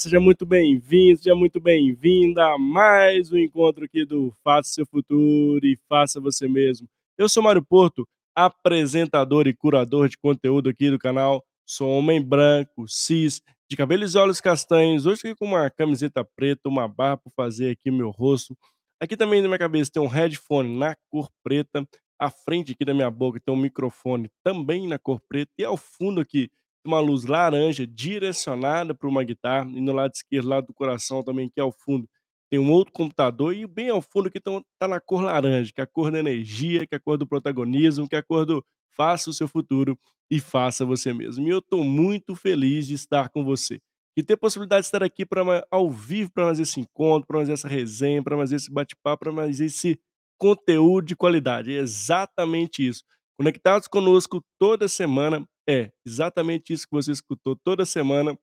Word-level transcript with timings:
Seja 0.00 0.18
muito 0.18 0.46
bem-vindo, 0.46 1.18
seja 1.18 1.34
muito 1.34 1.60
bem-vinda 1.60 2.54
a 2.54 2.58
mais 2.58 3.30
um 3.30 3.36
encontro 3.36 3.84
aqui 3.84 4.02
do 4.02 4.34
Faça 4.42 4.70
Seu 4.70 4.86
Futuro 4.86 5.60
e 5.62 5.78
Faça 5.90 6.18
Você 6.18 6.48
Mesmo. 6.48 6.88
Eu 7.18 7.28
sou 7.28 7.42
Mário 7.42 7.62
Porto, 7.62 8.08
apresentador 8.34 9.46
e 9.46 9.52
curador 9.52 10.08
de 10.08 10.16
conteúdo 10.16 10.70
aqui 10.70 10.90
do 10.90 10.98
canal. 10.98 11.44
Sou 11.66 11.90
homem 11.90 12.18
branco, 12.18 12.88
cis, 12.88 13.42
de 13.70 13.76
cabelos 13.76 14.14
e 14.14 14.18
olhos 14.18 14.40
castanhos. 14.40 15.04
Hoje 15.04 15.20
aqui 15.22 15.34
com 15.34 15.44
uma 15.44 15.68
camiseta 15.68 16.24
preta, 16.24 16.70
uma 16.70 16.88
barra 16.88 17.18
para 17.18 17.32
fazer 17.36 17.72
aqui 17.72 17.90
meu 17.90 18.08
rosto. 18.08 18.56
Aqui 18.98 19.18
também 19.18 19.42
na 19.42 19.48
minha 19.48 19.58
cabeça 19.58 19.90
tem 19.92 20.02
um 20.02 20.06
headphone 20.06 20.78
na 20.78 20.96
cor 21.10 21.28
preta. 21.44 21.86
À 22.18 22.30
frente 22.30 22.72
aqui 22.72 22.86
da 22.86 22.94
minha 22.94 23.10
boca 23.10 23.38
tem 23.38 23.54
um 23.54 23.58
microfone 23.58 24.30
também 24.42 24.88
na 24.88 24.98
cor 24.98 25.20
preta. 25.28 25.52
E 25.58 25.64
ao 25.64 25.76
fundo 25.76 26.22
aqui 26.22 26.50
uma 26.84 27.00
luz 27.00 27.24
laranja 27.24 27.86
direcionada 27.86 28.94
para 28.94 29.08
uma 29.08 29.22
guitarra, 29.24 29.70
e 29.70 29.80
no 29.80 29.92
lado 29.92 30.12
esquerdo, 30.14 30.48
lado 30.48 30.66
do 30.68 30.74
coração 30.74 31.22
também, 31.22 31.48
que 31.48 31.60
é 31.60 31.62
ao 31.62 31.72
fundo, 31.72 32.08
tem 32.50 32.58
um 32.58 32.70
outro 32.72 32.92
computador, 32.92 33.54
e 33.54 33.66
bem 33.66 33.90
ao 33.90 34.02
fundo 34.02 34.30
que 34.30 34.38
está 34.38 34.88
na 34.88 35.00
cor 35.00 35.22
laranja, 35.22 35.72
que 35.74 35.80
é 35.80 35.84
a 35.84 35.86
cor 35.86 36.10
da 36.10 36.18
energia, 36.18 36.86
que 36.86 36.94
é 36.94 36.98
a 36.98 37.00
cor 37.00 37.16
do 37.18 37.26
protagonismo, 37.26 38.08
que 38.08 38.16
é 38.16 38.18
a 38.18 38.22
cor 38.22 38.44
do 38.46 38.64
faça 38.96 39.30
o 39.30 39.32
seu 39.32 39.48
futuro 39.48 39.98
e 40.30 40.40
faça 40.40 40.84
você 40.84 41.12
mesmo. 41.12 41.46
E 41.46 41.50
eu 41.50 41.58
estou 41.58 41.84
muito 41.84 42.34
feliz 42.34 42.86
de 42.86 42.94
estar 42.94 43.28
com 43.30 43.44
você. 43.44 43.80
E 44.16 44.22
ter 44.22 44.36
possibilidade 44.36 44.82
de 44.82 44.86
estar 44.88 45.02
aqui 45.02 45.24
para 45.24 45.64
ao 45.70 45.90
vivo 45.90 46.30
para 46.32 46.44
mais 46.46 46.58
esse 46.60 46.80
encontro, 46.80 47.26
para 47.26 47.38
mais 47.38 47.48
essa 47.48 47.68
resenha, 47.68 48.22
para 48.22 48.36
mais 48.36 48.52
esse 48.52 48.70
bate-papo, 48.70 49.24
para 49.24 49.32
mais 49.32 49.60
esse 49.60 49.98
conteúdo 50.36 51.06
de 51.06 51.16
qualidade. 51.16 51.72
É 51.72 51.78
exatamente 51.78 52.86
isso. 52.86 53.04
Conectados 53.40 53.88
conosco 53.88 54.44
toda 54.58 54.86
semana 54.86 55.48
é, 55.66 55.90
exatamente 56.04 56.74
isso 56.74 56.86
que 56.86 56.94
você 56.94 57.10
escutou 57.10 57.56
toda 57.56 57.86
semana. 57.86 58.38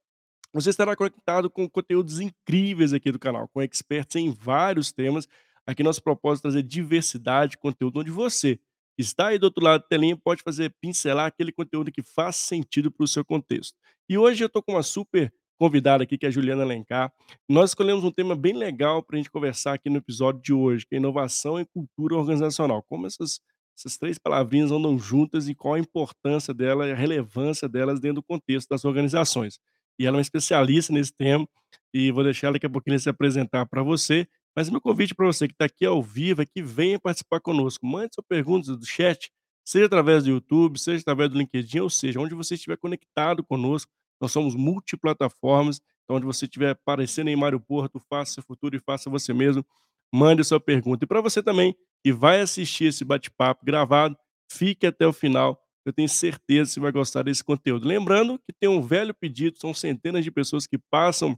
Você 0.51 0.71
estará 0.71 0.95
conectado 0.95 1.51
com 1.51 1.69
conteúdos 1.69 2.19
incríveis 2.19 2.93
aqui 2.93 3.11
do 3.11 3.19
canal, 3.19 3.47
com 3.49 3.61
experts 3.61 4.15
em 4.15 4.31
vários 4.31 4.91
temas. 4.91 5.27
Aqui 5.67 5.83
nosso 5.83 6.01
propósito 6.01 6.47
é 6.47 6.49
trazer 6.49 6.63
diversidade 6.63 7.51
de 7.51 7.57
conteúdo, 7.59 7.99
onde 7.99 8.09
você, 8.09 8.59
está 8.97 9.27
aí 9.27 9.37
do 9.37 9.43
outro 9.43 9.63
lado 9.63 9.81
da 9.81 9.87
telinha, 9.87 10.17
pode 10.17 10.41
fazer 10.41 10.73
pincelar 10.81 11.27
aquele 11.27 11.51
conteúdo 11.51 11.91
que 11.91 12.01
faz 12.01 12.37
sentido 12.37 12.89
para 12.89 13.03
o 13.03 13.07
seu 13.07 13.23
contexto. 13.23 13.77
E 14.09 14.17
hoje 14.17 14.43
eu 14.43 14.47
estou 14.47 14.63
com 14.63 14.71
uma 14.71 14.81
super 14.81 15.31
convidada 15.59 16.05
aqui, 16.05 16.17
que 16.17 16.25
é 16.25 16.29
a 16.29 16.31
Juliana 16.31 16.63
Alencar. 16.63 17.13
Nós 17.47 17.69
escolhemos 17.69 18.03
um 18.03 18.11
tema 18.11 18.35
bem 18.35 18.53
legal 18.53 19.03
para 19.03 19.15
a 19.15 19.17
gente 19.17 19.29
conversar 19.29 19.75
aqui 19.75 19.91
no 19.91 19.97
episódio 19.97 20.41
de 20.41 20.53
hoje, 20.53 20.87
que 20.87 20.95
é 20.95 20.97
inovação 20.97 21.59
e 21.59 21.65
cultura 21.67 22.15
organizacional. 22.15 22.83
Como 22.89 23.05
essas 23.05 23.39
essas 23.77 23.97
3 23.97 24.17
palavrinhas 24.17 24.71
andam 24.71 24.97
juntas 24.97 25.47
e 25.47 25.53
qual 25.53 25.75
a 25.75 25.79
importância 25.79 26.53
dela 26.53 26.87
e 26.87 26.91
a 26.91 26.95
relevância 26.95 27.69
delas 27.69 27.99
dentro 27.99 28.15
do 28.15 28.23
contexto 28.23 28.69
das 28.69 28.83
organizações. 28.83 29.59
E 29.99 30.05
ela 30.05 30.17
é 30.17 30.19
uma 30.19 30.21
especialista 30.21 30.91
nesse 30.91 31.13
tema, 31.13 31.47
e 31.93 32.11
vou 32.11 32.23
deixar 32.23 32.47
ela 32.47 32.53
daqui 32.53 32.65
a 32.65 32.69
pouquinho 32.69 32.99
se 32.99 33.09
apresentar 33.09 33.65
para 33.65 33.83
você. 33.83 34.27
Mas 34.55 34.69
meu 34.69 34.81
convite 34.81 35.13
para 35.13 35.27
você 35.27 35.47
que 35.47 35.53
está 35.53 35.65
aqui 35.65 35.85
ao 35.85 36.01
vivo 36.01 36.41
é 36.41 36.45
que 36.45 36.61
venha 36.61 36.99
participar 36.99 37.39
conosco. 37.39 37.85
Mande 37.85 38.15
sua 38.15 38.23
pergunta 38.27 38.75
do 38.75 38.85
chat, 38.85 39.31
seja 39.63 39.85
através 39.85 40.23
do 40.23 40.31
YouTube, 40.31 40.79
seja 40.79 41.01
através 41.01 41.29
do 41.29 41.37
LinkedIn, 41.37 41.79
ou 41.79 41.89
seja, 41.89 42.19
onde 42.19 42.33
você 42.33 42.55
estiver 42.55 42.77
conectado 42.77 43.43
conosco. 43.43 43.91
Nós 44.19 44.31
somos 44.31 44.55
multiplataformas, 44.55 45.79
então 46.03 46.17
onde 46.17 46.25
você 46.25 46.45
estiver 46.45 46.71
aparecendo 46.71 47.27
em 47.27 47.35
Mário 47.35 47.59
Porto, 47.59 48.01
faça 48.09 48.33
seu 48.33 48.43
futuro 48.43 48.75
e 48.75 48.79
faça 48.79 49.09
você 49.09 49.33
mesmo. 49.33 49.63
Mande 50.11 50.43
sua 50.43 50.59
pergunta. 50.59 51.05
E 51.05 51.07
para 51.07 51.21
você 51.21 51.43
também 51.43 51.75
que 52.07 52.13
vai 52.13 52.39
assistir 52.39 52.85
esse 52.85 53.03
bate-papo 53.03 53.65
gravado, 53.65 54.17
fique 54.49 54.87
até 54.87 55.05
o 55.05 55.11
final. 55.11 55.61
Eu 55.85 55.91
tenho 55.91 56.07
certeza 56.07 56.69
que 56.69 56.73
você 56.75 56.79
vai 56.79 56.91
gostar 56.93 57.23
desse 57.23 57.43
conteúdo. 57.43 57.85
Lembrando 57.85 58.39
que 58.39 58.53
tem 58.53 58.69
um 58.69 58.81
velho 58.81 59.13
pedido, 59.13 59.59
são 59.59 59.73
centenas 59.73 60.23
de 60.23 60.31
pessoas 60.31 60.65
que 60.65 60.77
passam 60.77 61.37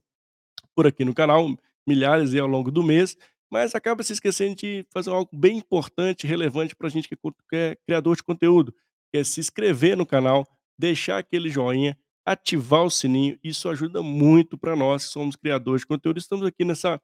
por 0.75 0.85
aqui 0.85 1.03
no 1.03 1.11
canal, 1.11 1.57
milhares 1.87 2.35
ao 2.35 2.45
longo 2.45 2.69
do 2.69 2.83
mês, 2.83 3.17
mas 3.51 3.73
acaba 3.73 4.03
se 4.03 4.13
esquecendo 4.13 4.57
de 4.57 4.85
fazer 4.93 5.09
algo 5.09 5.27
bem 5.33 5.57
importante, 5.57 6.27
relevante 6.27 6.75
para 6.75 6.85
a 6.85 6.91
gente 6.91 7.09
que 7.09 7.17
é 7.51 7.75
criador 7.87 8.15
de 8.15 8.21
conteúdo, 8.21 8.71
que 9.11 9.17
é 9.17 9.23
se 9.23 9.39
inscrever 9.39 9.97
no 9.97 10.05
canal, 10.05 10.47
deixar 10.77 11.17
aquele 11.17 11.49
joinha, 11.49 11.97
ativar 12.23 12.83
o 12.83 12.91
sininho. 12.91 13.39
Isso 13.43 13.67
ajuda 13.67 14.03
muito 14.03 14.55
para 14.55 14.75
nós 14.75 15.07
que 15.07 15.13
somos 15.13 15.35
criadores 15.35 15.81
de 15.81 15.87
conteúdo. 15.87 16.19
Estamos 16.19 16.45
aqui 16.45 16.63
nessa 16.63 17.01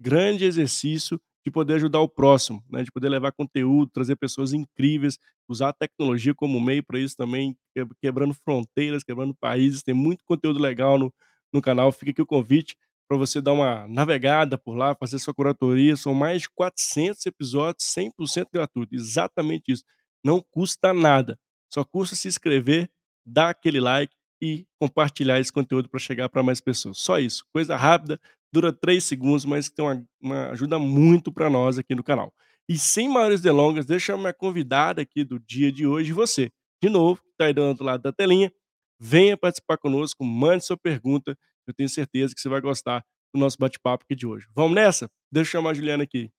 grande 0.00 0.44
exercício 0.44 1.20
de 1.46 1.50
poder 1.52 1.74
ajudar 1.74 2.00
o 2.00 2.08
próximo, 2.08 2.62
né, 2.70 2.82
de 2.82 2.90
poder 2.92 3.08
levar 3.08 3.32
conteúdo, 3.32 3.90
trazer 3.92 4.16
pessoas 4.16 4.52
incríveis, 4.52 5.18
usar 5.48 5.70
a 5.70 5.72
tecnologia 5.72 6.34
como 6.34 6.60
meio 6.60 6.82
para 6.84 6.98
isso 7.00 7.16
também, 7.16 7.56
quebrando 8.02 8.34
fronteiras, 8.34 9.02
quebrando 9.04 9.34
países, 9.34 9.82
tem 9.82 9.94
muito 9.94 10.24
conteúdo 10.24 10.58
legal 10.60 10.98
no 10.98 11.12
no 11.52 11.62
canal, 11.62 11.90
fica 11.90 12.10
aqui 12.10 12.20
o 12.20 12.26
convite 12.26 12.76
para 13.08 13.16
você 13.16 13.40
dar 13.40 13.54
uma 13.54 13.88
navegada 13.88 14.58
por 14.58 14.76
lá, 14.76 14.94
fazer 14.94 15.18
sua 15.18 15.32
curatoria, 15.32 15.96
são 15.96 16.12
mais 16.12 16.42
de 16.42 16.50
400 16.50 17.24
episódios 17.24 17.84
100% 17.86 18.48
gratuito, 18.52 18.94
exatamente 18.94 19.72
isso, 19.72 19.82
não 20.22 20.44
custa 20.50 20.92
nada, 20.92 21.38
só 21.72 21.82
custa 21.84 22.14
se 22.14 22.28
inscrever, 22.28 22.90
dar 23.26 23.48
aquele 23.50 23.80
like 23.80 24.14
e 24.42 24.66
compartilhar 24.78 25.40
esse 25.40 25.50
conteúdo 25.52 25.88
para 25.88 25.98
chegar 25.98 26.28
para 26.28 26.42
mais 26.42 26.60
pessoas, 26.60 26.98
só 26.98 27.18
isso, 27.18 27.44
coisa 27.50 27.74
rápida, 27.76 28.20
dura 28.52 28.72
3 28.72 29.02
segundos, 29.02 29.44
mas 29.44 29.68
que 29.68 29.74
tem 29.74 29.84
uma 29.84 30.04
uma 30.20 30.50
ajuda 30.50 30.78
muito 30.78 31.32
para 31.32 31.48
nós 31.48 31.78
aqui 31.78 31.94
no 31.94 32.02
canal. 32.02 32.32
E 32.68 32.78
sem 32.78 33.08
maiores 33.08 33.40
delongas, 33.40 33.86
deixa 33.86 34.12
eu 34.12 34.18
minha 34.18 34.32
convidada 34.32 35.00
aqui 35.00 35.24
do 35.24 35.38
dia 35.40 35.72
de 35.72 35.86
hoje, 35.86 36.12
você, 36.12 36.50
de 36.82 36.90
novo, 36.90 37.20
que 37.22 37.30
está 37.30 37.46
aí 37.46 37.54
do 37.54 37.62
outro 37.62 37.84
lado 37.84 38.02
da 38.02 38.12
telinha, 38.12 38.52
venha 39.00 39.36
participar 39.36 39.78
conosco, 39.78 40.24
mande 40.24 40.64
sua 40.64 40.76
pergunta, 40.76 41.36
eu 41.66 41.72
tenho 41.72 41.88
certeza 41.88 42.34
que 42.34 42.40
você 42.40 42.48
vai 42.48 42.60
gostar 42.60 43.04
do 43.32 43.40
nosso 43.40 43.56
bate-papo 43.58 44.04
aqui 44.04 44.14
de 44.14 44.26
hoje. 44.26 44.46
Vamos 44.54 44.74
nessa? 44.74 45.10
Deixa 45.30 45.48
eu 45.48 45.52
chamar 45.52 45.70
a 45.70 45.74
Juliana 45.74 46.02
aqui. 46.02 46.30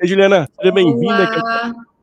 Ei, 0.00 0.06
Juliana, 0.06 0.48
seja 0.60 0.72
bem-vinda 0.72 1.24
aqui. 1.24 1.97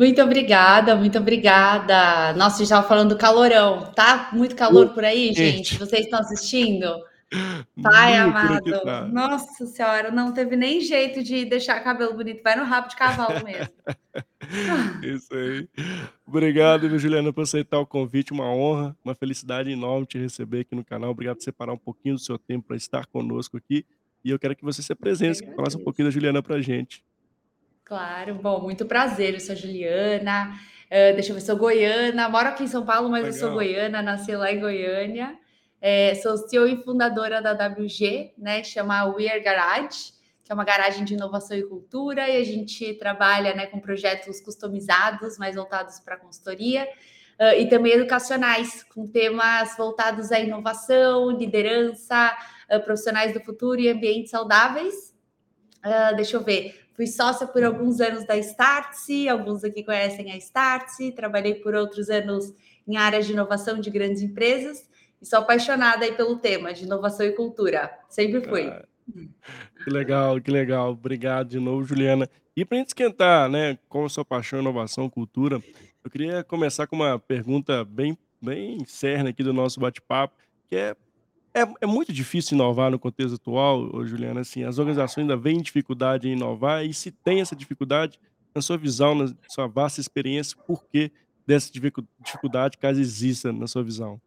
Muito 0.00 0.22
obrigada, 0.22 0.96
muito 0.96 1.18
obrigada. 1.18 2.32
Nossa, 2.32 2.56
já 2.60 2.64
estava 2.64 2.88
falando 2.88 3.10
do 3.10 3.18
calorão, 3.18 3.92
tá 3.94 4.30
muito 4.32 4.56
calor 4.56 4.94
por 4.94 5.04
aí, 5.04 5.30
gente? 5.34 5.78
Vocês 5.78 6.06
estão 6.06 6.20
assistindo? 6.20 6.86
Pai 7.82 8.18
Muito 8.18 8.38
amado, 8.38 8.80
tá. 8.82 9.06
nossa 9.08 9.66
senhora, 9.66 10.10
não 10.10 10.32
teve 10.32 10.56
nem 10.56 10.80
jeito 10.80 11.22
de 11.22 11.44
deixar 11.44 11.78
cabelo 11.80 12.14
bonito, 12.14 12.42
vai 12.42 12.56
no 12.56 12.64
rabo 12.64 12.88
de 12.88 12.96
cavalo 12.96 13.44
mesmo. 13.44 13.70
Isso 15.04 15.34
aí. 15.34 15.68
Obrigado, 16.26 16.88
viu, 16.88 16.98
Juliana, 16.98 17.30
por 17.30 17.42
aceitar 17.42 17.78
o 17.78 17.86
convite, 17.86 18.32
uma 18.32 18.50
honra, 18.50 18.96
uma 19.04 19.14
felicidade 19.14 19.70
enorme 19.70 20.06
te 20.06 20.16
receber 20.16 20.60
aqui 20.60 20.74
no 20.74 20.82
canal. 20.82 21.10
Obrigado 21.10 21.36
por 21.36 21.44
separar 21.44 21.74
um 21.74 21.78
pouquinho 21.78 22.14
do 22.14 22.20
seu 22.22 22.38
tempo 22.38 22.68
para 22.68 22.76
estar 22.76 23.04
conosco 23.04 23.58
aqui. 23.58 23.84
E 24.24 24.30
eu 24.30 24.38
quero 24.38 24.56
que 24.56 24.64
você 24.64 24.80
se 24.80 24.90
Eu 24.90 24.96
que 24.96 25.02
apresente, 25.02 25.54
falasse 25.54 25.76
um 25.76 25.84
pouquinho 25.84 26.08
da 26.08 26.10
Juliana 26.10 26.42
pra 26.42 26.58
gente. 26.62 27.04
Claro, 27.90 28.36
bom, 28.36 28.60
muito 28.60 28.86
prazer, 28.86 29.34
eu 29.34 29.40
sou 29.40 29.52
a 29.52 29.56
Juliana, 29.56 30.52
hã, 30.88 31.12
deixa 31.12 31.32
eu 31.32 31.34
ver, 31.34 31.40
sou 31.40 31.56
goiana, 31.56 32.28
moro 32.28 32.46
aqui 32.46 32.62
em 32.62 32.68
São 32.68 32.84
Paulo, 32.86 33.10
mas 33.10 33.26
eu 33.26 33.32
sou 33.32 33.48
Legal. 33.48 33.54
goiana, 33.54 34.00
nasci 34.00 34.30
lá 34.36 34.52
em 34.52 34.60
Goiânia, 34.60 35.36
eh, 35.82 36.14
sou 36.14 36.36
CEO 36.36 36.68
e 36.68 36.76
fundadora 36.84 37.42
da 37.42 37.52
WG, 37.52 38.32
né, 38.38 38.62
chama 38.62 39.04
We 39.06 39.28
Are 39.28 39.40
Garage, 39.40 40.12
que 40.44 40.52
é 40.52 40.54
uma 40.54 40.62
garagem 40.62 41.04
de 41.04 41.14
inovação 41.14 41.56
e 41.56 41.64
cultura, 41.64 42.28
e 42.28 42.36
a 42.36 42.44
gente 42.44 42.94
trabalha, 42.94 43.56
né, 43.56 43.66
com 43.66 43.80
projetos 43.80 44.40
customizados, 44.40 45.36
mais 45.36 45.56
voltados 45.56 45.98
pra 45.98 46.16
consultoria, 46.16 46.88
hã, 47.40 47.54
e 47.56 47.68
também 47.68 47.94
educacionais, 47.94 48.84
com 48.84 49.04
temas 49.04 49.76
voltados 49.76 50.30
à 50.30 50.38
inovação, 50.38 51.28
liderança, 51.32 52.38
hã, 52.70 52.78
profissionais 52.78 53.34
do 53.34 53.40
futuro 53.40 53.80
e 53.80 53.88
ambientes 53.88 54.30
saudáveis. 54.30 55.12
Hã, 55.84 56.12
deixa 56.14 56.36
eu 56.36 56.44
ver, 56.44 56.88
fui 57.00 57.06
sócia 57.06 57.46
por 57.46 57.64
alguns 57.64 57.98
anos 57.98 58.26
da 58.26 58.36
Startse, 58.36 59.26
alguns 59.26 59.64
aqui 59.64 59.82
conhecem 59.82 60.32
a 60.32 60.36
Startse, 60.36 61.12
trabalhei 61.12 61.54
por 61.54 61.74
outros 61.74 62.10
anos 62.10 62.52
em 62.86 62.98
áreas 62.98 63.24
de 63.24 63.32
inovação 63.32 63.80
de 63.80 63.88
grandes 63.88 64.20
empresas, 64.20 64.86
e 65.18 65.24
sou 65.24 65.38
apaixonada 65.38 66.04
aí 66.04 66.12
pelo 66.12 66.36
tema 66.36 66.74
de 66.74 66.84
inovação 66.84 67.24
e 67.24 67.32
cultura, 67.32 67.90
sempre 68.10 68.46
fui. 68.46 68.66
Ah, 68.66 68.84
que 69.82 69.88
legal, 69.88 70.38
que 70.42 70.50
legal. 70.50 70.90
Obrigado 70.90 71.48
de 71.48 71.58
novo, 71.58 71.84
Juliana. 71.84 72.28
E 72.54 72.66
pra 72.66 72.76
gente 72.76 72.88
esquentar, 72.88 73.48
né, 73.48 73.78
com 73.88 74.04
a 74.04 74.08
sua 74.10 74.24
paixão, 74.24 74.60
inovação, 74.60 75.08
cultura, 75.08 75.58
eu 76.04 76.10
queria 76.10 76.44
começar 76.44 76.86
com 76.86 76.96
uma 76.96 77.18
pergunta 77.18 77.82
bem 77.82 78.14
bem 78.42 78.84
cerne 78.84 79.30
aqui 79.30 79.42
do 79.42 79.54
nosso 79.54 79.80
bate-papo, 79.80 80.34
que 80.68 80.76
é 80.76 80.94
é 81.54 81.62
é 81.80 81.86
muito 81.86 82.12
difícil 82.12 82.54
inovar 82.54 82.90
no 82.90 82.98
contexto 82.98 83.34
atual, 83.34 84.04
Juliana, 84.04 84.40
assim, 84.40 84.64
as 84.64 84.78
organizações 84.78 85.22
ainda 85.24 85.36
veem 85.36 85.60
dificuldade 85.60 86.28
em 86.28 86.32
inovar 86.32 86.84
e 86.84 86.94
se 86.94 87.10
tem 87.10 87.40
essa 87.40 87.56
dificuldade, 87.56 88.18
na 88.54 88.60
sua 88.60 88.76
visão, 88.76 89.14
na 89.14 89.32
sua 89.48 89.66
vasta 89.66 90.00
experiência, 90.00 90.56
por 90.66 90.84
que 90.86 91.10
dessa 91.46 91.72
dificu 91.72 92.04
dificuldade, 92.24 92.78
caso 92.78 93.00
exista, 93.00 93.52
na 93.52 93.66
sua 93.66 93.82
visão? 93.82 94.20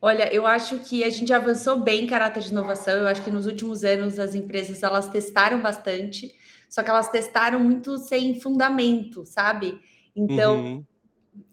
Olha, 0.00 0.32
eu 0.34 0.46
acho 0.46 0.78
que 0.80 1.02
a 1.02 1.08
gente 1.08 1.32
avançou 1.32 1.80
bem 1.80 2.04
em 2.04 2.06
caráter 2.06 2.42
de 2.42 2.50
inovação, 2.50 2.94
eu 2.94 3.08
acho 3.08 3.22
que 3.22 3.30
nos 3.30 3.46
últimos 3.46 3.84
anos 3.84 4.18
as 4.18 4.34
empresas 4.34 4.82
elas 4.82 5.08
testaram 5.08 5.62
bastante, 5.62 6.34
só 6.68 6.82
que 6.82 6.90
elas 6.90 7.08
testaram 7.08 7.58
muito 7.60 7.96
sem 7.96 8.38
fundamento, 8.38 9.24
sabe. 9.24 9.80
Então, 10.14 10.56
Uhum. 10.56 10.84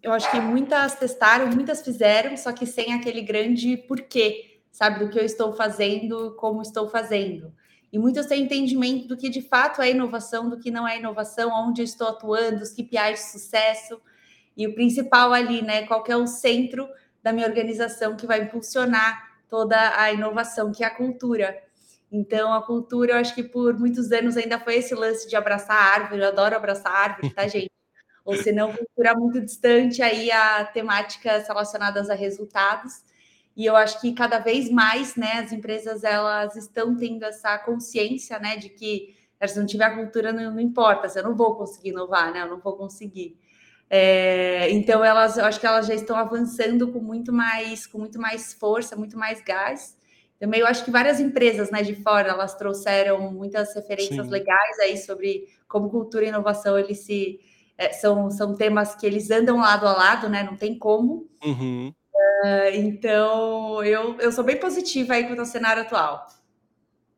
Eu 0.02 0.12
acho 0.12 0.30
que 0.30 0.40
muitas 0.40 0.94
testaram, 0.94 1.48
muitas 1.48 1.82
fizeram, 1.82 2.36
só 2.36 2.52
que 2.52 2.66
sem 2.66 2.92
aquele 2.94 3.22
grande 3.22 3.76
porquê, 3.76 4.60
sabe, 4.70 5.00
do 5.00 5.10
que 5.10 5.18
eu 5.18 5.24
estou 5.24 5.52
fazendo, 5.52 6.34
como 6.36 6.62
estou 6.62 6.88
fazendo. 6.88 7.52
E 7.92 7.98
muitos 7.98 8.26
têm 8.26 8.44
entendimento 8.44 9.06
do 9.06 9.16
que 9.16 9.28
de 9.28 9.42
fato 9.42 9.82
é 9.82 9.90
inovação, 9.90 10.48
do 10.48 10.58
que 10.58 10.70
não 10.70 10.88
é 10.88 10.98
inovação, 10.98 11.50
onde 11.52 11.82
eu 11.82 11.84
estou 11.84 12.08
atuando, 12.08 12.62
os 12.62 12.70
KPIs 12.70 13.20
de 13.20 13.32
sucesso. 13.32 14.00
E 14.56 14.66
o 14.66 14.74
principal 14.74 15.32
ali, 15.32 15.62
né? 15.62 15.86
Qual 15.86 16.02
é 16.08 16.16
o 16.16 16.26
centro 16.26 16.88
da 17.22 17.32
minha 17.32 17.46
organização 17.46 18.16
que 18.16 18.26
vai 18.26 18.42
impulsionar 18.42 19.32
toda 19.48 20.00
a 20.00 20.10
inovação, 20.10 20.72
que 20.72 20.82
é 20.82 20.86
a 20.86 20.94
cultura. 20.94 21.62
Então, 22.10 22.54
a 22.54 22.62
cultura, 22.62 23.12
eu 23.12 23.16
acho 23.18 23.34
que 23.34 23.42
por 23.42 23.78
muitos 23.78 24.10
anos 24.10 24.34
ainda 24.36 24.58
foi 24.58 24.76
esse 24.76 24.94
lance 24.94 25.28
de 25.28 25.36
abraçar 25.36 25.76
a 25.76 25.94
árvore, 25.94 26.22
eu 26.22 26.28
adoro 26.28 26.56
abraçar 26.56 26.90
a 26.90 26.98
árvore, 26.98 27.34
tá, 27.34 27.46
gente? 27.48 27.70
Ou 28.24 28.36
se 28.36 28.52
não, 28.52 28.72
cultura 28.72 29.14
muito 29.14 29.40
distante 29.40 30.02
aí 30.02 30.30
a 30.30 30.64
temáticas 30.64 31.46
relacionadas 31.48 32.08
a 32.08 32.14
resultados. 32.14 33.02
E 33.56 33.66
eu 33.66 33.76
acho 33.76 34.00
que 34.00 34.12
cada 34.12 34.38
vez 34.38 34.70
mais, 34.70 35.16
né, 35.16 35.40
as 35.44 35.52
empresas 35.52 36.04
elas 36.04 36.56
estão 36.56 36.96
tendo 36.96 37.24
essa 37.24 37.58
consciência, 37.58 38.38
né, 38.38 38.56
de 38.56 38.70
que 38.70 39.14
se 39.46 39.58
não 39.58 39.66
tiver 39.66 39.90
cultura 39.94 40.32
não, 40.32 40.52
não 40.52 40.60
importa, 40.60 41.08
se 41.08 41.18
eu 41.18 41.24
não 41.24 41.34
vou 41.34 41.56
conseguir 41.56 41.90
inovar, 41.90 42.32
né, 42.32 42.42
eu 42.42 42.48
não 42.48 42.60
vou 42.60 42.76
conseguir. 42.76 43.36
É, 43.90 44.70
então 44.70 45.04
elas, 45.04 45.36
eu 45.36 45.44
acho 45.44 45.60
que 45.60 45.66
elas 45.66 45.86
já 45.86 45.94
estão 45.94 46.16
avançando 46.16 46.90
com 46.90 46.98
muito 46.98 47.30
mais, 47.30 47.86
com 47.86 47.98
muito 47.98 48.18
mais 48.18 48.54
força, 48.54 48.96
muito 48.96 49.18
mais 49.18 49.42
gás. 49.42 49.98
Também 50.40 50.60
eu 50.60 50.66
acho 50.66 50.84
que 50.84 50.90
várias 50.90 51.20
empresas, 51.20 51.70
né, 51.70 51.82
de 51.82 51.94
fora, 51.94 52.30
elas 52.30 52.54
trouxeram 52.54 53.30
muitas 53.30 53.74
referências 53.74 54.26
Sim. 54.26 54.32
legais 54.32 54.78
aí 54.80 54.96
sobre 54.96 55.46
como 55.68 55.90
cultura 55.90 56.24
e 56.24 56.28
inovação 56.28 56.78
eles 56.78 57.00
se 57.00 57.38
é, 57.82 57.92
são, 57.92 58.30
são 58.30 58.54
temas 58.54 58.94
que 58.94 59.04
eles 59.04 59.30
andam 59.30 59.58
lado 59.58 59.86
a 59.86 59.92
lado, 59.92 60.28
né? 60.28 60.42
Não 60.42 60.56
tem 60.56 60.78
como. 60.78 61.28
Uhum. 61.44 61.92
Uh, 62.14 62.74
então, 62.74 63.82
eu, 63.82 64.18
eu 64.20 64.30
sou 64.30 64.44
bem 64.44 64.58
positiva 64.58 65.14
aí 65.14 65.26
com 65.26 65.40
o 65.40 65.46
cenário 65.46 65.82
atual. 65.82 66.26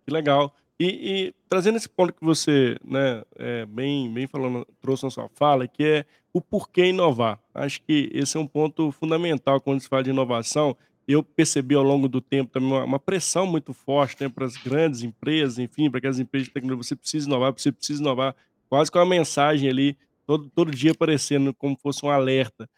Que 0.06 0.12
legal. 0.12 0.55
E, 0.78 0.87
e, 0.87 1.34
trazendo 1.49 1.76
esse 1.76 1.88
ponto 1.88 2.12
que 2.12 2.25
você, 2.25 2.76
né, 2.84 3.22
é, 3.38 3.64
bem, 3.66 4.12
bem 4.12 4.26
falando, 4.26 4.66
trouxe 4.81 5.05
na 5.05 5.11
sua 5.11 5.28
fala, 5.34 5.69
que 5.69 5.84
é 5.84 6.05
o 6.32 6.40
porquê 6.40 6.87
inovar. 6.87 7.38
Acho 7.55 7.81
que 7.82 8.10
esse 8.12 8.37
é 8.37 8.40
um 8.40 8.46
ponto 8.46 8.90
fundamental 8.90 9.60
quando 9.60 9.81
se 9.81 9.88
fala 9.88 10.02
de 10.02 10.10
inovação. 10.10 10.76
Eu 11.06 11.22
percebi 11.22 11.75
ao 11.75 11.82
longo 11.82 12.08
do 12.08 12.20
tempo 12.20 12.50
também 12.50 12.70
uma, 12.70 12.84
uma 12.84 12.99
pressão 12.99 13.46
muito 13.46 13.72
forte 13.72 14.22
né, 14.22 14.28
para 14.28 14.46
as 14.46 14.56
grandes 14.56 15.02
empresas, 15.02 15.58
enfim, 15.58 15.90
para 15.90 15.99
aquelas 15.99 16.19
empresas 16.19 16.49
de 16.49 16.55
tecnologia, 16.55 16.88
você 16.88 16.96
precisa 16.96 17.28
inovar, 17.28 17.52
você 17.52 17.70
precisa 17.70 18.00
inovar, 18.02 18.34
quase 18.69 18.90
com 18.90 18.99
uma 18.99 19.06
mensagem 19.06 19.69
ali, 19.69 19.96
todo, 20.26 20.50
todo 20.50 20.71
dia 20.71 20.93
aparecendo 20.93 21.55
como 21.55 21.76
fosse 21.76 22.05
um 22.05 22.11
alerta. 22.11 22.69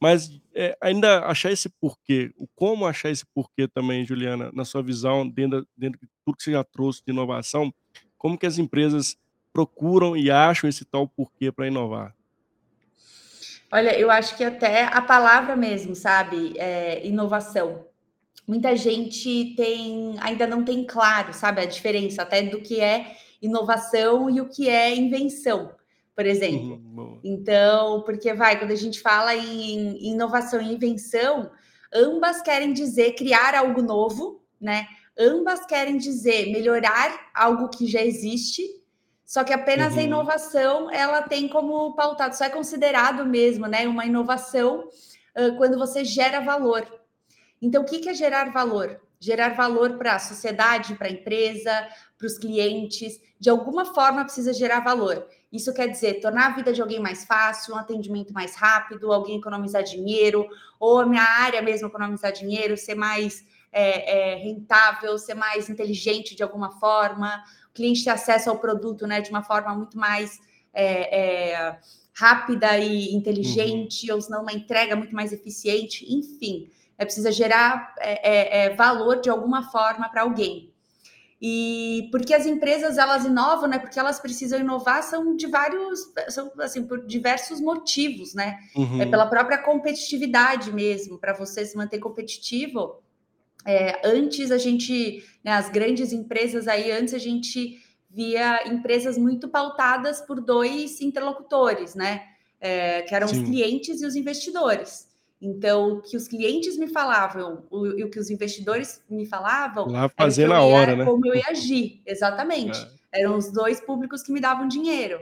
Mas 0.00 0.30
é, 0.52 0.76
ainda 0.80 1.24
achar 1.26 1.52
esse 1.52 1.68
porquê, 1.68 2.32
o 2.36 2.48
como 2.56 2.86
achar 2.86 3.10
esse 3.10 3.24
porquê 3.24 3.68
também, 3.68 4.04
Juliana, 4.04 4.50
na 4.52 4.64
sua 4.64 4.82
visão, 4.82 5.28
dentro, 5.28 5.64
dentro 5.76 6.00
de 6.00 6.08
tudo 6.24 6.36
que 6.36 6.42
você 6.42 6.50
já 6.50 6.64
trouxe 6.64 7.02
de 7.06 7.12
inovação, 7.12 7.72
como 8.18 8.36
que 8.36 8.44
as 8.44 8.58
empresas 8.58 9.16
procuram 9.52 10.16
e 10.16 10.28
acham 10.28 10.68
esse 10.68 10.84
tal 10.84 11.06
porquê 11.06 11.52
para 11.52 11.68
inovar? 11.68 12.16
Olha, 13.70 13.96
eu 13.96 14.10
acho 14.10 14.36
que 14.36 14.42
até 14.42 14.84
a 14.84 15.00
palavra 15.00 15.54
mesmo, 15.54 15.94
sabe, 15.94 16.54
é, 16.58 17.06
inovação. 17.06 17.86
Muita 18.44 18.76
gente 18.76 19.54
tem, 19.56 20.16
ainda 20.18 20.48
não 20.48 20.64
tem 20.64 20.84
claro, 20.84 21.32
sabe, 21.32 21.60
a 21.60 21.64
diferença 21.64 22.22
até 22.22 22.42
do 22.42 22.60
que 22.60 22.80
é 22.80 23.16
inovação 23.40 24.28
e 24.28 24.40
o 24.40 24.48
que 24.48 24.68
é 24.68 24.94
invenção 24.94 25.72
por 26.14 26.26
exemplo. 26.26 26.74
Uhum, 26.74 27.20
então, 27.24 28.02
porque 28.02 28.32
vai, 28.34 28.58
quando 28.58 28.72
a 28.72 28.76
gente 28.76 29.00
fala 29.00 29.34
em 29.34 30.10
inovação 30.10 30.60
e 30.60 30.72
invenção, 30.72 31.50
ambas 31.92 32.42
querem 32.42 32.72
dizer 32.72 33.14
criar 33.14 33.54
algo 33.54 33.82
novo, 33.82 34.42
né? 34.60 34.86
Ambas 35.18 35.66
querem 35.66 35.98
dizer 35.98 36.50
melhorar 36.52 37.30
algo 37.34 37.68
que 37.68 37.86
já 37.86 38.02
existe, 38.02 38.62
só 39.24 39.44
que 39.44 39.52
apenas 39.52 39.94
uhum. 39.94 40.00
a 40.00 40.02
inovação 40.02 40.90
ela 40.90 41.22
tem 41.22 41.48
como 41.48 41.94
pautado, 41.94 42.36
só 42.36 42.44
é 42.44 42.50
considerado 42.50 43.24
mesmo, 43.24 43.66
né? 43.66 43.86
Uma 43.86 44.06
inovação 44.06 44.88
uh, 45.36 45.56
quando 45.56 45.78
você 45.78 46.04
gera 46.04 46.40
valor. 46.40 46.86
Então, 47.60 47.82
o 47.82 47.84
que 47.86 48.08
é 48.08 48.14
gerar 48.14 48.52
valor? 48.52 49.00
Gerar 49.20 49.54
valor 49.54 49.96
para 49.96 50.16
a 50.16 50.18
sociedade, 50.18 50.96
para 50.96 51.06
a 51.06 51.12
empresa, 51.12 51.88
para 52.18 52.26
os 52.26 52.36
clientes, 52.36 53.20
de 53.38 53.48
alguma 53.48 53.86
forma 53.86 54.24
precisa 54.24 54.52
gerar 54.52 54.80
valor. 54.80 55.26
Isso 55.52 55.74
quer 55.74 55.88
dizer 55.88 56.20
tornar 56.20 56.46
a 56.46 56.54
vida 56.56 56.72
de 56.72 56.80
alguém 56.80 56.98
mais 56.98 57.24
fácil, 57.24 57.74
um 57.74 57.78
atendimento 57.78 58.32
mais 58.32 58.56
rápido, 58.56 59.12
alguém 59.12 59.38
economizar 59.38 59.82
dinheiro, 59.82 60.48
ou 60.80 61.00
a 61.00 61.06
minha 61.06 61.22
área 61.22 61.60
mesmo 61.60 61.88
economizar 61.88 62.32
dinheiro, 62.32 62.76
ser 62.76 62.94
mais 62.94 63.44
é, 63.70 64.32
é, 64.32 64.34
rentável, 64.36 65.18
ser 65.18 65.34
mais 65.34 65.68
inteligente 65.68 66.34
de 66.34 66.42
alguma 66.42 66.70
forma, 66.72 67.42
o 67.70 67.74
cliente 67.74 68.02
ter 68.02 68.10
acesso 68.10 68.48
ao 68.48 68.58
produto 68.58 69.06
né, 69.06 69.20
de 69.20 69.30
uma 69.30 69.42
forma 69.42 69.74
muito 69.74 69.98
mais 69.98 70.40
é, 70.72 71.52
é 71.60 71.78
rápida 72.14 72.78
e 72.78 73.14
inteligente, 73.14 74.08
uhum. 74.08 74.16
ou 74.16 74.22
senão 74.22 74.42
uma 74.42 74.52
entrega 74.52 74.94
muito 74.94 75.14
mais 75.14 75.32
eficiente, 75.32 76.04
enfim, 76.08 76.70
é 76.98 77.04
precisa 77.04 77.32
gerar 77.32 77.94
é, 77.98 78.66
é, 78.66 78.70
valor 78.74 79.20
de 79.20 79.30
alguma 79.30 79.70
forma 79.70 80.08
para 80.08 80.22
alguém. 80.22 80.71
E 81.44 82.08
porque 82.12 82.32
as 82.32 82.46
empresas 82.46 82.98
elas 82.98 83.24
inovam, 83.24 83.68
né? 83.68 83.76
Porque 83.76 83.98
elas 83.98 84.20
precisam 84.20 84.60
inovar 84.60 85.02
são 85.02 85.34
de 85.34 85.48
vários, 85.48 86.12
são 86.28 86.52
assim 86.60 86.86
por 86.86 87.04
diversos 87.04 87.60
motivos, 87.60 88.32
né? 88.32 88.60
Uhum. 88.76 89.02
É 89.02 89.06
pela 89.06 89.26
própria 89.26 89.58
competitividade 89.58 90.72
mesmo, 90.72 91.18
para 91.18 91.32
você 91.32 91.66
se 91.66 91.76
manter 91.76 91.98
competitivo. 91.98 93.02
É, 93.66 94.00
antes 94.04 94.52
a 94.52 94.58
gente, 94.58 95.24
né, 95.42 95.50
as 95.50 95.68
grandes 95.68 96.12
empresas 96.12 96.68
aí, 96.68 96.92
antes 96.92 97.12
a 97.12 97.18
gente 97.18 97.82
via 98.08 98.68
empresas 98.68 99.18
muito 99.18 99.48
pautadas 99.48 100.20
por 100.20 100.40
dois 100.40 101.00
interlocutores, 101.00 101.96
né? 101.96 102.22
É, 102.60 103.02
que 103.02 103.16
eram 103.16 103.26
Sim. 103.26 103.42
os 103.42 103.48
clientes 103.48 104.00
e 104.00 104.06
os 104.06 104.14
investidores. 104.14 105.08
Então, 105.44 105.94
o 105.94 106.00
que 106.00 106.16
os 106.16 106.28
clientes 106.28 106.76
me 106.78 106.86
falavam 106.86 107.64
o, 107.68 107.84
e 107.98 108.04
o 108.04 108.08
que 108.08 108.20
os 108.20 108.30
investidores 108.30 109.02
me 109.10 109.26
falavam. 109.26 109.88
Lá 109.88 110.08
fazer 110.08 110.46
na 110.46 110.62
hora, 110.62 110.94
né? 110.94 111.04
Como 111.04 111.26
eu 111.26 111.34
ia 111.34 111.48
agir, 111.48 112.00
exatamente. 112.06 112.78
É. 113.10 113.22
Eram 113.22 113.36
os 113.36 113.50
dois 113.50 113.80
públicos 113.80 114.22
que 114.22 114.30
me 114.30 114.40
davam 114.40 114.68
dinheiro. 114.68 115.20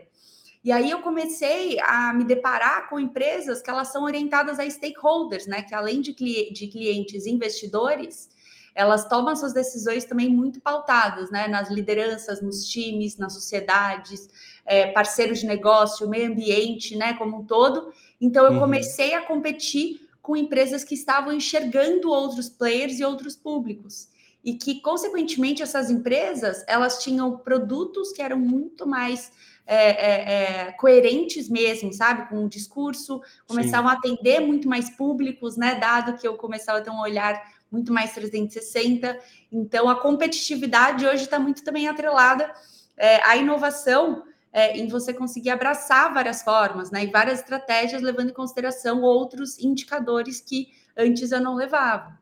E 0.62 0.71
aí 0.71 0.91
eu 0.91 1.00
comecei 1.00 1.81
a 1.81 2.12
me 2.12 2.23
deparar 2.23 2.91
com 2.91 3.00
empresas 3.00 3.62
que 3.62 3.71
elas 3.71 3.89
são 3.89 4.05
orientadas 4.05 4.59
a 4.59 4.69
stakeholders, 4.69 5.47
né? 5.47 5.62
Que 5.62 5.75
além 5.75 6.03
de, 6.03 6.12
cli 6.12 6.53
de 6.53 6.67
clientes 6.67 7.25
investidores, 7.25 8.29
elas 8.75 9.09
tomam 9.09 9.35
suas 9.35 9.55
decisões 9.55 10.05
também 10.05 10.29
muito 10.29 10.61
pautadas, 10.61 11.31
né? 11.31 11.49
Nas 11.49 11.71
lideranças, 11.71 12.43
nos 12.43 12.69
times, 12.69 13.17
nas 13.17 13.33
sociedades, 13.33 14.29
é, 14.67 14.89
parceiros 14.89 15.39
de 15.39 15.47
negócio, 15.47 16.07
meio 16.11 16.31
ambiente, 16.31 16.95
né? 16.95 17.15
Como 17.15 17.39
um 17.39 17.45
todo. 17.47 17.91
Então 18.21 18.45
eu 18.45 18.53
uhum. 18.53 18.61
comecei 18.61 19.15
a 19.15 19.23
competir 19.23 20.10
com 20.30 20.37
empresas 20.37 20.84
que 20.84 20.94
estavam 20.94 21.32
enxergando 21.32 22.08
outros 22.08 22.49
players 22.49 23.00
e 23.00 23.04
outros 23.04 23.34
públicos 23.34 24.06
e 24.44 24.54
que 24.54 24.80
consequentemente 24.80 25.60
essas 25.60 25.90
empresas 25.90 26.62
elas 26.68 27.02
tinham 27.02 27.38
produtos 27.38 28.12
que 28.12 28.22
eram 28.22 28.38
muito 28.38 28.87
mais 28.87 29.32
é, 29.66 29.88
é, 29.88 30.34
é, 30.68 30.72
coerentes 30.75 31.49
mesmo, 31.49 31.92
sabe, 31.92 32.28
com 32.28 32.44
o 32.44 32.49
discurso, 32.49 33.20
começavam 33.44 33.90
Sim. 33.90 33.96
a 33.96 33.99
atender 33.99 34.38
muito 34.38 34.68
mais 34.68 34.88
públicos, 34.90 35.56
né, 35.56 35.75
dado 35.75 36.16
que 36.16 36.28
eu 36.28 36.37
começava 36.37 36.78
a 36.78 36.80
ter 36.80 36.90
um 36.90 37.00
olhar 37.00 37.42
muito 37.68 37.92
mais 37.92 38.14
360. 38.14 39.18
Então 39.50 39.88
a 39.88 39.96
competitividade 39.96 41.04
hoje 41.04 41.25
está 41.25 41.40
muito 41.40 41.64
também 41.64 41.88
atrelada 41.88 42.54
é, 42.96 43.20
à 43.25 43.37
inovação 43.37 44.22
é, 44.52 44.76
em 44.76 44.88
você 44.88 45.14
conseguir 45.14 45.50
abraçar 45.50 46.12
várias 46.12 46.42
formas, 46.42 46.90
né? 46.90 47.04
E 47.04 47.11
várias 47.11 47.40
estratégias, 47.40 48.02
levando 48.02 48.30
em 48.30 48.35
consideração 48.35 49.02
outros 49.02 49.59
indicadores 49.59 50.40
que 50.40 50.69
antes 50.97 51.30
eu 51.33 51.40
não 51.40 51.54
levava. 51.54 52.19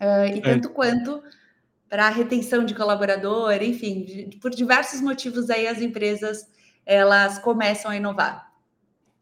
Uh, 0.00 0.34
e 0.34 0.38
é. 0.38 0.40
tanto 0.40 0.70
quanto 0.70 1.22
para 1.88 2.06
a 2.06 2.10
retenção 2.10 2.64
de 2.64 2.74
colaborador, 2.74 3.62
enfim, 3.62 4.04
de, 4.04 4.38
por 4.40 4.50
diversos 4.50 5.00
motivos 5.00 5.50
aí 5.50 5.66
as 5.66 5.80
empresas 5.80 6.46
elas 6.84 7.38
começam 7.38 7.90
a 7.90 7.96
inovar. 7.96 8.50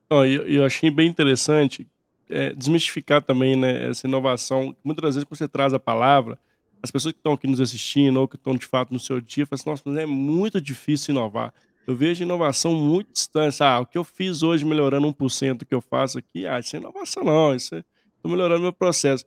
Oh, 0.08 0.24
eu, 0.24 0.46
eu 0.46 0.64
achei 0.64 0.90
bem 0.90 1.08
interessante 1.08 1.86
é, 2.28 2.52
desmistificar 2.52 3.22
também 3.22 3.56
né, 3.56 3.88
essa 3.88 4.06
inovação. 4.06 4.76
Muitas 4.84 5.14
vezes, 5.14 5.24
quando 5.24 5.38
você 5.38 5.48
traz 5.48 5.74
a 5.74 5.80
palavra, 5.80 6.38
as 6.82 6.90
pessoas 6.90 7.12
que 7.12 7.18
estão 7.18 7.32
aqui 7.32 7.46
nos 7.46 7.60
assistindo 7.60 8.20
ou 8.20 8.28
que 8.28 8.36
estão 8.36 8.54
de 8.54 8.66
fato 8.66 8.92
no 8.92 9.00
seu 9.00 9.20
dia 9.20 9.46
falam 9.46 9.60
assim: 9.60 9.70
nossa, 9.70 9.82
mas 9.84 9.98
é 9.98 10.06
muito 10.06 10.60
difícil 10.60 11.12
inovar. 11.12 11.52
Eu 11.86 11.94
vejo 11.96 12.22
inovação 12.22 12.74
muito 12.74 13.12
distante. 13.12 13.62
Ah, 13.62 13.78
o 13.80 13.86
que 13.86 13.96
eu 13.96 14.04
fiz 14.04 14.42
hoje 14.42 14.64
melhorando 14.64 15.06
1% 15.06 15.64
que 15.64 15.74
eu 15.74 15.80
faço 15.80 16.18
aqui, 16.18 16.46
ah, 16.46 16.58
isso 16.58 16.74
é 16.74 16.80
inovação 16.80 17.22
não, 17.22 17.54
isso 17.54 17.74
é 17.74 17.84
tô 18.22 18.28
melhorando 18.28 18.62
meu 18.62 18.72
processo. 18.72 19.24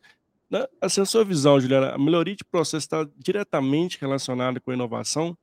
Na, 0.50 0.68
assim, 0.82 1.02
a 1.02 1.06
sua 1.06 1.24
visão, 1.24 1.60
Juliana, 1.60 1.94
a 1.94 1.98
melhoria 1.98 2.36
de 2.36 2.44
processo 2.44 2.86
está 2.86 3.08
diretamente 3.18 4.00
relacionada 4.00 4.60
com 4.60 4.72
a 4.72 4.74
inovação? 4.74 5.38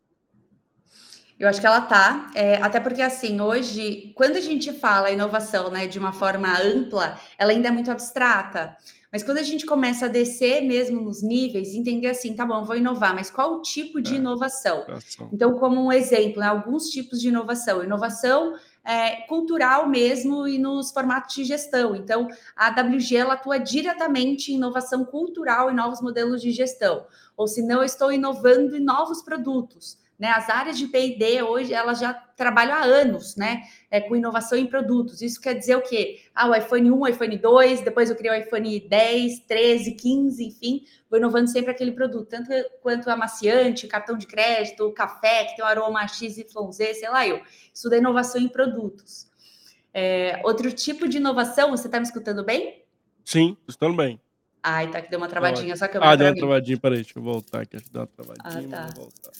Eu 1.38 1.48
acho 1.48 1.60
que 1.60 1.66
ela 1.66 1.82
tá, 1.82 2.30
é, 2.34 2.56
até 2.56 2.80
porque 2.80 3.02
assim, 3.02 3.40
hoje, 3.40 4.12
quando 4.14 4.36
a 4.36 4.40
gente 4.40 4.72
fala 4.72 5.10
inovação, 5.10 5.70
né, 5.70 5.86
de 5.86 5.98
uma 5.98 6.12
forma 6.12 6.48
ampla, 6.58 7.20
ela 7.38 7.52
ainda 7.52 7.68
é 7.68 7.70
muito 7.70 7.90
abstrata. 7.90 8.74
Mas 9.12 9.22
quando 9.22 9.38
a 9.38 9.42
gente 9.42 9.64
começa 9.64 10.06
a 10.06 10.08
descer 10.08 10.62
mesmo 10.62 11.00
nos 11.00 11.22
níveis, 11.22 11.74
entender 11.74 12.08
assim, 12.08 12.34
tá 12.34 12.44
bom, 12.44 12.64
vou 12.64 12.76
inovar, 12.76 13.14
mas 13.14 13.30
qual 13.30 13.54
o 13.54 13.62
tipo 13.62 14.00
de 14.00 14.14
é, 14.14 14.16
inovação? 14.16 14.84
Então, 15.32 15.58
como 15.58 15.80
um 15.80 15.92
exemplo, 15.92 16.40
né, 16.40 16.46
alguns 16.46 16.90
tipos 16.90 17.20
de 17.20 17.28
inovação. 17.28 17.82
Inovação 17.82 18.56
é, 18.84 19.22
cultural 19.22 19.88
mesmo 19.88 20.46
e 20.46 20.58
nos 20.58 20.92
formatos 20.92 21.34
de 21.34 21.44
gestão. 21.44 21.96
Então, 21.96 22.28
a 22.54 22.68
WG 22.68 23.16
ela 23.16 23.34
atua 23.34 23.58
diretamente 23.58 24.52
em 24.52 24.56
inovação 24.56 25.04
cultural 25.04 25.70
e 25.70 25.74
novos 25.74 26.00
modelos 26.00 26.40
de 26.40 26.50
gestão. 26.50 27.06
Ou 27.36 27.48
se 27.48 27.62
não, 27.62 27.82
estou 27.82 28.12
inovando 28.12 28.76
em 28.76 28.80
novos 28.80 29.22
produtos. 29.22 29.98
Né? 30.18 30.28
As 30.28 30.48
áreas 30.48 30.78
de 30.78 30.86
P&D 30.86 31.42
hoje 31.42 31.74
elas 31.74 31.98
já 31.98 32.14
trabalham 32.14 32.74
há 32.74 32.82
anos, 32.82 33.36
né? 33.36 33.64
É, 33.90 34.00
com 34.00 34.16
inovação 34.16 34.56
em 34.56 34.66
produtos. 34.66 35.20
Isso 35.20 35.40
quer 35.40 35.54
dizer 35.54 35.76
o 35.76 35.82
quê? 35.82 36.20
Ah, 36.34 36.48
o 36.48 36.54
iPhone 36.54 36.90
1, 36.90 37.00
o 37.00 37.06
iPhone 37.06 37.36
2, 37.36 37.80
depois 37.82 38.08
eu 38.08 38.16
criei 38.16 38.32
o 38.32 38.42
iPhone 38.42 38.80
10, 38.80 39.40
13, 39.40 39.92
15, 39.92 40.44
enfim, 40.44 40.84
vou 41.10 41.18
inovando 41.18 41.48
sempre 41.50 41.70
aquele 41.70 41.92
produto, 41.92 42.28
tanto 42.28 42.50
quanto 42.80 43.10
amaciante, 43.10 43.86
cartão 43.86 44.16
de 44.16 44.26
crédito, 44.26 44.90
café, 44.92 45.44
que 45.44 45.56
tem 45.56 45.64
um 45.64 45.68
aroma 45.68 46.06
XYZ, 46.08 46.46
sei 46.72 47.08
lá 47.10 47.26
eu. 47.26 47.42
Isso 47.74 47.90
da 47.90 47.98
inovação 47.98 48.40
em 48.40 48.48
produtos. 48.48 49.26
É, 49.92 50.40
outro 50.44 50.72
tipo 50.72 51.06
de 51.08 51.18
inovação, 51.18 51.70
você 51.70 51.88
está 51.88 51.98
me 51.98 52.06
escutando 52.06 52.42
bem? 52.42 52.82
Sim, 53.24 53.56
escutando 53.68 53.96
bem. 53.96 54.20
Ai, 54.62 54.90
tá 54.90 55.00
que 55.00 55.10
deu 55.10 55.18
uma 55.18 55.28
travadinha, 55.28 55.76
só 55.76 55.86
que 55.86 55.96
eu 55.96 56.02
Ah, 56.02 56.16
deu 56.16 56.26
uma 56.26 56.34
travadinha, 56.34 56.78
peraí, 56.78 56.96
deixa 56.96 57.18
eu 57.18 57.22
voltar 57.22 57.62
aqui, 57.62 57.76
deu 57.92 58.00
uma 58.02 58.06
travadinha, 58.06 58.68
ah, 58.68 58.86
tá. 58.86 58.86
vou 58.94 59.04
voltar. 59.04 59.30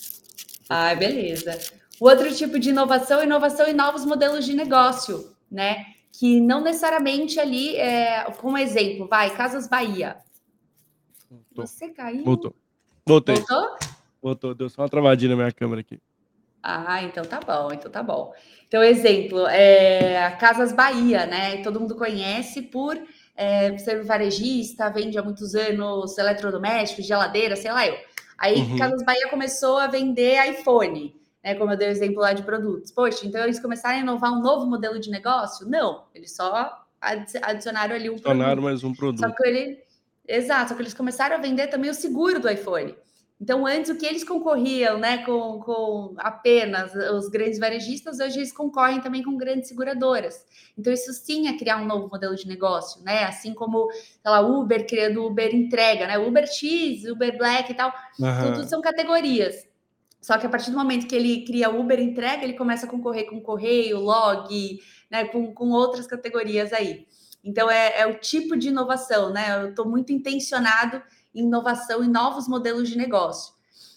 Ah, 0.68 0.94
beleza. 0.94 1.58
O 2.00 2.08
outro 2.08 2.32
tipo 2.35 2.58
de 2.58 2.70
inovação 2.70 3.20
é 3.20 3.25
inovação 3.25 3.66
em 3.66 3.73
novos 3.73 4.04
modelos 4.04 4.44
de 4.44 4.54
negócio, 4.54 5.35
né? 5.50 5.87
Que 6.12 6.40
não 6.40 6.62
necessariamente 6.62 7.38
ali, 7.40 7.76
é, 7.76 8.25
como 8.38 8.58
exemplo, 8.58 9.06
vai, 9.06 9.35
Casas 9.35 9.66
Bahia. 9.66 10.16
Voltou. 11.30 11.66
Você 11.66 11.88
caiu? 11.90 12.25
Voltou. 12.25 12.54
Voltei. 13.06 13.37
Voltou? 13.37 13.76
Voltou, 14.23 14.54
deu 14.54 14.68
só 14.68 14.82
uma 14.82 14.88
travadinha 14.88 15.30
na 15.30 15.37
minha 15.37 15.52
câmera 15.52 15.80
aqui. 15.80 16.00
Ah, 16.62 17.00
então 17.02 17.25
tá 17.25 17.38
bom, 17.38 17.73
então 17.73 17.90
tá 17.90 18.02
bom. 18.02 18.35
Então, 18.66 18.82
exemplo, 18.82 19.46
é 19.46 20.37
Casas 20.40 20.73
Bahia, 20.73 21.25
né? 21.25 21.62
Todo 21.62 21.78
mundo 21.78 21.94
conhece 21.94 22.61
por 22.61 23.00
é, 23.37 23.78
ser 23.78 24.02
varejista, 24.02 24.90
vende 24.90 25.16
há 25.16 25.23
muitos 25.23 25.54
anos 25.54 26.18
eletrodomésticos, 26.18 27.06
geladeira, 27.06 27.54
sei 27.54 27.70
lá 27.70 27.87
eu. 27.87 27.96
Aí 28.38 28.61
uhum. 28.61 28.78
Casas 28.78 29.02
Bahia 29.05 29.28
começou 29.28 29.78
a 29.78 29.87
vender 29.87 30.38
iPhone, 30.50 31.14
né? 31.43 31.55
Como 31.55 31.73
eu 31.73 31.76
dei 31.76 31.88
o 31.88 31.90
exemplo 31.90 32.21
lá 32.21 32.33
de 32.33 32.43
produtos. 32.43 32.90
Poxa, 32.90 33.26
então 33.26 33.43
eles 33.43 33.61
começaram 33.61 33.97
a 33.99 34.00
inovar 34.00 34.33
um 34.33 34.43
novo 34.43 34.66
modelo 34.66 34.99
de 34.99 35.11
negócio? 35.11 35.69
Não, 35.69 36.05
eles 36.14 36.35
só 36.35 36.85
adicionaram 37.00 37.95
ali 37.95 38.11
um 38.11 38.14
adicionaram 38.14 38.47
produto. 38.47 38.64
mais 38.64 38.85
um 38.85 38.95
produto. 38.95 39.21
Só 39.21 39.31
que 39.31 39.47
ele, 39.47 39.78
exato, 40.26 40.71
só 40.71 40.75
que 40.75 40.83
eles 40.83 40.95
começaram 40.95 41.37
a 41.37 41.38
vender 41.38 41.69
também 41.69 41.90
o 41.90 41.95
seguro 41.95 42.40
do 42.40 42.50
iPhone. 42.50 42.95
Então, 43.38 43.66
antes, 43.66 43.90
o 43.90 43.97
que 43.97 44.07
eles 44.07 44.25
concorriam 44.25 44.99
né, 44.99 45.19
com, 45.19 45.61
com 45.61 46.14
apenas 46.16 46.95
os 46.95 47.28
grandes 47.28 47.59
varejistas, 47.59 48.19
hoje 48.19 48.38
eles 48.38 48.52
concorrem 48.52 49.00
também 49.00 49.23
com 49.23 49.37
grandes 49.37 49.69
seguradoras. 49.69 50.43
Então, 50.76 50.90
isso 50.90 51.12
sim 51.12 51.47
é 51.47 51.59
criar 51.59 51.76
um 51.76 51.85
novo 51.85 52.09
modelo 52.09 52.35
de 52.35 52.49
negócio, 52.49 53.02
né? 53.05 53.25
Assim 53.25 53.52
como, 53.52 53.90
sei 53.93 54.31
lá, 54.31 54.40
Uber 54.40 54.87
criando 54.87 55.25
Uber 55.25 55.55
entrega, 55.55 56.07
né? 56.07 56.19
Uber 56.19 56.47
X, 56.47 57.05
Uber 57.05 57.37
Black 57.37 57.73
e 57.73 57.75
tal, 57.75 57.93
uhum. 58.19 58.52
tudo 58.55 58.69
são 58.69 58.81
categorias. 58.81 59.66
Só 60.21 60.38
que 60.38 60.47
a 60.47 60.49
partir 60.49 60.71
do 60.71 60.78
momento 60.78 61.07
que 61.07 61.14
ele 61.14 61.45
cria 61.45 61.71
Uber 61.71 62.00
entrega, 62.00 62.43
ele 62.43 62.55
começa 62.55 62.87
a 62.87 62.88
concorrer 62.88 63.28
com 63.28 63.40
correio, 63.40 64.00
log, 64.00 64.81
né, 65.11 65.26
com, 65.26 65.52
com 65.52 65.71
outras 65.71 66.07
categorias 66.07 66.73
aí. 66.73 67.07
Então, 67.45 67.71
é, 67.71 68.00
é 68.00 68.07
o 68.07 68.19
tipo 68.19 68.57
de 68.57 68.69
inovação, 68.69 69.31
né? 69.31 69.62
Eu 69.62 69.69
estou 69.71 69.87
muito 69.88 70.11
intencionado 70.11 71.00
inovação 71.40 72.02
e 72.02 72.09
novos 72.09 72.49
modelos 72.49 72.88
de 72.88 72.97
negócio. 72.97 73.55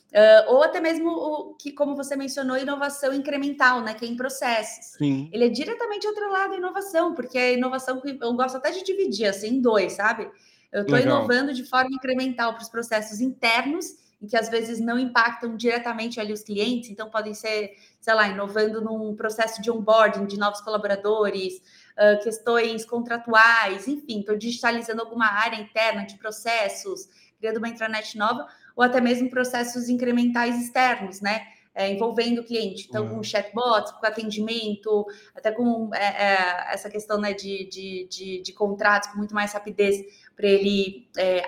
Uh, 0.10 0.54
ou 0.54 0.64
até 0.64 0.82
mesmo 0.82 1.10
o 1.12 1.54
que, 1.54 1.72
como 1.72 1.96
você 1.96 2.16
mencionou, 2.16 2.58
inovação 2.58 3.14
incremental, 3.14 3.82
né? 3.82 3.94
Que 3.94 4.06
é 4.06 4.08
em 4.08 4.18
processos. 4.18 4.98
Sim. 4.98 5.30
Ele 5.32 5.46
é 5.46 5.50
diretamente 5.50 6.08
atrelado 6.08 6.54
à 6.54 6.58
inovação, 6.58 7.14
porque 7.14 7.38
a 7.38 7.52
inovação 7.52 8.02
eu 8.04 8.34
gosto 8.34 8.58
até 8.58 8.72
de 8.72 8.84
dividir 8.84 9.28
assim 9.28 9.56
em 9.56 9.62
dois, 9.62 9.94
sabe? 9.94 10.28
Eu 10.72 10.82
estou 10.82 10.98
inovando 10.98 11.54
de 11.54 11.64
forma 11.64 11.90
incremental 11.94 12.54
para 12.54 12.64
os 12.64 12.70
processos 12.70 13.22
internos, 13.22 13.86
e 14.22 14.28
que 14.28 14.36
às 14.36 14.50
vezes 14.50 14.80
não 14.80 15.00
impactam 15.00 15.56
diretamente 15.56 16.20
ali 16.20 16.34
os 16.34 16.44
clientes, 16.44 16.90
então 16.90 17.10
podem 17.10 17.34
ser, 17.34 17.74
sei 18.02 18.14
lá, 18.14 18.28
inovando 18.28 18.82
num 18.82 19.16
processo 19.16 19.62
de 19.62 19.72
onboarding 19.72 20.26
de 20.26 20.38
novos 20.38 20.60
colaboradores, 20.62 21.56
uh, 21.98 22.22
questões 22.22 22.84
contratuais, 22.84 23.88
enfim, 23.88 24.20
estou 24.20 24.36
digitalizando 24.36 25.02
alguma 25.02 25.28
área 25.28 25.56
interna 25.56 26.06
de 26.06 26.18
processos, 26.18 27.08
criando 27.40 27.58
uma 27.58 27.70
intranet 27.70 28.18
nova, 28.18 28.48
ou 28.76 28.84
até 28.84 29.02
mesmo 29.02 29.30
processos 29.30 29.90
incrementais 29.90 30.60
externos, 30.62 31.22
né? 31.22 31.42
É, 31.74 31.90
envolvendo 31.90 32.42
o 32.42 32.44
cliente. 32.44 32.88
Então, 32.90 33.06
uhum. 33.06 33.16
com 33.16 33.24
chatbots, 33.24 33.92
com 33.94 34.06
atendimento, 34.06 35.06
até 35.34 35.52
com 35.52 35.90
é, 35.94 36.04
é, 36.04 36.74
essa 36.74 36.90
questão 36.90 37.18
né, 37.20 37.34
de, 37.34 37.70
de, 37.70 38.08
de, 38.10 38.42
de, 38.42 38.54
contratos 38.54 39.10
com 39.10 39.18
muito 39.18 39.34
mais 39.34 39.54
rapidez 39.54 39.96
para 40.36 40.48
ele 40.48 41.08
é, 41.16 41.46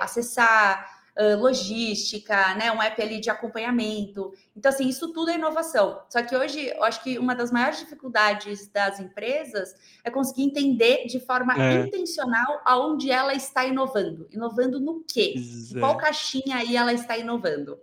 acessar 1.21 1.39
logística, 1.39 2.55
né? 2.55 2.71
Um 2.71 2.81
app 2.81 3.01
ali 3.01 3.19
de 3.19 3.29
acompanhamento. 3.29 4.33
Então, 4.55 4.69
assim, 4.69 4.87
isso 4.87 5.11
tudo 5.13 5.29
é 5.29 5.35
inovação. 5.35 6.01
Só 6.09 6.21
que 6.23 6.35
hoje, 6.35 6.67
eu 6.67 6.83
acho 6.83 7.03
que 7.03 7.17
uma 7.17 7.35
das 7.35 7.51
maiores 7.51 7.79
dificuldades 7.79 8.67
das 8.67 8.99
empresas 8.99 9.73
é 10.03 10.09
conseguir 10.09 10.43
entender 10.43 11.05
de 11.07 11.19
forma 11.19 11.53
é. 11.61 11.81
intencional 11.81 12.61
aonde 12.65 13.11
ela 13.11 13.33
está 13.33 13.65
inovando. 13.65 14.27
Inovando 14.31 14.79
no 14.79 15.03
quê? 15.03 15.35
É. 15.75 15.79
Qual 15.79 15.97
caixinha 15.97 16.57
aí 16.57 16.75
ela 16.75 16.93
está 16.93 17.17
inovando? 17.17 17.77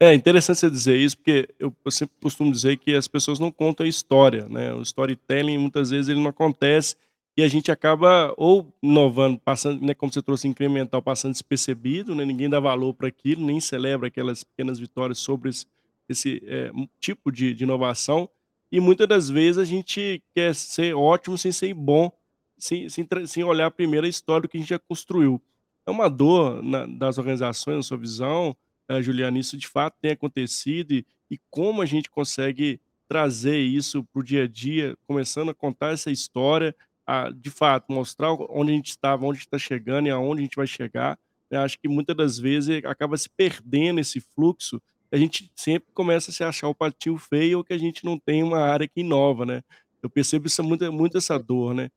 É 0.00 0.14
interessante 0.14 0.58
você 0.58 0.70
dizer 0.70 0.96
isso, 0.96 1.16
porque 1.18 1.48
eu, 1.58 1.74
eu, 1.84 1.90
sempre 1.90 2.14
costumo 2.22 2.50
dizer 2.50 2.78
que 2.78 2.94
as 2.94 3.06
pessoas 3.06 3.38
não 3.38 3.50
contam 3.50 3.84
a 3.84 3.88
história, 3.88 4.48
né? 4.48 4.72
O 4.72 4.80
storytelling, 4.80 5.58
muitas 5.58 5.90
vezes, 5.90 6.08
ele 6.08 6.20
não 6.20 6.30
acontece 6.30 6.96
e 7.36 7.42
a 7.42 7.48
gente 7.48 7.70
acaba 7.70 8.32
ou 8.36 8.72
inovando, 8.82 9.38
passando, 9.38 9.84
né, 9.84 9.92
como 9.92 10.10
você 10.10 10.22
trouxe, 10.22 10.48
incremental, 10.48 11.02
passando 11.02 11.32
despercebido, 11.32 12.14
né, 12.14 12.24
ninguém 12.24 12.48
dá 12.48 12.58
valor 12.58 12.94
para 12.94 13.08
aquilo, 13.08 13.44
nem 13.44 13.60
celebra 13.60 14.08
aquelas 14.08 14.42
pequenas 14.42 14.78
vitórias 14.78 15.18
sobre 15.18 15.50
esse, 15.50 15.66
esse 16.08 16.42
é, 16.46 16.70
tipo 16.98 17.30
de, 17.30 17.52
de, 17.52 17.64
inovação, 17.64 18.28
e 18.72 18.80
muitas 18.80 19.06
das 19.06 19.28
vezes 19.28 19.58
a 19.58 19.64
gente 19.64 20.22
quer 20.34 20.54
ser 20.54 20.94
ótimo 20.94 21.36
sem 21.36 21.52
ser 21.52 21.74
bom, 21.74 22.10
sem, 22.58 22.88
sem, 22.88 23.06
sem 23.26 23.44
olhar 23.44 23.70
primeiro 23.70 24.06
a 24.06 24.10
história 24.10 24.42
do 24.42 24.48
que 24.48 24.56
a 24.56 24.60
gente 24.60 24.70
já 24.70 24.78
construiu. 24.78 25.40
É 25.86 25.90
uma 25.90 26.08
dor 26.08 26.62
na, 26.62 26.86
das 26.86 27.18
organizações, 27.18 27.76
na 27.76 27.82
sua 27.82 27.98
visão, 27.98 28.56
é, 28.88 29.02
Juliana, 29.02 29.38
isso 29.38 29.58
de 29.58 29.68
fato 29.68 29.98
tem 30.00 30.12
acontecido, 30.12 30.92
e, 30.92 31.06
e 31.30 31.38
como 31.50 31.82
a 31.82 31.86
gente 31.86 32.08
consegue 32.08 32.80
trazer 33.06 33.58
isso 33.58 34.02
para 34.04 34.20
o 34.20 34.24
dia 34.24 34.44
a 34.44 34.48
dia, 34.48 34.96
começando 35.06 35.50
a 35.50 35.54
contar 35.54 35.92
essa 35.92 36.10
história, 36.10 36.74
a, 37.06 37.30
de 37.30 37.50
fato, 37.50 37.92
mostrar 37.92 38.32
onde 38.32 38.72
a 38.72 38.74
gente 38.74 38.90
estava, 38.90 39.24
onde 39.24 39.38
está 39.38 39.58
chegando 39.58 40.08
e 40.08 40.10
aonde 40.10 40.40
a 40.40 40.44
gente 40.44 40.56
vai 40.56 40.66
chegar. 40.66 41.18
Eu 41.50 41.60
acho 41.60 41.78
que 41.78 41.88
muitas 41.88 42.16
das 42.16 42.38
vezes 42.38 42.84
acaba 42.84 43.16
se 43.16 43.28
perdendo 43.30 44.00
esse 44.00 44.20
fluxo. 44.20 44.82
A 45.12 45.16
gente 45.16 45.50
sempre 45.54 45.88
começa 45.94 46.30
a 46.30 46.34
se 46.34 46.42
achar 46.42 46.68
o 46.68 46.74
patinho 46.74 47.16
feio 47.16 47.58
ou 47.58 47.64
que 47.64 47.72
a 47.72 47.78
gente 47.78 48.04
não 48.04 48.18
tem 48.18 48.42
uma 48.42 48.58
área 48.60 48.88
que 48.88 49.00
inova, 49.00 49.46
né? 49.46 49.62
Eu 50.02 50.10
percebo 50.10 50.46
isso 50.48 50.62
muito, 50.64 50.92
muito 50.92 51.16
essa 51.18 51.38
dor, 51.38 51.74
né? 51.74 51.90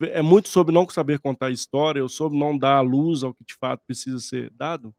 É 0.00 0.22
muito 0.22 0.48
sobre 0.48 0.72
não 0.74 0.88
saber 0.88 1.18
contar 1.18 1.46
a 1.46 1.50
história, 1.50 2.02
ou 2.02 2.08
sobre 2.08 2.38
não 2.38 2.56
dar 2.56 2.76
a 2.76 2.80
luz 2.80 3.22
ao 3.22 3.34
que 3.34 3.44
de 3.44 3.54
fato 3.54 3.82
precisa 3.86 4.18
ser 4.18 4.50
dado? 4.50 4.94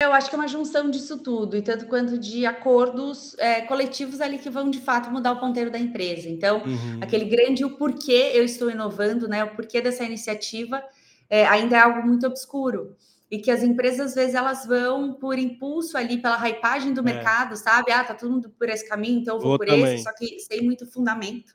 É, 0.00 0.06
eu 0.06 0.12
acho 0.14 0.30
que 0.30 0.34
é 0.34 0.38
uma 0.38 0.48
junção 0.48 0.90
disso 0.90 1.18
tudo, 1.18 1.54
e 1.54 1.60
tanto 1.60 1.84
quanto 1.84 2.16
de 2.16 2.46
acordos 2.46 3.36
é, 3.38 3.60
coletivos 3.60 4.22
ali 4.22 4.38
que 4.38 4.48
vão 4.48 4.70
de 4.70 4.80
fato 4.80 5.10
mudar 5.10 5.32
o 5.32 5.40
ponteiro 5.40 5.70
da 5.70 5.78
empresa. 5.78 6.30
Então, 6.30 6.62
uhum. 6.64 6.98
aquele 7.02 7.26
grande 7.26 7.62
o 7.62 7.76
porquê 7.76 8.30
eu 8.32 8.42
estou 8.42 8.70
inovando, 8.70 9.28
né? 9.28 9.44
O 9.44 9.54
porquê 9.54 9.82
dessa 9.82 10.02
iniciativa 10.02 10.82
é, 11.28 11.46
ainda 11.46 11.76
é 11.76 11.80
algo 11.80 12.06
muito 12.06 12.26
obscuro. 12.26 12.96
E 13.30 13.38
que 13.38 13.50
as 13.50 13.62
empresas, 13.62 14.08
às 14.08 14.14
vezes, 14.14 14.34
elas 14.34 14.66
vão 14.66 15.12
por 15.12 15.38
impulso 15.38 15.98
ali, 15.98 16.16
pela 16.16 16.38
hypagem 16.48 16.94
do 16.94 17.00
é. 17.00 17.04
mercado, 17.04 17.54
sabe? 17.56 17.92
Ah, 17.92 18.02
tá 18.02 18.14
todo 18.14 18.30
mundo 18.30 18.50
por 18.58 18.70
esse 18.70 18.88
caminho, 18.88 19.20
então 19.20 19.36
eu 19.36 19.40
vou, 19.42 19.58
por 19.58 19.66
também. 19.66 19.94
esse, 19.94 20.04
só 20.04 20.12
que 20.14 20.38
sem 20.40 20.62
muito 20.62 20.86
fundamento. 20.86 21.52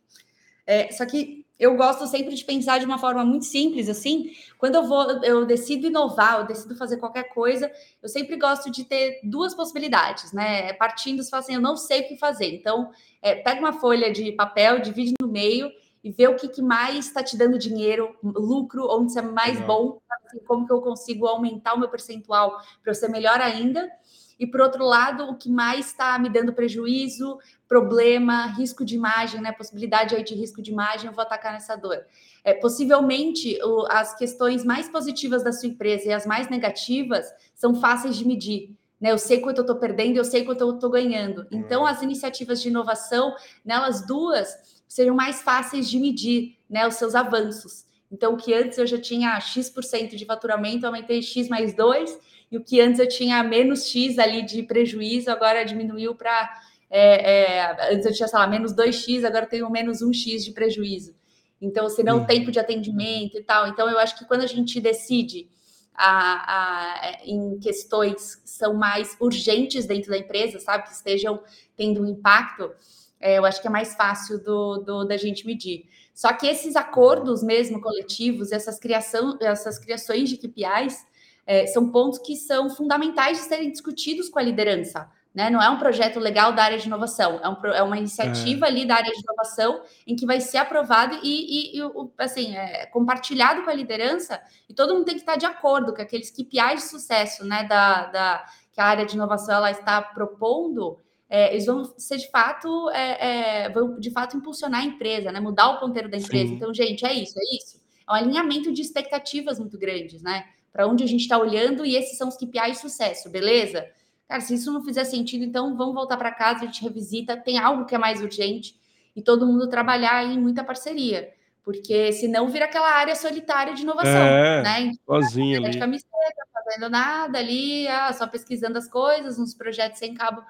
É, 0.65 0.91
só 0.91 1.07
que 1.07 1.46
eu 1.59 1.75
gosto 1.75 2.05
sempre 2.05 2.35
de 2.35 2.43
pensar 2.45 2.79
de 2.79 2.85
uma 2.85 2.99
forma 2.99 3.25
muito 3.25 3.45
simples, 3.45 3.89
assim. 3.89 4.31
Quando 4.57 4.75
eu 4.75 4.83
vou, 4.83 5.23
eu 5.23 5.45
decido 5.45 5.87
inovar, 5.87 6.39
eu 6.39 6.47
decido 6.47 6.75
fazer 6.75 6.97
qualquer 6.97 7.33
coisa, 7.33 7.71
eu 8.01 8.07
sempre 8.07 8.35
gosto 8.37 8.71
de 8.71 8.83
ter 8.83 9.19
duas 9.23 9.55
possibilidades, 9.55 10.31
né? 10.31 10.73
Partindo, 10.73 11.23
se 11.23 11.29
fala 11.29 11.41
assim, 11.41 11.55
eu 11.55 11.61
não 11.61 11.75
sei 11.75 12.01
o 12.01 12.07
que 12.07 12.17
fazer. 12.17 12.53
Então, 12.53 12.91
é, 13.21 13.35
pega 13.35 13.59
uma 13.59 13.73
folha 13.73 14.11
de 14.11 14.31
papel, 14.33 14.79
divide 14.79 15.13
no 15.19 15.27
meio 15.27 15.71
e 16.03 16.11
vê 16.11 16.27
o 16.27 16.35
que, 16.35 16.47
que 16.47 16.61
mais 16.61 17.07
está 17.07 17.23
te 17.23 17.35
dando 17.35 17.57
dinheiro, 17.57 18.15
lucro, 18.23 18.87
onde 18.89 19.11
você 19.11 19.19
é 19.19 19.23
mais 19.23 19.59
Legal. 19.59 19.67
bom, 19.67 20.01
assim, 20.25 20.39
como 20.45 20.65
que 20.65 20.71
eu 20.71 20.81
consigo 20.81 21.25
aumentar 21.25 21.73
o 21.73 21.79
meu 21.79 21.89
percentual 21.89 22.61
para 22.81 22.91
eu 22.91 22.95
ser 22.95 23.09
melhor 23.09 23.41
ainda. 23.41 23.89
E 24.39 24.45
por 24.45 24.61
outro 24.61 24.85
lado, 24.85 25.23
o 25.29 25.35
que 25.35 25.49
mais 25.49 25.87
está 25.87 26.17
me 26.19 26.29
dando 26.29 26.53
prejuízo, 26.53 27.39
problema, 27.67 28.45
risco 28.47 28.85
de 28.85 28.95
imagem, 28.95 29.41
né? 29.41 29.51
Possibilidade 29.51 30.15
aí 30.15 30.23
de 30.23 30.35
risco 30.35 30.61
de 30.61 30.71
imagem, 30.71 31.07
eu 31.07 31.13
vou 31.13 31.23
atacar 31.23 31.53
nessa 31.53 31.75
dor. 31.75 32.05
É, 32.43 32.53
possivelmente, 32.53 33.59
o, 33.63 33.85
as 33.89 34.15
questões 34.15 34.63
mais 34.63 34.87
positivas 34.87 35.43
da 35.43 35.51
sua 35.51 35.69
empresa 35.69 36.07
e 36.07 36.13
as 36.13 36.25
mais 36.25 36.49
negativas 36.49 37.25
são 37.55 37.75
fáceis 37.75 38.15
de 38.15 38.25
medir. 38.25 38.75
Né, 38.99 39.11
eu 39.11 39.17
sei 39.19 39.39
quanto 39.39 39.59
eu 39.59 39.61
estou 39.61 39.75
perdendo, 39.75 40.17
eu 40.17 40.25
sei 40.25 40.43
quanto 40.43 40.61
eu 40.61 40.75
estou 40.75 40.89
ganhando. 40.89 41.45
Então, 41.51 41.85
as 41.85 42.01
iniciativas 42.01 42.61
de 42.61 42.69
inovação, 42.69 43.35
nelas 43.63 44.05
duas, 44.05 44.81
seriam 44.87 45.15
mais 45.15 45.41
fáceis 45.41 45.87
de 45.89 45.99
medir 45.99 46.57
né, 46.69 46.87
os 46.87 46.95
seus 46.95 47.13
avanços. 47.13 47.85
Então, 48.11 48.33
o 48.33 48.37
que 48.37 48.53
antes 48.53 48.77
eu 48.77 48.87
já 48.87 48.99
tinha 48.99 49.39
X% 49.39 50.15
de 50.15 50.25
faturamento, 50.25 50.85
aumentei 50.85 51.21
X 51.21 51.49
mais 51.49 51.73
2, 51.75 52.17
e 52.51 52.57
o 52.57 52.63
que 52.63 52.79
antes 52.79 52.99
eu 52.99 53.07
tinha 53.07 53.43
menos 53.43 53.87
X 53.87 54.17
ali 54.17 54.41
de 54.41 54.63
prejuízo, 54.63 55.29
agora 55.29 55.65
diminuiu 55.65 56.15
para. 56.15 56.61
É, 56.89 57.31
é, 57.31 57.93
antes 57.93 58.05
eu 58.05 58.13
tinha, 58.13 58.27
sei 58.27 58.39
lá, 58.39 58.47
menos 58.47 58.73
2x, 58.73 59.25
agora 59.25 59.45
eu 59.45 59.49
tenho 59.49 59.69
menos 59.69 60.01
1x 60.01 60.45
de 60.45 60.51
prejuízo. 60.51 61.13
Então, 61.61 61.89
se 61.89 62.01
não, 62.03 62.21
o 62.21 62.25
tempo 62.25 62.49
de 62.49 62.59
atendimento 62.59 63.37
e 63.37 63.43
tal. 63.43 63.67
Então, 63.67 63.89
eu 63.89 63.99
acho 63.99 64.17
que 64.17 64.25
quando 64.25 64.41
a 64.41 64.47
gente 64.47 64.79
decide 64.79 65.49
a, 65.93 66.53
a, 66.55 67.17
em 67.25 67.59
questões 67.59 68.35
que 68.35 68.49
são 68.49 68.73
mais 68.73 69.17
urgentes 69.19 69.85
dentro 69.85 70.11
da 70.11 70.17
empresa, 70.17 70.59
sabe, 70.59 70.85
que 70.85 70.93
estejam 70.93 71.41
tendo 71.75 72.01
um 72.01 72.05
impacto, 72.05 72.71
é, 73.19 73.37
eu 73.37 73.45
acho 73.45 73.61
que 73.61 73.67
é 73.67 73.71
mais 73.71 73.95
fácil 73.95 74.41
do, 74.41 74.77
do, 74.77 75.03
da 75.03 75.17
gente 75.17 75.45
medir. 75.45 75.89
Só 76.13 76.31
que 76.33 76.47
esses 76.47 76.75
acordos 76.75 77.43
mesmo 77.43 77.81
coletivos, 77.81 78.51
essas, 78.51 78.79
criação, 78.79 79.37
essas 79.41 79.77
criações 79.77 80.29
de 80.29 80.37
KPIs, 80.37 81.05
é, 81.47 81.65
são 81.65 81.89
pontos 81.89 82.19
que 82.19 82.35
são 82.35 82.69
fundamentais 82.69 83.37
de 83.37 83.45
serem 83.45 83.71
discutidos 83.71 84.29
com 84.29 84.37
a 84.37 84.41
liderança. 84.43 85.09
Né? 85.33 85.49
Não 85.49 85.61
é 85.61 85.69
um 85.69 85.77
projeto 85.77 86.19
legal 86.19 86.51
da 86.51 86.63
área 86.63 86.77
de 86.77 86.87
inovação, 86.87 87.39
é, 87.43 87.47
um, 87.47 87.73
é 87.73 87.83
uma 87.83 87.97
iniciativa 87.97 88.65
é. 88.65 88.69
ali 88.69 88.85
da 88.85 88.95
área 88.95 89.11
de 89.11 89.19
inovação 89.19 89.81
em 90.05 90.15
que 90.15 90.25
vai 90.25 90.41
ser 90.41 90.57
aprovado 90.57 91.19
e, 91.23 91.77
e, 91.77 91.79
e 91.79 91.81
assim, 92.17 92.55
é, 92.55 92.87
compartilhado 92.87 93.63
com 93.63 93.69
a 93.69 93.73
liderança 93.73 94.41
e 94.67 94.73
todo 94.73 94.93
mundo 94.93 95.05
tem 95.05 95.13
que 95.15 95.21
estar 95.21 95.35
de 95.35 95.45
acordo 95.45 95.93
com 95.93 96.01
aqueles 96.01 96.31
KPIs 96.31 96.81
de 96.81 96.89
sucesso 96.89 97.45
né, 97.45 97.63
da, 97.65 98.07
da, 98.07 98.45
que 98.73 98.81
a 98.81 98.85
área 98.85 99.05
de 99.05 99.15
inovação 99.15 99.55
ela 99.55 99.69
está 99.69 100.01
propondo, 100.01 100.97
é, 101.29 101.51
eles 101.53 101.65
vão 101.65 101.83
ser 101.97 102.17
de 102.17 102.29
fato, 102.31 102.89
é, 102.89 103.65
é, 103.65 103.69
vão 103.69 103.99
de 103.99 104.09
fato 104.11 104.35
impulsionar 104.35 104.81
a 104.81 104.85
empresa, 104.85 105.31
né? 105.31 105.39
Mudar 105.39 105.69
o 105.69 105.79
ponteiro 105.79 106.09
da 106.09 106.17
empresa. 106.17 106.47
Sim. 106.47 106.55
Então, 106.55 106.73
gente, 106.73 107.05
é 107.05 107.13
isso, 107.13 107.37
é 107.37 107.55
isso. 107.55 107.81
É 108.07 108.11
um 108.11 108.15
alinhamento 108.15 108.71
de 108.71 108.81
expectativas 108.81 109.59
muito 109.59 109.77
grandes, 109.77 110.21
né? 110.21 110.45
Para 110.77 110.85
onde 110.85 111.03
a 111.03 111.07
gente 111.07 111.21
está 111.21 111.39
olhando, 111.39 111.83
e 111.83 111.95
esses 111.95 112.19
são 112.19 112.27
os 112.27 112.37
KPIs 112.37 112.73
de 112.73 112.77
sucesso, 112.81 113.31
beleza? 113.31 113.83
Cara, 114.29 114.41
se 114.41 114.53
isso 114.53 114.71
não 114.71 114.83
fizer 114.83 115.05
sentido, 115.05 115.43
então 115.43 115.75
vamos 115.75 115.95
voltar 115.95 116.17
para 116.17 116.29
casa, 116.31 116.59
a 116.61 116.65
gente 116.67 116.83
revisita, 116.83 117.35
tem 117.35 117.57
algo 117.57 117.85
que 117.85 117.95
é 117.95 117.97
mais 117.97 118.21
urgente 118.21 118.79
e 119.15 119.21
todo 119.23 119.47
mundo 119.47 119.67
trabalhar 119.67 120.23
em 120.23 120.39
muita 120.39 120.63
parceria. 120.63 121.33
Porque 121.63 122.13
senão 122.13 122.47
vira 122.47 122.65
aquela 122.65 122.91
área 122.91 123.15
solitária 123.15 123.73
de 123.73 123.81
inovação, 123.81 124.21
é, 124.21 124.61
né? 124.61 124.91
Sozinha 125.03 125.57
ali. 125.57 125.71
De 125.71 125.79
camiseta, 125.79 126.47
fazendo 126.53 126.91
nada 126.91 127.39
ali, 127.39 127.87
ah, 127.87 128.13
só 128.13 128.27
pesquisando 128.27 128.77
as 128.77 128.87
coisas, 128.87 129.39
uns 129.39 129.55
projetos 129.55 129.97
sem 129.97 130.13
cabo 130.13 130.43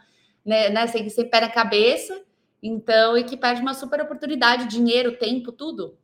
né, 0.46 0.68
né 0.68 0.88
sem, 0.88 1.08
sem 1.10 1.30
pé 1.30 1.40
na 1.40 1.50
cabeça. 1.50 2.22
Então, 2.62 3.18
e 3.18 3.24
que 3.24 3.38
perde 3.38 3.62
uma 3.62 3.74
super 3.74 4.02
oportunidade, 4.02 4.68
dinheiro, 4.68 5.18
tempo, 5.18 5.54
tudo. 5.54 5.98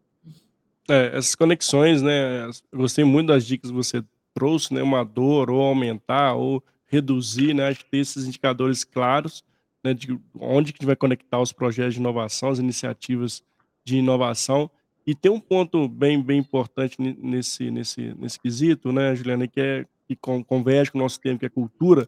É, 0.90 1.18
essas 1.18 1.36
conexões, 1.36 2.02
né? 2.02 2.50
Gostei 2.74 3.04
muito 3.04 3.28
das 3.28 3.46
dicas 3.46 3.72
que 3.72 3.76
você 3.76 4.04
trouxe, 4.34 4.74
né? 4.74 4.82
Uma 4.82 5.04
dor, 5.04 5.50
ou 5.50 5.62
aumentar, 5.62 6.34
ou 6.34 6.64
reduzir, 6.88 7.54
né? 7.54 7.68
Acho 7.68 7.80
que 7.80 7.92
ter 7.92 7.98
esses 7.98 8.26
indicadores 8.26 8.84
claros, 8.84 9.44
né? 9.84 9.94
De 9.94 10.20
onde 10.40 10.74
que 10.74 10.78
a 10.78 10.82
gente 10.82 10.88
vai 10.88 10.96
conectar 10.96 11.40
os 11.40 11.54
projetos 11.54 11.94
de 11.94 12.00
inovação, 12.00 12.50
as 12.50 12.60
iniciativas 12.60 13.44
de 13.86 13.98
inovação. 13.98 14.70
E 15.06 15.14
tem 15.14 15.32
um 15.32 15.40
ponto 15.40 15.88
bem, 15.88 16.22
bem 16.22 16.40
importante 16.40 16.96
nesse, 17.00 17.70
nesse, 17.70 18.14
nesse 18.18 18.40
quesito, 18.40 18.92
né, 18.94 19.14
Juliana, 19.14 19.46
que 19.48 19.60
é 19.60 19.86
que 20.08 20.16
converge 20.16 20.92
com 20.92 20.98
o 20.98 21.02
nosso 21.02 21.20
tema, 21.20 21.40
que 21.40 21.46
é 21.46 21.50
cultura, 21.50 22.08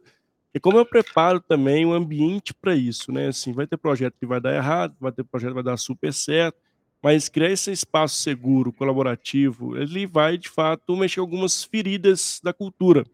e 0.53 0.59
como 0.59 0.77
eu 0.77 0.85
preparo 0.85 1.41
também 1.41 1.85
o 1.85 1.93
ambiente 1.93 2.53
para 2.53 2.73
isso, 2.73 3.11
né? 3.11 3.27
Assim, 3.27 3.51
vai 3.51 3.67
ter 3.67 3.77
projeto 3.77 4.15
que 4.17 4.25
vai 4.25 4.39
dar 4.39 4.55
errado, 4.55 4.95
vai 4.99 5.11
ter 5.11 5.23
projeto 5.23 5.49
que 5.49 5.55
vai 5.55 5.63
dar 5.63 5.77
super 5.77 6.13
certo, 6.13 6.57
mas 7.01 7.29
criar 7.29 7.51
esse 7.51 7.71
espaço 7.71 8.15
seguro, 8.15 8.73
colaborativo, 8.73 9.77
ele 9.77 10.08
vai, 10.08 10.38
de 10.38 10.49
fato, 10.49 10.95
mexer 10.95 11.19
algumas 11.19 11.63
feridas 11.63 12.41
da 12.43 12.51
cultura. 12.51 13.05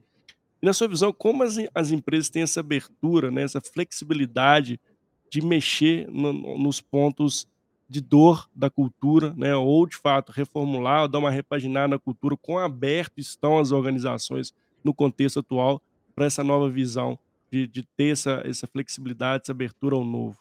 E 0.62 0.66
na 0.66 0.74
sua 0.74 0.88
visão, 0.88 1.12
como 1.12 1.44
as, 1.44 1.58
as 1.74 1.92
empresas 1.92 2.30
têm 2.30 2.44
essa 2.44 2.60
abertura, 2.60 3.32
né, 3.32 3.44
essa 3.44 3.60
flexibilidade 3.60 4.80
de 5.30 5.42
mexer 5.42 6.08
no, 6.10 6.32
nos 6.58 6.80
pontos 6.80 7.48
de 7.90 8.00
dor 8.00 8.50
da 8.56 8.70
cultura, 8.70 9.34
né, 9.36 9.56
ou 9.56 9.86
de 9.86 9.98
fato 9.98 10.32
reformular, 10.32 11.02
ou 11.02 11.08
dar 11.08 11.20
uma 11.20 11.32
repaginada 11.32 11.90
na 11.90 12.00
cultura, 12.00 12.38
quão 12.38 12.60
aberto 12.60 13.20
estão 13.20 13.60
as 13.60 13.72
organizações 13.72 14.54
no 14.84 14.94
contexto 14.94 15.40
atual 15.40 15.82
para 16.16 16.26
essa 16.26 16.44
nova 16.44 16.70
visão 16.70 17.20
de, 17.52 17.68
de 17.68 17.84
ter 17.98 18.14
essa, 18.14 18.42
essa 18.46 18.68
flexibilidade, 18.68 19.44
essa 19.44 19.52
abertura 19.52 19.96
ao 19.96 20.06
novo. 20.06 20.41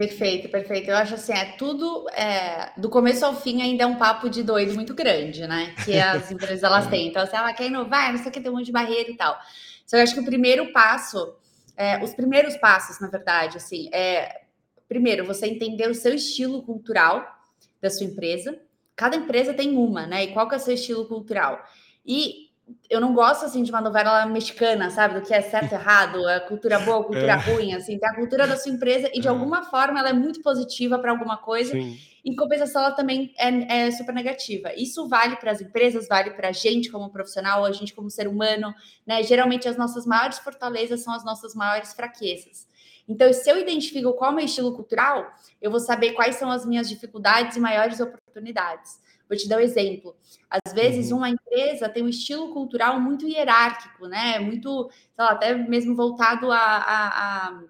Perfeito, 0.00 0.48
perfeito. 0.48 0.88
Eu 0.88 0.96
acho 0.96 1.12
assim, 1.12 1.34
é 1.34 1.44
tudo 1.58 2.08
é, 2.14 2.72
do 2.74 2.88
começo 2.88 3.22
ao 3.22 3.38
fim 3.38 3.60
ainda 3.60 3.84
é 3.84 3.86
um 3.86 3.96
papo 3.96 4.30
de 4.30 4.42
doido 4.42 4.74
muito 4.74 4.94
grande, 4.94 5.46
né? 5.46 5.74
Que 5.84 5.92
as 6.00 6.30
empresas 6.30 6.62
elas 6.62 6.86
têm. 6.86 7.08
Então, 7.08 7.26
se 7.26 7.36
ela 7.36 7.52
quer 7.52 7.66
inovar, 7.66 8.10
não 8.10 8.18
sei 8.18 8.28
o 8.28 8.32
que, 8.32 8.40
tem 8.40 8.50
um 8.50 8.54
monte 8.54 8.64
de 8.64 8.72
barreira 8.72 9.10
e 9.10 9.14
tal. 9.14 9.38
Então, 9.84 9.98
eu 9.98 10.02
acho 10.02 10.14
que 10.14 10.20
o 10.20 10.24
primeiro 10.24 10.72
passo, 10.72 11.34
é, 11.76 12.02
os 12.02 12.14
primeiros 12.14 12.56
passos, 12.56 12.98
na 12.98 13.08
verdade, 13.08 13.58
assim, 13.58 13.90
é 13.92 14.40
primeiro 14.88 15.26
você 15.26 15.46
entender 15.46 15.90
o 15.90 15.94
seu 15.94 16.14
estilo 16.14 16.62
cultural 16.62 17.38
da 17.78 17.90
sua 17.90 18.06
empresa. 18.06 18.58
Cada 18.96 19.16
empresa 19.16 19.52
tem 19.52 19.76
uma, 19.76 20.06
né? 20.06 20.24
E 20.24 20.32
qual 20.32 20.48
que 20.48 20.54
é 20.54 20.56
o 20.56 20.62
seu 20.62 20.72
estilo 20.72 21.04
cultural? 21.04 21.62
E 22.06 22.49
eu 22.88 23.00
não 23.00 23.14
gosto 23.14 23.44
assim 23.44 23.62
de 23.62 23.70
uma 23.70 23.80
novela 23.80 24.26
mexicana, 24.26 24.90
sabe? 24.90 25.14
Do 25.14 25.26
que 25.26 25.32
é 25.32 25.40
certo, 25.40 25.72
errado, 25.74 26.26
a 26.26 26.40
cultura 26.40 26.78
boa, 26.78 27.00
a 27.00 27.04
cultura 27.04 27.32
é. 27.32 27.36
ruim, 27.36 27.74
assim, 27.74 27.98
tem 27.98 28.08
a 28.08 28.14
cultura 28.14 28.46
da 28.46 28.56
sua 28.56 28.72
empresa 28.72 29.10
e 29.14 29.20
de 29.20 29.26
é. 29.26 29.30
alguma 29.30 29.62
forma 29.64 29.98
ela 29.98 30.10
é 30.10 30.12
muito 30.12 30.42
positiva 30.42 30.98
para 30.98 31.10
alguma 31.10 31.36
coisa. 31.36 31.72
Sim. 31.72 31.98
Em 32.24 32.36
compensação, 32.36 32.82
ela 32.82 32.92
também 32.92 33.32
é, 33.38 33.86
é 33.86 33.90
super 33.90 34.14
negativa. 34.14 34.72
Isso 34.76 35.08
vale 35.08 35.36
para 35.36 35.50
as 35.50 35.60
empresas, 35.60 36.06
vale 36.06 36.32
para 36.32 36.48
a 36.48 36.52
gente 36.52 36.90
como 36.90 37.10
profissional, 37.10 37.64
a 37.64 37.72
gente 37.72 37.94
como 37.94 38.10
ser 38.10 38.28
humano, 38.28 38.74
né? 39.06 39.22
Geralmente 39.22 39.68
as 39.68 39.76
nossas 39.76 40.04
maiores 40.04 40.38
fortalezas 40.38 41.02
são 41.02 41.14
as 41.14 41.24
nossas 41.24 41.54
maiores 41.54 41.94
fraquezas. 41.94 42.68
Então, 43.08 43.32
se 43.32 43.50
eu 43.50 43.58
identifico 43.58 44.12
qual 44.12 44.30
é 44.30 44.32
o 44.32 44.36
meu 44.36 44.44
estilo 44.44 44.72
cultural, 44.72 45.32
eu 45.60 45.70
vou 45.70 45.80
saber 45.80 46.12
quais 46.12 46.36
são 46.36 46.50
as 46.50 46.64
minhas 46.64 46.88
dificuldades 46.88 47.56
e 47.56 47.60
maiores 47.60 47.98
oportunidades. 47.98 49.00
Vou 49.30 49.38
te 49.38 49.48
dar 49.48 49.58
um 49.58 49.60
exemplo. 49.60 50.16
Às 50.50 50.72
vezes, 50.72 51.12
uhum. 51.12 51.18
uma 51.18 51.30
empresa 51.30 51.88
tem 51.88 52.02
um 52.02 52.08
estilo 52.08 52.52
cultural 52.52 53.00
muito 53.00 53.28
hierárquico, 53.28 54.08
né? 54.08 54.40
Muito, 54.40 54.90
sei 54.90 55.24
lá, 55.24 55.30
até 55.30 55.54
mesmo 55.54 55.94
voltado 55.94 56.50
a, 56.50 56.58
a, 56.58 57.46
a 57.46 57.62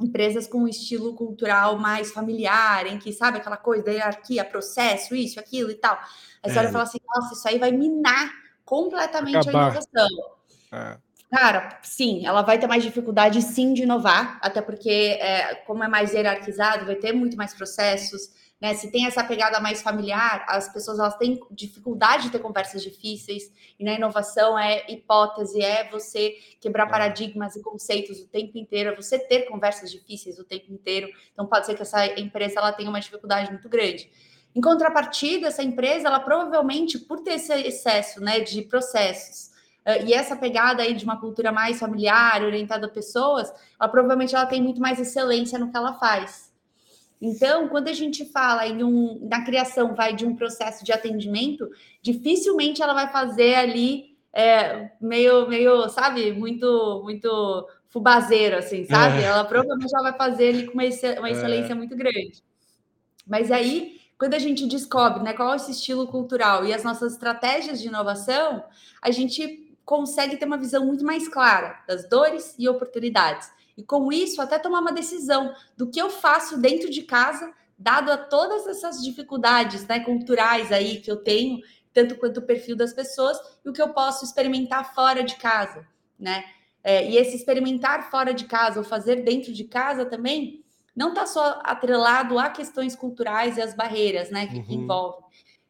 empresas 0.00 0.46
com 0.46 0.58
um 0.58 0.68
estilo 0.68 1.14
cultural 1.14 1.76
mais 1.76 2.12
familiar, 2.12 2.86
em 2.86 2.98
que, 2.98 3.12
sabe, 3.12 3.38
aquela 3.38 3.56
coisa 3.56 3.82
da 3.82 3.90
hierarquia, 3.90 4.44
processo, 4.44 5.16
isso, 5.16 5.40
aquilo 5.40 5.72
e 5.72 5.74
tal. 5.74 5.98
Aí 6.42 6.50
você 6.50 6.56
é. 6.56 6.60
olha 6.60 6.68
e 6.68 6.72
fala 6.72 6.84
assim, 6.84 6.98
nossa, 7.04 7.34
isso 7.34 7.48
aí 7.48 7.58
vai 7.58 7.72
minar 7.72 8.30
completamente 8.64 9.48
Acabar. 9.48 9.58
a 9.58 9.70
inovação. 9.70 10.08
É. 10.72 10.96
Cara, 11.30 11.78
sim, 11.82 12.26
ela 12.26 12.42
vai 12.42 12.58
ter 12.58 12.66
mais 12.66 12.82
dificuldade 12.82 13.42
sim 13.42 13.74
de 13.74 13.82
inovar, 13.82 14.38
até 14.42 14.62
porque, 14.62 15.18
é, 15.20 15.56
como 15.66 15.82
é 15.84 15.88
mais 15.88 16.12
hierarquizado, 16.12 16.86
vai 16.86 16.96
ter 16.96 17.12
muito 17.12 17.36
mais 17.36 17.52
processos, 17.52 18.30
né? 18.60 18.74
Se 18.74 18.90
tem 18.90 19.06
essa 19.06 19.24
pegada 19.24 19.58
mais 19.58 19.80
familiar, 19.80 20.44
as 20.46 20.70
pessoas 20.70 20.98
elas 20.98 21.16
têm 21.16 21.40
dificuldade 21.50 22.24
de 22.24 22.30
ter 22.30 22.40
conversas 22.40 22.82
difíceis, 22.82 23.50
e 23.78 23.84
na 23.84 23.94
inovação 23.94 24.58
é 24.58 24.84
hipótese, 24.90 25.62
é 25.62 25.88
você 25.90 26.34
quebrar 26.60 26.86
é. 26.86 26.90
paradigmas 26.90 27.56
e 27.56 27.62
conceitos 27.62 28.20
o 28.20 28.28
tempo 28.28 28.58
inteiro, 28.58 28.90
é 28.90 28.96
você 28.96 29.18
ter 29.18 29.42
conversas 29.42 29.90
difíceis 29.90 30.38
o 30.38 30.44
tempo 30.44 30.72
inteiro. 30.72 31.08
Então 31.32 31.46
pode 31.46 31.66
ser 31.66 31.74
que 31.74 31.82
essa 31.82 32.06
empresa 32.20 32.60
ela 32.60 32.72
tenha 32.72 32.90
uma 32.90 33.00
dificuldade 33.00 33.50
muito 33.50 33.68
grande. 33.68 34.10
Em 34.54 34.60
contrapartida, 34.60 35.46
essa 35.46 35.62
empresa, 35.62 36.08
ela 36.08 36.20
provavelmente, 36.20 36.98
por 36.98 37.20
ter 37.20 37.34
esse 37.34 37.52
excesso 37.52 38.20
né, 38.20 38.40
de 38.40 38.62
processos, 38.62 39.50
Uh, 39.80 40.04
e 40.06 40.12
essa 40.12 40.36
pegada 40.36 40.82
aí 40.82 40.92
de 40.92 41.04
uma 41.04 41.18
cultura 41.18 41.50
mais 41.50 41.78
familiar, 41.78 42.42
orientada 42.42 42.86
a 42.86 42.90
pessoas, 42.90 43.50
ela 43.80 43.88
provavelmente 43.88 44.34
ela 44.34 44.44
tem 44.44 44.62
muito 44.62 44.78
mais 44.78 45.00
excelência 45.00 45.58
no 45.58 45.70
que 45.70 45.76
ela 45.76 45.94
faz. 45.94 46.49
Então, 47.20 47.68
quando 47.68 47.88
a 47.88 47.92
gente 47.92 48.24
fala 48.24 48.66
em 48.66 48.82
um, 48.82 49.28
na 49.28 49.44
criação 49.44 49.94
vai 49.94 50.14
de 50.14 50.24
um 50.24 50.34
processo 50.34 50.84
de 50.84 50.90
atendimento, 50.90 51.68
dificilmente 52.00 52.82
ela 52.82 52.94
vai 52.94 53.12
fazer 53.12 53.56
ali 53.56 54.16
é, 54.32 54.92
meio, 55.00 55.46
meio, 55.46 55.88
sabe, 55.90 56.32
muito, 56.32 57.02
muito 57.04 57.68
fubazeiro, 57.88 58.56
assim, 58.56 58.84
sabe? 58.86 59.18
É. 59.18 59.24
Ela 59.24 59.44
provavelmente 59.44 59.92
ela 59.94 60.10
vai 60.10 60.16
fazer 60.16 60.48
ali 60.48 60.66
com 60.66 60.72
uma, 60.72 60.84
uma 61.18 61.28
é. 61.28 61.32
excelência 61.32 61.72
é. 61.72 61.74
muito 61.74 61.94
grande. 61.94 62.42
Mas 63.26 63.50
aí, 63.50 64.00
quando 64.18 64.34
a 64.34 64.38
gente 64.38 64.66
descobre 64.66 65.22
né, 65.22 65.34
qual 65.34 65.52
é 65.52 65.56
esse 65.56 65.72
estilo 65.72 66.06
cultural 66.06 66.64
e 66.64 66.72
as 66.72 66.84
nossas 66.84 67.12
estratégias 67.12 67.80
de 67.80 67.88
inovação, 67.88 68.64
a 69.02 69.10
gente 69.10 69.76
consegue 69.84 70.36
ter 70.36 70.46
uma 70.46 70.56
visão 70.56 70.86
muito 70.86 71.04
mais 71.04 71.28
clara 71.28 71.82
das 71.86 72.08
dores 72.08 72.54
e 72.58 72.68
oportunidades 72.68 73.50
e 73.80 73.82
com 73.82 74.12
isso 74.12 74.42
até 74.42 74.58
tomar 74.58 74.80
uma 74.80 74.92
decisão 74.92 75.54
do 75.74 75.90
que 75.90 75.98
eu 75.98 76.10
faço 76.10 76.58
dentro 76.58 76.90
de 76.90 77.00
casa, 77.00 77.50
dado 77.78 78.12
a 78.12 78.18
todas 78.18 78.66
essas 78.66 79.02
dificuldades 79.02 79.86
né, 79.86 80.00
culturais 80.00 80.70
aí 80.70 81.00
que 81.00 81.10
eu 81.10 81.16
tenho, 81.16 81.60
tanto 81.94 82.14
quanto 82.16 82.40
o 82.40 82.42
perfil 82.42 82.76
das 82.76 82.92
pessoas, 82.92 83.38
e 83.64 83.70
o 83.70 83.72
que 83.72 83.80
eu 83.80 83.88
posso 83.88 84.22
experimentar 84.22 84.94
fora 84.94 85.24
de 85.24 85.36
casa, 85.36 85.86
né? 86.18 86.44
É, 86.84 87.10
e 87.10 87.16
esse 87.16 87.36
experimentar 87.36 88.10
fora 88.10 88.34
de 88.34 88.44
casa 88.44 88.78
ou 88.78 88.84
fazer 88.84 89.22
dentro 89.22 89.52
de 89.52 89.64
casa 89.64 90.04
também 90.04 90.62
não 90.94 91.10
está 91.10 91.26
só 91.26 91.60
atrelado 91.62 92.38
a 92.38 92.50
questões 92.50 92.94
culturais 92.94 93.56
e 93.56 93.62
as 93.62 93.74
barreiras 93.74 94.30
né, 94.30 94.46
que, 94.46 94.56
uhum. 94.56 94.62
que 94.62 94.74
envolvem. 94.74 95.24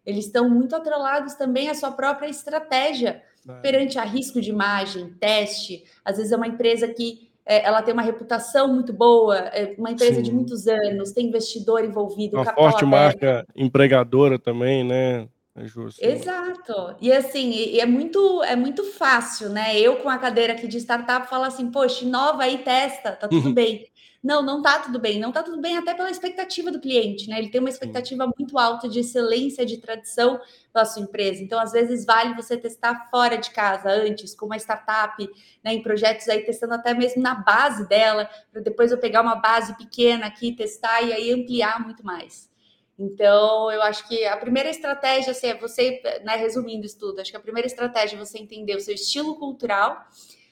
Eles 0.05 0.27
estão 0.27 0.49
muito 0.51 0.75
atrelados 0.75 1.35
também 1.35 1.69
à 1.69 1.75
sua 1.75 1.93
própria 1.93 2.29
estratégia 2.29 3.23
é. 3.49 3.53
perante 3.61 3.99
a 3.99 4.05
risco 4.05 4.41
de 4.41 4.51
imagem, 4.51 5.15
teste. 5.15 5.85
Às 6.05 6.17
vezes 6.17 6.33
é 6.33 6.37
uma 6.37 6.49
empresa 6.49 6.89
que 6.89 7.30
é, 7.45 7.65
ela 7.65 7.83
tem 7.83 7.93
uma 7.93 8.03
reputação 8.03 8.69
muito 8.73 8.93
boa, 8.93 9.37
é 9.37 9.75
uma 9.79 9.91
empresa 9.91 10.17
Sim. 10.17 10.23
de 10.23 10.33
muitos 10.33 10.67
anos, 10.67 11.13
tem 11.13 11.27
investidor 11.27 11.85
envolvido, 11.85 12.37
uma 12.37 12.45
forte 12.45 12.85
aberto. 12.85 12.87
marca 12.87 13.47
empregadora 13.57 14.39
também, 14.39 14.85
né? 14.85 15.29
É 15.57 15.67
justo. 15.67 16.01
Exato. 16.03 16.97
E 17.01 17.13
assim, 17.13 17.51
e 17.51 17.81
é 17.81 17.87
muito 17.87 18.43
é 18.45 18.55
muito 18.55 18.85
fácil, 18.85 19.49
né? 19.49 19.79
Eu 19.79 19.97
com 19.97 20.09
a 20.09 20.17
cadeira 20.17 20.53
aqui 20.53 20.69
de 20.69 20.79
startup 20.79 21.29
falar 21.29 21.49
assim, 21.49 21.71
poxa, 21.71 22.05
inova 22.05 22.45
aí, 22.45 22.59
testa, 22.59 23.13
tá 23.13 23.27
tudo 23.27 23.53
bem. 23.53 23.87
Não, 24.23 24.43
não 24.43 24.61
tá 24.61 24.79
tudo 24.81 24.99
bem. 24.99 25.19
Não 25.19 25.33
tá 25.33 25.43
tudo 25.43 25.61
bem 25.61 25.79
até 25.79 25.95
pela 25.95 26.11
expectativa 26.11 26.71
do 26.71 26.79
cliente, 26.79 27.29
né? 27.29 27.39
Ele 27.39 27.49
tem 27.49 27.61
uma 27.61 27.71
expectativa 27.71 28.31
muito 28.39 28.59
alta 28.59 28.87
de 28.89 29.01
excelência, 29.01 29.65
de 29.65 29.79
tradição 29.79 30.39
da 30.75 30.85
sua 30.85 31.03
empresa. 31.03 31.43
Então, 31.43 31.59
às 31.59 31.73
vezes, 31.73 32.05
vale 32.05 32.35
você 32.35 32.57
testar 32.57 33.09
fora 33.11 33.37
de 33.39 33.51
casa 33.51 33.89
antes, 33.89 34.35
com 34.35 34.45
uma 34.47 34.59
startup, 34.59 35.27
né, 35.65 35.73
em 35.73 35.83
projetos 35.83 36.29
aí, 36.29 36.45
testando 36.45 36.75
até 36.75 36.93
mesmo 36.93 37.23
na 37.23 37.35
base 37.35 37.89
dela, 37.89 38.29
para 38.53 38.61
depois 38.61 38.93
eu 38.93 38.99
pegar 38.99 39.23
uma 39.23 39.37
base 39.37 39.75
pequena 39.77 40.27
aqui, 40.27 40.53
testar 40.53 41.01
e 41.03 41.13
aí 41.13 41.33
ampliar 41.33 41.83
muito 41.83 42.05
mais. 42.05 42.51
Então, 42.99 43.73
eu 43.73 43.83
acho 43.83 44.07
que 44.07 44.27
a 44.27 44.37
primeira 44.37 44.69
estratégia, 44.69 45.31
assim, 45.31 45.47
é 45.47 45.55
você, 45.59 46.03
né, 46.23 46.37
resumindo 46.37 46.85
isso 46.85 46.99
tudo, 46.99 47.21
acho 47.21 47.31
que 47.31 47.37
a 47.37 47.41
primeira 47.41 47.67
estratégia 47.67 48.17
é 48.17 48.19
você 48.19 48.39
entender 48.39 48.77
o 48.77 48.81
seu 48.81 48.95
estilo 48.95 49.37
cultural 49.39 50.05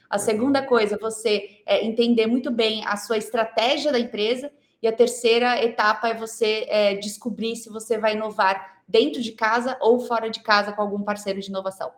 a 0.09 0.19
segunda 0.19 0.63
coisa, 0.63 0.99
você 1.01 1.61
é, 1.67 1.85
entender 1.85 2.27
muito 2.27 2.51
bem 2.51 2.85
a 2.87 2.97
sua 2.97 3.19
estratégia 3.19 3.93
da 3.93 3.99
empresa. 3.99 4.51
E 4.81 4.87
a 4.87 4.93
terceira 4.93 5.63
etapa 5.63 6.09
é 6.09 6.15
você 6.15 6.65
é, 6.69 6.95
descobrir 6.95 7.57
se 7.57 7.69
você 7.69 7.99
vai 7.99 8.15
inovar 8.15 8.79
dentro 8.87 9.21
de 9.21 9.33
casa 9.33 9.77
ou 9.81 10.01
fora 10.01 10.31
de 10.31 10.41
casa 10.41 10.73
com 10.73 10.81
algum 10.81 11.03
parceiro 11.03 11.41
de 11.41 11.49
inovação. 11.49 11.91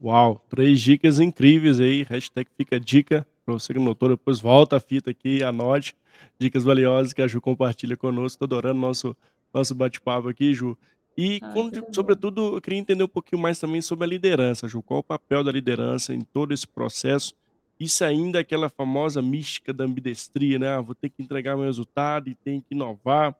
Uau, 0.00 0.44
três 0.48 0.80
dicas 0.80 1.18
incríveis 1.18 1.80
aí. 1.80 2.02
Hashtag 2.02 2.48
fica 2.56 2.78
dica 2.78 3.26
para 3.44 3.54
você 3.54 3.72
que 3.72 3.78
notou. 3.78 4.10
Depois 4.10 4.40
volta 4.40 4.76
a 4.76 4.80
fita 4.80 5.10
aqui 5.10 5.42
anote. 5.42 5.96
Dicas 6.38 6.64
valiosas 6.64 7.12
que 7.12 7.22
a 7.22 7.26
Ju 7.26 7.40
compartilha 7.40 7.96
conosco. 7.96 8.36
Estou 8.36 8.46
adorando 8.46 8.80
nosso, 8.80 9.16
nosso 9.52 9.74
bate-papo 9.74 10.28
aqui, 10.28 10.54
Ju. 10.54 10.76
E, 11.16 11.40
ah, 11.42 11.52
sobretudo, 11.92 12.56
eu 12.56 12.60
queria 12.60 12.78
entender 12.78 13.04
um 13.04 13.08
pouquinho 13.08 13.40
mais 13.40 13.58
também 13.58 13.82
sobre 13.82 14.04
a 14.04 14.08
liderança, 14.08 14.66
Ju. 14.66 14.82
Qual 14.82 15.00
o 15.00 15.02
papel 15.02 15.44
da 15.44 15.52
liderança 15.52 16.14
em 16.14 16.22
todo 16.22 16.54
esse 16.54 16.66
processo? 16.66 17.34
Isso 17.78 18.04
ainda 18.04 18.38
é 18.38 18.42
aquela 18.42 18.70
famosa 18.70 19.20
mística 19.20 19.72
da 19.72 19.84
ambidestria, 19.84 20.58
né? 20.58 20.68
Ah, 20.68 20.80
vou 20.80 20.94
ter 20.94 21.10
que 21.10 21.22
entregar 21.22 21.56
meu 21.56 21.66
resultado 21.66 22.28
e 22.28 22.34
tenho 22.34 22.62
que 22.62 22.74
inovar. 22.74 23.36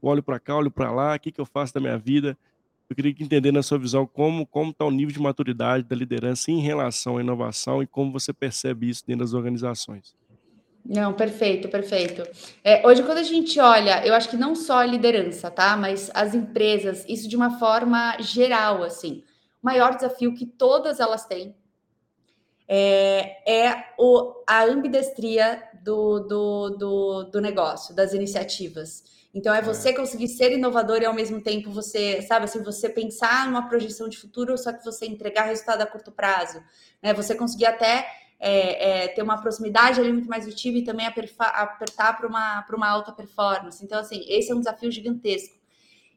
Olho 0.00 0.22
para 0.22 0.38
cá, 0.38 0.56
olho 0.56 0.70
para 0.70 0.90
lá, 0.90 1.14
o 1.14 1.18
que, 1.20 1.30
que 1.30 1.40
eu 1.40 1.44
faço 1.44 1.74
da 1.74 1.80
minha 1.80 1.98
vida? 1.98 2.38
Eu 2.88 2.96
queria 2.96 3.14
entender, 3.20 3.52
na 3.52 3.62
sua 3.62 3.78
visão, 3.78 4.04
como 4.04 4.48
está 4.70 4.84
o 4.84 4.90
nível 4.90 5.12
de 5.12 5.20
maturidade 5.20 5.84
da 5.84 5.94
liderança 5.94 6.50
em 6.50 6.60
relação 6.60 7.18
à 7.18 7.20
inovação 7.20 7.82
e 7.82 7.86
como 7.86 8.10
você 8.10 8.32
percebe 8.32 8.88
isso 8.88 9.04
dentro 9.06 9.24
das 9.24 9.34
organizações. 9.34 10.14
Não, 10.84 11.12
perfeito, 11.12 11.68
perfeito. 11.68 12.22
É, 12.64 12.86
hoje, 12.86 13.02
quando 13.02 13.18
a 13.18 13.22
gente 13.22 13.60
olha, 13.60 14.04
eu 14.04 14.14
acho 14.14 14.28
que 14.28 14.36
não 14.36 14.54
só 14.54 14.78
a 14.78 14.86
liderança, 14.86 15.50
tá? 15.50 15.76
Mas 15.76 16.10
as 16.14 16.34
empresas, 16.34 17.04
isso 17.08 17.28
de 17.28 17.36
uma 17.36 17.58
forma 17.58 18.16
geral, 18.20 18.82
assim. 18.82 19.22
O 19.62 19.66
maior 19.66 19.94
desafio 19.94 20.34
que 20.34 20.46
todas 20.46 20.98
elas 20.98 21.26
têm 21.26 21.54
é, 22.66 23.68
é 23.68 23.84
o, 23.98 24.42
a 24.46 24.64
ambidestria 24.64 25.62
do, 25.82 26.20
do, 26.20 26.70
do, 26.70 27.24
do 27.24 27.40
negócio, 27.40 27.94
das 27.94 28.12
iniciativas. 28.12 29.04
Então, 29.32 29.54
é 29.54 29.62
você 29.62 29.90
é. 29.90 29.92
conseguir 29.92 30.28
ser 30.28 30.52
inovador 30.52 31.02
e 31.02 31.04
ao 31.04 31.14
mesmo 31.14 31.40
tempo 31.40 31.70
você, 31.70 32.20
sabe, 32.22 32.46
assim, 32.46 32.62
você 32.62 32.88
pensar 32.88 33.46
numa 33.46 33.68
projeção 33.68 34.08
de 34.08 34.18
futuro, 34.18 34.58
só 34.58 34.72
que 34.72 34.84
você 34.84 35.06
entregar 35.06 35.44
resultado 35.44 35.82
a 35.82 35.86
curto 35.86 36.10
prazo. 36.10 36.62
Né? 37.02 37.14
Você 37.14 37.34
conseguir 37.34 37.66
até 37.66 38.06
é, 38.40 39.04
é, 39.04 39.08
ter 39.08 39.22
uma 39.22 39.38
proximidade 39.38 40.00
ali 40.00 40.10
muito 40.10 40.28
mais 40.28 40.46
do 40.46 40.54
time 40.54 40.80
e 40.80 40.84
também 40.84 41.06
apertar 41.06 42.16
para 42.16 42.26
uma, 42.26 42.66
uma 42.72 42.88
alta 42.88 43.12
performance. 43.12 43.84
Então, 43.84 43.98
assim, 43.98 44.24
esse 44.26 44.50
é 44.50 44.54
um 44.54 44.60
desafio 44.60 44.90
gigantesco. 44.90 45.60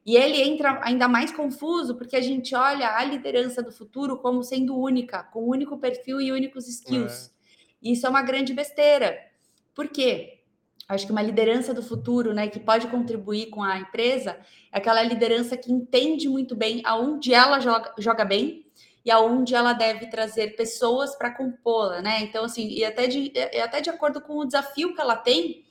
E 0.06 0.16
ele 0.16 0.42
entra 0.42 0.80
ainda 0.84 1.08
mais 1.08 1.32
confuso 1.32 1.96
porque 1.96 2.16
a 2.16 2.22
gente 2.22 2.56
olha 2.56 2.96
a 2.96 3.04
liderança 3.04 3.62
do 3.62 3.72
futuro 3.72 4.18
como 4.18 4.44
sendo 4.44 4.78
única, 4.78 5.24
com 5.24 5.48
único 5.48 5.78
perfil 5.78 6.22
e 6.22 6.32
únicos 6.32 6.68
skills. 6.68 7.28
É. 7.84 7.92
Isso 7.92 8.08
é 8.08 8.10
uma 8.10 8.22
grande 8.22 8.54
besteira. 8.54 9.18
Por 9.76 9.90
quê? 9.90 10.40
Acho 10.88 11.06
que 11.06 11.12
uma 11.12 11.22
liderança 11.22 11.74
do 11.74 11.82
futuro, 11.82 12.34
né, 12.34 12.48
que 12.48 12.60
pode 12.60 12.88
contribuir 12.88 13.50
com 13.50 13.64
a 13.64 13.80
empresa, 13.80 14.38
é 14.72 14.78
aquela 14.78 15.02
liderança 15.02 15.56
que 15.56 15.72
entende 15.72 16.28
muito 16.28 16.56
bem 16.56 16.82
aonde 16.86 17.34
ela 17.34 17.60
joga, 17.60 17.94
joga 17.98 18.26
bem 18.26 18.66
e 19.06 19.12
aonde 19.12 19.54
ela 19.54 19.74
deve 19.74 20.08
trazer 20.08 20.56
pessoas 20.56 21.16
para 21.16 21.32
compô-la, 21.32 22.02
né? 22.02 22.22
Então, 22.22 22.46
assim, 22.46 22.68
e 22.70 22.86
até 22.86 23.08
de, 23.08 23.32
e 23.36 23.60
até 23.60 23.82
de 23.82 23.90
acordo 23.90 24.22
com 24.22 24.38
o 24.38 24.46
desafio 24.46 24.96
que 24.96 25.02
ela 25.02 25.16
tem, 25.16 25.66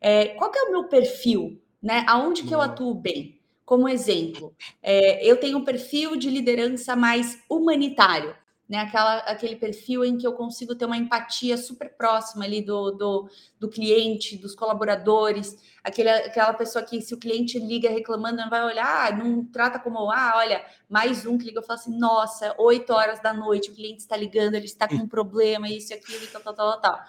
é, 0.00 0.28
qual 0.28 0.50
que 0.50 0.58
é 0.58 0.62
o 0.62 0.70
meu 0.70 0.84
perfil, 0.84 1.60
né? 1.82 2.04
Aonde 2.06 2.42
que 2.42 2.54
eu 2.54 2.60
atuo 2.60 2.94
bem? 2.94 3.40
Como 3.64 3.88
exemplo, 3.88 4.54
é, 4.82 5.24
eu 5.24 5.38
tenho 5.38 5.58
um 5.58 5.64
perfil 5.64 6.16
de 6.16 6.30
liderança 6.30 6.94
mais 6.94 7.42
humanitário, 7.50 8.36
né? 8.68 8.78
Aquela, 8.78 9.18
aquele 9.18 9.56
perfil 9.56 10.04
em 10.04 10.18
que 10.18 10.26
eu 10.26 10.32
consigo 10.32 10.74
ter 10.74 10.84
uma 10.84 10.96
empatia 10.96 11.56
super 11.56 11.96
próxima 11.96 12.44
ali 12.44 12.60
do, 12.60 12.90
do, 12.90 13.30
do 13.58 13.68
cliente, 13.68 14.36
dos 14.36 14.54
colaboradores, 14.54 15.56
aquele, 15.84 16.10
aquela 16.10 16.52
pessoa 16.52 16.84
que, 16.84 17.00
se 17.00 17.14
o 17.14 17.18
cliente 17.18 17.58
liga 17.58 17.88
reclamando, 17.88 18.36
não 18.36 18.50
vai 18.50 18.64
olhar, 18.64 19.12
ah, 19.12 19.16
não 19.16 19.44
trata 19.44 19.78
como, 19.78 20.10
ah, 20.10 20.34
olha, 20.36 20.64
mais 20.88 21.24
um 21.24 21.38
que 21.38 21.44
liga, 21.44 21.60
eu 21.60 21.62
falo 21.62 21.78
assim, 21.78 21.96
nossa, 21.96 22.54
oito 22.58 22.92
horas 22.92 23.20
da 23.20 23.32
noite, 23.32 23.70
o 23.70 23.74
cliente 23.74 24.00
está 24.00 24.16
ligando, 24.16 24.54
ele 24.54 24.66
está 24.66 24.88
com 24.88 24.96
um 24.96 25.08
problema, 25.08 25.68
isso 25.68 25.92
e 25.92 25.94
aquilo, 25.94 26.26
tal, 26.26 26.42
tal, 26.42 26.54
tal, 26.54 26.80
tal. 26.80 27.00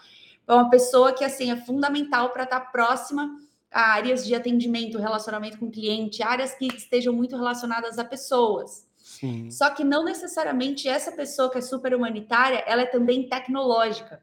É 0.47 0.53
uma 0.53 0.69
pessoa 0.69 1.11
que, 1.11 1.25
assim, 1.25 1.51
é 1.51 1.57
fundamental 1.57 2.29
para 2.29 2.43
estar 2.43 2.59
próxima 2.71 3.37
a 3.69 3.93
áreas 3.93 4.25
de 4.25 4.33
atendimento, 4.33 4.97
relacionamento 4.97 5.57
com 5.57 5.65
o 5.65 5.71
cliente, 5.71 6.23
áreas 6.23 6.55
que 6.55 6.67
estejam 6.67 7.13
muito 7.13 7.35
relacionadas 7.35 7.99
a 7.99 8.05
pessoas. 8.05 8.86
Sim. 9.19 9.49
Só 9.49 9.71
que 9.71 9.83
não 9.83 10.05
necessariamente 10.05 10.87
essa 10.87 11.11
pessoa 11.11 11.49
que 11.49 11.57
é 11.57 11.61
super 11.61 11.95
humanitária, 11.95 12.63
ela 12.67 12.83
é 12.83 12.85
também 12.85 13.27
tecnológica. 13.27 14.21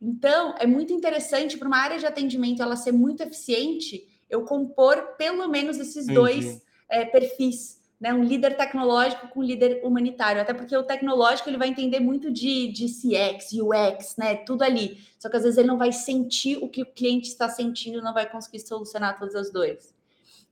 Então, 0.00 0.54
é 0.58 0.66
muito 0.66 0.90
interessante 0.90 1.58
para 1.58 1.68
uma 1.68 1.76
área 1.76 1.98
de 1.98 2.06
atendimento 2.06 2.62
ela 2.62 2.76
ser 2.76 2.92
muito 2.92 3.22
eficiente, 3.22 4.08
eu 4.30 4.46
compor 4.46 5.16
pelo 5.18 5.46
menos 5.48 5.78
esses 5.78 6.04
Entendi. 6.04 6.14
dois 6.14 6.62
é, 6.88 7.04
perfis, 7.04 7.78
né? 8.00 8.14
Um 8.14 8.24
líder 8.24 8.56
tecnológico 8.56 9.28
com 9.28 9.40
um 9.40 9.42
líder 9.42 9.82
humanitário, 9.84 10.40
até 10.40 10.54
porque 10.54 10.74
o 10.74 10.82
tecnológico 10.82 11.50
ele 11.50 11.58
vai 11.58 11.68
entender 11.68 12.00
muito 12.00 12.30
de, 12.30 12.68
de 12.68 12.86
CX, 12.86 13.52
UX, 13.52 14.16
né? 14.16 14.36
Tudo 14.36 14.62
ali. 14.62 14.98
Só 15.18 15.28
que 15.28 15.36
às 15.36 15.42
vezes 15.42 15.58
ele 15.58 15.68
não 15.68 15.76
vai 15.76 15.92
sentir 15.92 16.56
o 16.56 16.68
que 16.70 16.80
o 16.80 16.86
cliente 16.86 17.28
está 17.28 17.50
sentindo, 17.50 18.00
não 18.00 18.14
vai 18.14 18.26
conseguir 18.26 18.60
solucionar 18.60 19.18
todos 19.18 19.34
os 19.34 19.52
dois. 19.52 19.92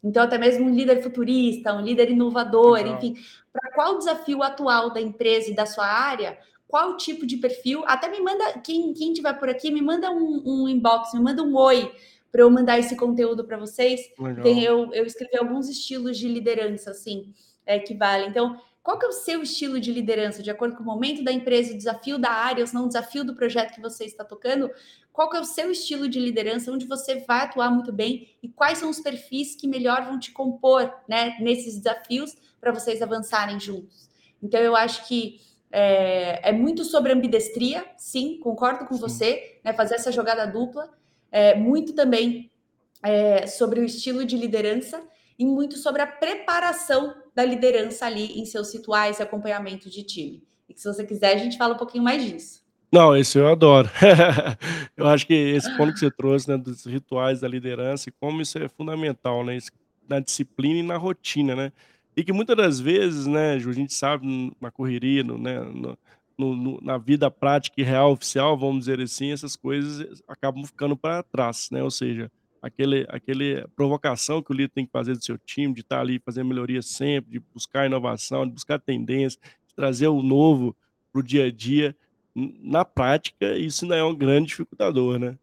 Então, 0.02 0.22
até 0.22 0.38
mesmo 0.38 0.66
um 0.66 0.74
líder 0.74 1.02
futurista, 1.02 1.74
um 1.74 1.80
líder 1.80 2.10
inovador, 2.10 2.74
Legal. 2.74 2.96
enfim, 2.96 3.16
para 3.52 3.72
qual 3.72 3.98
desafio 3.98 4.42
atual 4.42 4.92
da 4.92 5.00
empresa 5.00 5.50
e 5.50 5.54
da 5.54 5.66
sua 5.66 5.86
área, 5.86 6.38
qual 6.68 6.96
tipo 6.96 7.26
de 7.26 7.38
perfil, 7.38 7.82
até 7.86 8.08
me 8.08 8.20
manda, 8.20 8.58
quem, 8.60 8.92
quem 8.92 9.12
tiver 9.12 9.32
por 9.34 9.48
aqui, 9.48 9.70
me 9.70 9.82
manda 9.82 10.10
um, 10.10 10.42
um 10.44 10.68
inbox, 10.68 11.14
me 11.14 11.20
manda 11.20 11.42
um 11.42 11.56
oi 11.56 11.90
para 12.30 12.42
eu 12.42 12.50
mandar 12.50 12.78
esse 12.78 12.94
conteúdo 12.94 13.44
para 13.44 13.56
vocês. 13.56 14.00
Tem, 14.42 14.62
eu, 14.62 14.92
eu 14.92 15.04
escrevi 15.04 15.36
alguns 15.36 15.68
estilos 15.68 16.18
de 16.18 16.28
liderança, 16.28 16.90
assim, 16.90 17.32
é, 17.64 17.78
que 17.78 17.94
valem. 17.94 18.28
Então, 18.28 18.60
qual 18.82 18.98
que 18.98 19.06
é 19.06 19.08
o 19.08 19.12
seu 19.12 19.42
estilo 19.42 19.80
de 19.80 19.92
liderança, 19.92 20.42
de 20.42 20.50
acordo 20.50 20.76
com 20.76 20.82
o 20.82 20.86
momento 20.86 21.24
da 21.24 21.32
empresa, 21.32 21.74
o 21.74 21.76
desafio 21.76 22.18
da 22.18 22.30
área, 22.30 22.64
ou 22.64 22.70
não 22.72 22.84
o 22.84 22.88
desafio 22.88 23.24
do 23.24 23.34
projeto 23.34 23.74
que 23.74 23.80
você 23.80 24.04
está 24.04 24.24
tocando? 24.24 24.70
Qual 25.18 25.28
que 25.28 25.36
é 25.36 25.40
o 25.40 25.44
seu 25.44 25.68
estilo 25.68 26.08
de 26.08 26.20
liderança, 26.20 26.70
onde 26.70 26.86
você 26.86 27.16
vai 27.26 27.40
atuar 27.40 27.72
muito 27.72 27.92
bem 27.92 28.28
e 28.40 28.48
quais 28.48 28.78
são 28.78 28.88
os 28.88 29.00
perfis 29.00 29.56
que 29.56 29.66
melhor 29.66 30.04
vão 30.04 30.16
te 30.16 30.30
compor 30.30 30.94
né, 31.08 31.36
nesses 31.40 31.76
desafios 31.76 32.36
para 32.60 32.70
vocês 32.70 33.02
avançarem 33.02 33.58
juntos? 33.58 34.08
Então, 34.40 34.60
eu 34.60 34.76
acho 34.76 35.08
que 35.08 35.40
é, 35.72 36.50
é 36.50 36.52
muito 36.52 36.84
sobre 36.84 37.12
ambidestria, 37.12 37.84
sim, 37.96 38.38
concordo 38.38 38.86
com 38.86 38.94
sim. 38.94 39.00
você, 39.00 39.58
né, 39.64 39.72
fazer 39.72 39.96
essa 39.96 40.12
jogada 40.12 40.46
dupla, 40.46 40.88
é, 41.32 41.56
muito 41.56 41.94
também 41.94 42.48
é, 43.02 43.44
sobre 43.48 43.80
o 43.80 43.84
estilo 43.84 44.24
de 44.24 44.36
liderança 44.36 45.02
e 45.36 45.44
muito 45.44 45.78
sobre 45.78 46.00
a 46.00 46.06
preparação 46.06 47.12
da 47.34 47.44
liderança 47.44 48.06
ali 48.06 48.38
em 48.38 48.44
seus 48.44 48.72
rituais 48.72 49.18
e 49.18 49.22
acompanhamento 49.24 49.90
de 49.90 50.04
time. 50.04 50.46
E 50.68 50.74
que 50.74 50.80
se 50.80 50.86
você 50.86 51.04
quiser, 51.04 51.34
a 51.34 51.38
gente 51.38 51.58
fala 51.58 51.74
um 51.74 51.78
pouquinho 51.78 52.04
mais 52.04 52.24
disso. 52.24 52.67
Não, 52.92 53.14
esse 53.16 53.38
eu 53.38 53.48
adoro. 53.48 53.88
Eu 54.96 55.06
acho 55.08 55.26
que 55.26 55.34
esse 55.34 55.74
ponto 55.76 55.92
que 55.92 55.98
você 56.00 56.10
trouxe, 56.10 56.48
né, 56.48 56.56
dos 56.56 56.84
rituais 56.86 57.40
da 57.40 57.46
liderança 57.48 58.08
e 58.08 58.12
como 58.12 58.40
isso 58.40 58.58
é 58.58 58.68
fundamental, 58.68 59.44
né, 59.44 59.58
na 60.08 60.20
disciplina 60.20 60.78
e 60.80 60.82
na 60.82 60.96
rotina, 60.96 61.54
né. 61.54 61.72
E 62.16 62.24
que 62.24 62.32
muitas 62.32 62.56
das 62.56 62.80
vezes, 62.80 63.26
né, 63.26 63.58
Ju, 63.58 63.70
a 63.70 63.72
gente 63.72 63.92
sabe 63.92 64.52
na 64.60 64.70
correria, 64.70 65.22
no 65.22 65.36
né, 65.38 65.60
no 65.60 65.98
no 66.38 66.80
na 66.80 66.96
vida 66.98 67.30
prática 67.30 67.80
e 67.80 67.84
real 67.84 68.12
oficial, 68.12 68.56
vamos 68.56 68.80
dizer 68.80 69.00
assim, 69.00 69.32
essas 69.32 69.56
coisas 69.56 70.22
acabam 70.28 70.64
ficando 70.64 70.96
para 70.96 71.22
trás, 71.22 71.68
né, 71.70 71.82
ou 71.82 71.90
seja, 71.90 72.30
aquele 72.62 73.04
aquele 73.08 73.66
provocação 73.76 74.42
que 74.42 74.50
o 74.52 74.54
líder 74.54 74.70
tem 74.70 74.86
que 74.86 74.92
fazer 74.92 75.14
do 75.16 75.24
seu 75.24 75.36
time, 75.38 75.74
de 75.74 75.80
estar 75.82 76.00
ali 76.00 76.18
fazendo 76.24 76.46
melhoria 76.48 76.80
sempre, 76.82 77.30
de 77.32 77.40
buscar 77.52 77.86
inovação, 77.86 78.46
de 78.46 78.52
buscar 78.52 78.78
tendência, 78.80 79.38
de 79.68 79.74
trazer 79.74 80.08
o 80.08 80.22
novo 80.22 80.74
para 81.12 81.20
o 81.20 81.22
dia 81.22 81.46
a 81.46 81.50
dia, 81.52 81.94
na 82.62 82.84
prática, 82.84 83.56
isso 83.56 83.84
ainda 83.84 83.96
é 83.96 84.04
um 84.04 84.14
grande 84.14 84.48
dificultador, 84.48 85.18
né. 85.18 85.36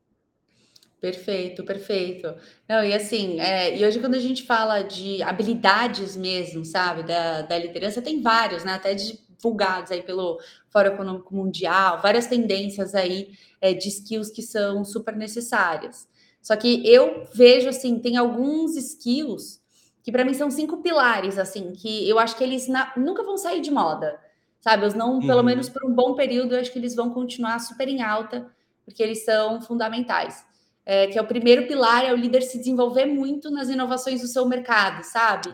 Perfeito, 1.00 1.64
perfeito. 1.64 2.34
Não, 2.68 2.84
e 2.84 2.94
assim, 2.94 3.40
eh, 3.40 3.78
e 3.78 3.86
hoje 3.86 4.00
quando 4.00 4.16
a 4.16 4.20
gente 4.20 4.44
fala 4.44 4.82
de 4.82 5.22
habilidades 5.22 6.16
mesmo, 6.16 6.66
sabe, 6.66 7.04
da 7.04 7.42
da 7.44 7.58
liderança, 7.60 8.02
tem 8.02 8.22
vários, 8.22 8.64
né, 8.64 8.74
até 8.74 8.96
divulgados 8.96 9.92
aí 9.92 10.02
pelo 10.02 10.40
Fórum 10.70 10.94
Econômico 10.94 11.36
Mundial, 11.36 12.02
várias 12.02 12.26
tendências 12.28 12.96
aí, 12.96 13.30
eh, 13.62 13.74
de 13.74 13.88
skills 13.90 14.32
que 14.32 14.42
são 14.42 14.84
super 14.84 15.16
necessárias. 15.16 16.08
Só 16.42 16.56
que 16.56 16.82
eu 16.88 17.26
vejo, 17.34 17.70
assim, 17.70 18.00
tem 18.00 18.18
alguns 18.18 18.76
skills 18.76 19.62
que 20.04 20.12
para 20.12 20.24
mim 20.24 20.34
são 20.34 20.50
5 20.52 20.78
pilares, 20.84 21.38
assim, 21.40 21.74
que 21.74 22.08
eu 22.08 22.20
acho 22.20 22.36
que 22.38 22.44
eles 22.44 22.68
na 22.68 22.94
nunca 22.96 23.24
vão 23.24 23.38
sair 23.38 23.62
de 23.62 23.72
moda, 23.72 24.20
sabe, 24.65 24.84
eles 24.86 24.95
não 24.95 25.23
pelo 25.30 25.43
menos 25.43 25.67
Uhum. 25.67 25.73
por 25.73 25.86
um 25.89 25.93
bom 25.95 26.15
período, 26.15 26.56
eu 26.56 26.62
acho 26.62 26.71
que 26.73 26.80
eles 26.80 26.95
vão 26.95 27.10
continuar 27.12 27.60
super 27.60 27.88
em 27.88 28.01
alta, 28.01 28.38
porque 28.86 29.04
eles 29.04 29.23
são 29.25 29.62
fundamentais. 29.62 30.36
Eh, 30.86 31.08
que 31.10 31.17
é 31.19 31.21
o 31.21 31.28
1º 31.28 31.67
pilar, 31.67 32.06
é 32.06 32.13
o 32.13 32.17
líder 32.17 32.41
se 32.43 32.58
desenvolver 32.60 33.06
muito 33.08 33.49
nas 33.51 33.69
inovações 33.69 34.21
do 34.21 34.28
seu 34.28 34.45
mercado, 34.47 35.04
sabe. 35.04 35.49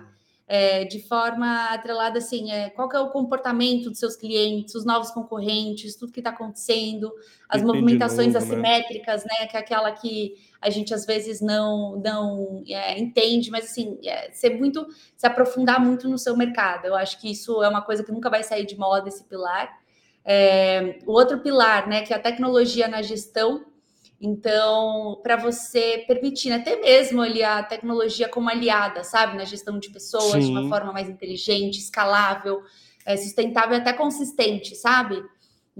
Eh, 0.47 0.85
de 0.85 0.99
forma 1.07 1.49
atrelada, 1.75 2.17
assim, 2.19 2.51
eh, 2.51 2.69
qual 2.71 2.89
que 2.89 2.97
é 2.97 2.99
o 2.99 3.09
comportamento 3.11 3.89
dos 3.89 3.99
seus 3.99 4.15
clientes, 4.17 4.75
os 4.75 4.85
novos 4.85 5.11
concorrentes, 5.11 5.95
tudo 5.97 6.11
que 6.13 6.19
está 6.21 6.31
acontecendo, 6.31 7.11
as 7.49 7.61
movimentações 7.63 8.33
novo, 8.33 8.39
né. 8.39 8.39
assimétricas, 8.39 9.23
né, 9.25 9.47
que 9.49 9.57
é 9.57 9.59
aquela 9.61 9.91
que 9.93 10.35
a 10.61 10.69
gente 10.69 10.93
às 10.93 11.05
vezes 11.05 11.41
não 11.41 11.97
não, 12.03 12.63
eh, 12.67 12.99
entende, 12.99 13.49
mas 13.51 13.65
assim, 13.65 13.97
eh, 14.05 14.29
ser 14.31 14.57
muito 14.59 14.87
se 15.17 15.25
aprofundar 15.27 15.79
muito 15.83 16.07
no 16.07 16.17
seu 16.17 16.37
mercado, 16.37 16.85
eu 16.85 16.95
acho 16.95 17.19
que 17.19 17.31
isso 17.31 17.63
é 17.63 17.67
uma 17.69 17.81
coisa 17.81 18.03
que 18.03 18.11
nunca 18.11 18.29
vai 18.29 18.43
sair 18.43 18.65
de 18.65 18.77
moda, 18.77 19.09
esse 19.09 19.23
pilar. 19.25 19.69
Eh, 20.25 20.99
o 21.05 21.11
outro 21.13 21.39
pilar, 21.39 21.87
né, 21.87 22.03
que 22.03 22.13
é 22.13 22.15
a 22.17 22.19
tecnologia 22.19 22.87
na 22.87 23.01
gestão, 23.01 23.65
então, 24.23 25.19
para 25.23 25.35
você 25.35 26.03
permitir, 26.07 26.51
até 26.53 26.79
mesmo 26.79 27.21
ali 27.23 27.43
a 27.43 27.63
tecnologia 27.63 28.29
como 28.29 28.49
aliada, 28.49 29.03
sabe, 29.03 29.35
na 29.35 29.45
gestão 29.45 29.79
de 29.79 29.89
pessoas, 29.89 30.45
de 30.45 30.51
uma 30.51 30.61
Sim. 30.61 30.69
forma 30.69 30.93
mais 30.93 31.09
inteligente, 31.09 31.79
escalável, 31.79 32.61
eh, 33.05 33.17
sustentável 33.17 33.75
e 33.77 33.81
até 33.81 33.93
consistente, 33.93 34.75
sabe. 34.75 35.23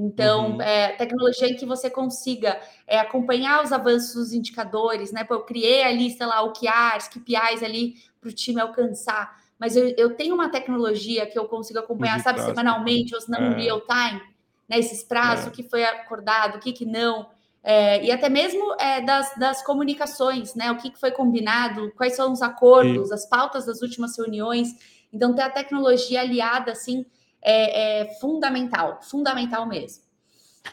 Então, 0.04 0.58
Uhum. 0.58 0.62
eh, 0.62 0.94
tecnologia 0.98 1.48
em 1.50 1.56
que 1.56 1.66
você 1.66 1.90
consiga, 1.90 2.60
eh, 2.88 3.00
acompanhar 3.00 3.64
os 3.64 3.72
avanços 3.72 4.16
dos 4.16 4.34
indicadores, 4.34 5.12
né, 5.12 5.24
pô, 5.24 5.36
eu 5.36 5.44
criei 5.44 5.84
ali, 5.84 6.10
sei 6.12 6.26
lá, 6.26 6.42
OKRs, 6.44 7.10
KPIs 7.10 7.62
ali 7.64 7.96
para 8.20 8.30
o 8.30 8.34
time 8.34 8.60
alcançar, 8.62 9.36
mas 9.60 9.76
eu 9.76 9.94
eu 9.98 10.16
tenho 10.16 10.34
uma 10.36 10.50
tecnologia 10.50 11.26
que 11.28 11.38
eu 11.38 11.46
consigo 11.48 11.80
acompanhar, 11.80 12.20
sabe, 12.20 12.40
prazo 12.40 12.46
semanalmente 12.48 13.14
ou 13.16 13.22
se 13.22 13.30
não 13.32 13.42
no 13.44 13.54
É. 13.54 13.56
real 13.56 13.82
time, 13.82 14.22
né, 14.70 14.80
esses 14.80 15.04
prazos, 15.04 15.48
o 15.48 15.52
É. 15.52 15.52
que 15.52 15.64
foi 15.64 15.84
acordado, 15.84 16.56
o 16.58 16.60
que 16.60 16.72
que 16.74 16.86
não. 16.86 17.30
Eh, 17.64 18.06
e 18.06 18.12
até 18.12 18.30
mesmo, 18.30 18.76
eh, 18.80 19.02
das 19.02 19.36
das 19.38 19.64
comunicações, 19.64 20.56
né, 20.56 20.72
o 20.72 20.78
que 20.78 20.90
que 20.92 21.00
foi 21.00 21.12
combinado, 21.12 21.92
quais 21.96 22.16
são 22.16 22.32
os 22.32 22.42
acordos, 22.42 23.12
as 23.12 23.26
pautas 23.30 23.66
das 23.68 23.82
últimas 23.84 24.18
reuniões. 24.18 24.70
Então 25.14 25.36
ter 25.36 25.44
a 25.44 25.50
tecnologia 25.50 26.22
aliada, 26.22 26.72
assim, 26.72 27.06
é 27.44 28.02
é 28.02 28.06
fundamental, 28.16 29.00
fundamental 29.04 29.66
mesmo. 29.68 30.04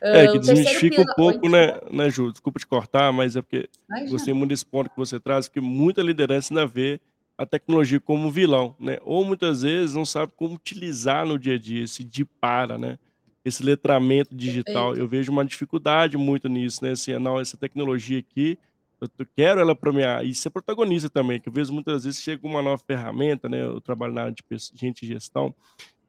É, 0.03 0.29
que 0.29 0.39
3º 0.39 0.41
desmistifica 0.41 1.01
um 1.03 1.05
pouco, 1.17 1.49
né 1.49 1.81
né, 1.91 2.11
Ju, 2.11 2.31
desculpa 2.33 2.59
te 2.61 2.67
cortar, 2.67 3.13
mas 3.13 3.37
é 3.37 3.43
porque 3.43 3.69
gostei 3.89 4.33
Imagina. 4.33 4.35
muito 4.35 4.51
desse 4.51 4.67
ponto 4.67 4.91
que 4.91 4.97
você 4.97 5.19
traz, 5.21 5.49
que 5.49 5.61
muita 5.61 6.03
liderança 6.03 6.53
ainda 6.53 6.67
vê 6.67 7.01
a 7.39 7.47
tecnologia 7.47 8.01
como 8.01 8.31
vilão, 8.31 8.75
né, 8.81 8.99
ou 9.03 9.25
muitas 9.25 9.63
vezes 9.63 9.95
não 9.95 10.05
sabe 10.05 10.33
como 10.37 10.55
utilizar 10.57 11.25
no 11.27 11.39
dia 11.39 11.55
a 11.55 11.59
dia, 11.59 11.85
esse 11.85 12.05
de 12.05 12.25
para, 12.25 12.77
né, 12.79 12.99
esse 13.45 13.63
letramento 13.63 14.35
digital. 14.35 14.89
Perfeito. 14.89 15.05
Eu 15.05 15.09
vejo 15.09 15.33
uma 15.33 15.45
dificuldade 15.45 16.17
muito 16.17 16.49
nisso, 16.49 16.85
né, 16.85 16.91
assim, 16.93 17.17
não, 17.19 17.41
essa 17.41 17.57
tecnologia 17.57 18.19
aqui, 18.19 18.59
eu 19.01 19.09
quero 19.37 19.61
ela 19.61 19.77
para 19.77 19.93
minha 19.93 20.23
e 20.25 20.35
ser 20.35 20.51
protagonista 20.51 21.09
também, 21.09 21.41
que 21.41 21.49
eu 21.49 21.53
vejo 21.53 21.73
muitas 21.73 22.05
vezes 22.05 22.21
chega 22.21 22.45
uma 22.47 22.61
nova 22.61 22.83
ferramenta, 22.85 23.49
né, 23.49 23.63
eu 23.65 23.81
trabalho 23.81 24.13
na 24.13 24.23
área 24.23 24.35
de 24.35 24.43
gente 24.75 25.07
de 25.07 25.13
gestão, 25.13 25.55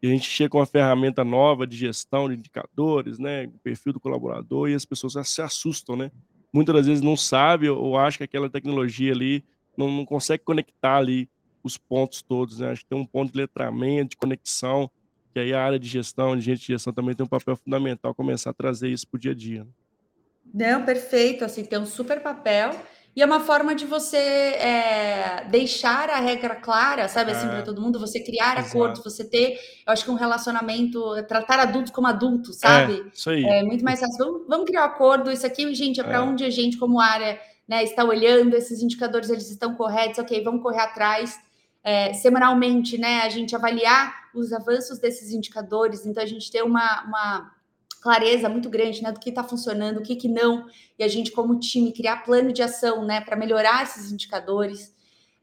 e 0.02 0.08
a 0.08 0.10
gente 0.10 0.30
chega 0.30 0.50
com 0.50 0.60
uma 0.60 0.66
ferramenta 0.66 1.24
nova 1.24 1.68
de 1.68 1.76
gestão 1.76 2.30
de 2.30 2.36
indicadores, 2.36 3.20
né, 3.20 3.50
perfil 3.64 3.94
do 3.94 4.00
colaborador 4.00 4.70
e 4.70 4.74
as 4.74 4.86
pessoas 4.86 5.14
se 5.28 5.42
assustam, 5.42 5.96
né. 5.96 6.12
Muitas 6.52 6.76
das 6.76 6.88
vezes 6.88 7.02
não 7.02 7.18
sabe 7.18 7.70
ou 7.70 7.98
acha 7.98 8.18
que 8.18 8.24
aquela 8.24 8.50
tecnologia 8.50 9.12
ali 9.12 9.44
não 9.78 9.92
não 9.92 10.06
consegue 10.06 10.44
conectar 10.44 10.98
ali 10.98 11.30
os 11.64 11.78
pontos 11.78 12.22
todos, 12.22 12.60
né, 12.60 12.72
acho 12.72 12.82
que 12.84 12.90
tem 12.90 12.98
um 12.98 13.06
ponto 13.06 13.32
de 13.32 13.38
letramento, 13.38 14.12
de 14.12 14.18
conexão, 14.18 14.90
que 15.34 15.40
aí 15.40 15.54
a 15.54 15.64
área 15.64 15.78
de 15.78 15.88
gestão, 15.88 16.36
de 16.36 16.44
gente 16.44 16.62
de 16.62 16.68
gestão 16.68 16.94
também 16.94 17.14
tem 17.14 17.26
um 17.26 17.30
papel 17.30 17.56
fundamental 17.56 18.16
começar 18.16 18.50
a 18.50 18.54
trazer 18.54 18.90
isso 18.90 19.08
para 19.08 19.18
o 19.18 19.20
dia 19.20 19.32
a 19.32 19.36
dia. 19.36 19.68
Não, 20.52 20.84
perfeito, 20.84 21.46
assim, 21.46 21.64
tem 21.64 21.78
um 21.78 21.86
super 21.86 22.22
papel, 22.22 22.72
e 23.20 23.22
é 23.22 23.26
uma 23.26 23.42
forma 23.42 23.76
de 23.76 23.86
você, 23.86 24.16
eh, 24.18 25.46
deixar 25.50 26.10
a 26.10 26.20
regra 26.22 26.56
clara, 26.56 27.08
sabe, 27.10 27.32
assim, 27.32 27.48
para 27.48 27.58
É. 27.60 27.62
todo 27.62 27.82
mundo, 27.82 28.00
você 28.00 28.20
criar 28.22 28.54
acordos, 28.58 29.00
Exato. 29.00 29.10
você 29.10 29.26
ter, 29.26 29.60
eu 29.86 29.92
acho 29.92 30.06
que 30.06 30.10
um 30.12 30.16
relacionamento 30.16 31.02
tratar 31.28 31.60
adultos 31.60 31.92
como 31.92 32.08
adultos, 32.08 32.56
É, 32.64 32.68
sabe. 32.68 33.06
isso 33.14 33.30
aí. 33.30 33.44
É 33.44 33.62
muito 33.62 33.84
mais 33.84 34.00
fácil, 34.00 34.18
vamos 34.18 34.48
vamos 34.48 34.66
criar 34.66 34.84
um 34.84 34.86
acordo, 34.86 35.30
isso 35.30 35.46
aqui, 35.46 35.74
gente, 35.76 36.00
é 36.00 36.04
para 36.04 36.18
É. 36.20 36.22
onde 36.22 36.46
a 36.46 36.50
gente 36.50 36.78
como 36.78 36.98
área, 37.00 37.38
né, 37.68 37.84
está 37.84 38.06
olhando, 38.06 38.56
esses 38.56 38.82
indicadores 38.82 39.30
eles 39.30 39.50
estão 39.52 39.76
corretos, 39.76 40.18
ok, 40.20 40.42
vamos 40.42 40.62
correr 40.64 40.80
atrás. 40.80 41.38
Eh, 41.84 42.14
semanalmente, 42.14 42.98
né, 42.98 43.22
a 43.24 43.30
gente 43.30 43.54
avaliar 43.56 44.14
os 44.34 44.54
avanços 44.54 44.98
desses 45.00 45.32
indicadores, 45.32 46.06
então 46.06 46.24
a 46.24 46.26
gente 46.26 46.50
ter 46.50 46.64
uma 46.64 47.04
uma 47.04 47.52
clareza 48.02 48.50
muito 48.50 48.70
grande, 48.70 49.02
né, 49.04 49.12
do 49.12 49.20
que 49.20 49.30
está 49.30 49.44
funcionando, 49.44 49.98
o 50.00 50.04
que 50.04 50.16
que 50.16 50.28
não, 50.28 50.66
e 50.98 51.04
a 51.04 51.08
gente 51.08 51.32
como 51.32 51.60
time 51.60 51.92
criar 51.94 52.18
plano 52.24 52.52
de 52.54 52.62
ação, 52.64 53.06
né, 53.06 53.22
para 53.22 53.36
melhorar 53.36 53.84
esses 53.84 54.12
indicadores. 54.12 54.94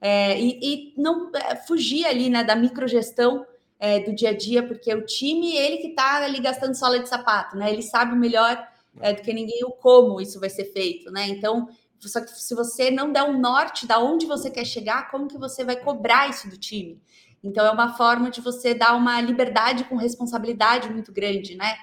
Eh, 0.00 0.40
e 0.40 0.92
e 0.92 0.94
não, 1.00 1.30
eh, 1.34 1.56
fugir 1.56 2.06
ali, 2.06 2.28
né, 2.30 2.44
da 2.44 2.56
microgestão, 2.56 3.46
eh, 3.80 4.00
do 4.00 4.14
dia 4.14 4.30
a 4.30 4.36
dia, 4.36 4.62
porque 4.66 4.92
o 4.94 5.04
time, 5.06 5.56
ele 5.56 5.78
que 5.78 5.88
está 5.88 6.24
ali 6.24 6.40
gastando 6.40 6.74
sola 6.74 6.98
de 7.00 7.08
sapato, 7.08 7.56
né, 7.56 7.72
ele 7.72 7.82
sabe 7.82 8.14
melhor, 8.16 8.56
É. 9.00 9.12
do 9.12 9.22
que 9.22 9.32
ninguém 9.32 9.62
o 9.64 9.70
como 9.72 10.20
isso 10.20 10.40
vai 10.40 10.48
ser 10.50 10.64
feito, 10.72 11.10
né, 11.12 11.28
então, 11.28 11.68
só 12.00 12.20
que 12.20 12.30
se 12.30 12.54
você 12.54 12.90
não 12.90 13.12
der 13.12 13.24
um 13.24 13.38
norte 13.40 13.86
da 13.86 13.98
onde 13.98 14.26
você 14.26 14.50
quer 14.50 14.64
chegar, 14.66 15.10
como 15.10 15.28
que 15.28 15.38
você 15.38 15.64
vai 15.64 15.76
cobrar 15.76 16.28
isso 16.30 16.48
do 16.48 16.56
time? 16.58 17.00
Então 17.44 17.66
é 17.66 17.70
uma 17.70 17.94
forma 17.96 18.30
de 18.30 18.40
você 18.40 18.74
dar 18.74 18.94
uma 18.96 19.20
liberdade 19.20 19.84
com 19.84 19.96
responsabilidade 19.96 20.90
muito 20.90 21.12
grande, 21.12 21.54
né. 21.56 21.76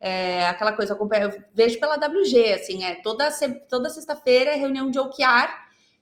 Eh, 0.00 0.46
aquela 0.46 0.72
coisa, 0.72 0.94
eu 0.98 1.42
vejo 1.54 1.78
pela 1.78 1.96
WG, 1.96 2.54
assim, 2.54 2.84
eh, 2.84 2.96
toda 3.02 3.28
toda 3.68 3.90
sexta-feira 3.90 4.50
é 4.52 4.54
reunião 4.56 4.90
de 4.90 4.98
OKR, 4.98 5.50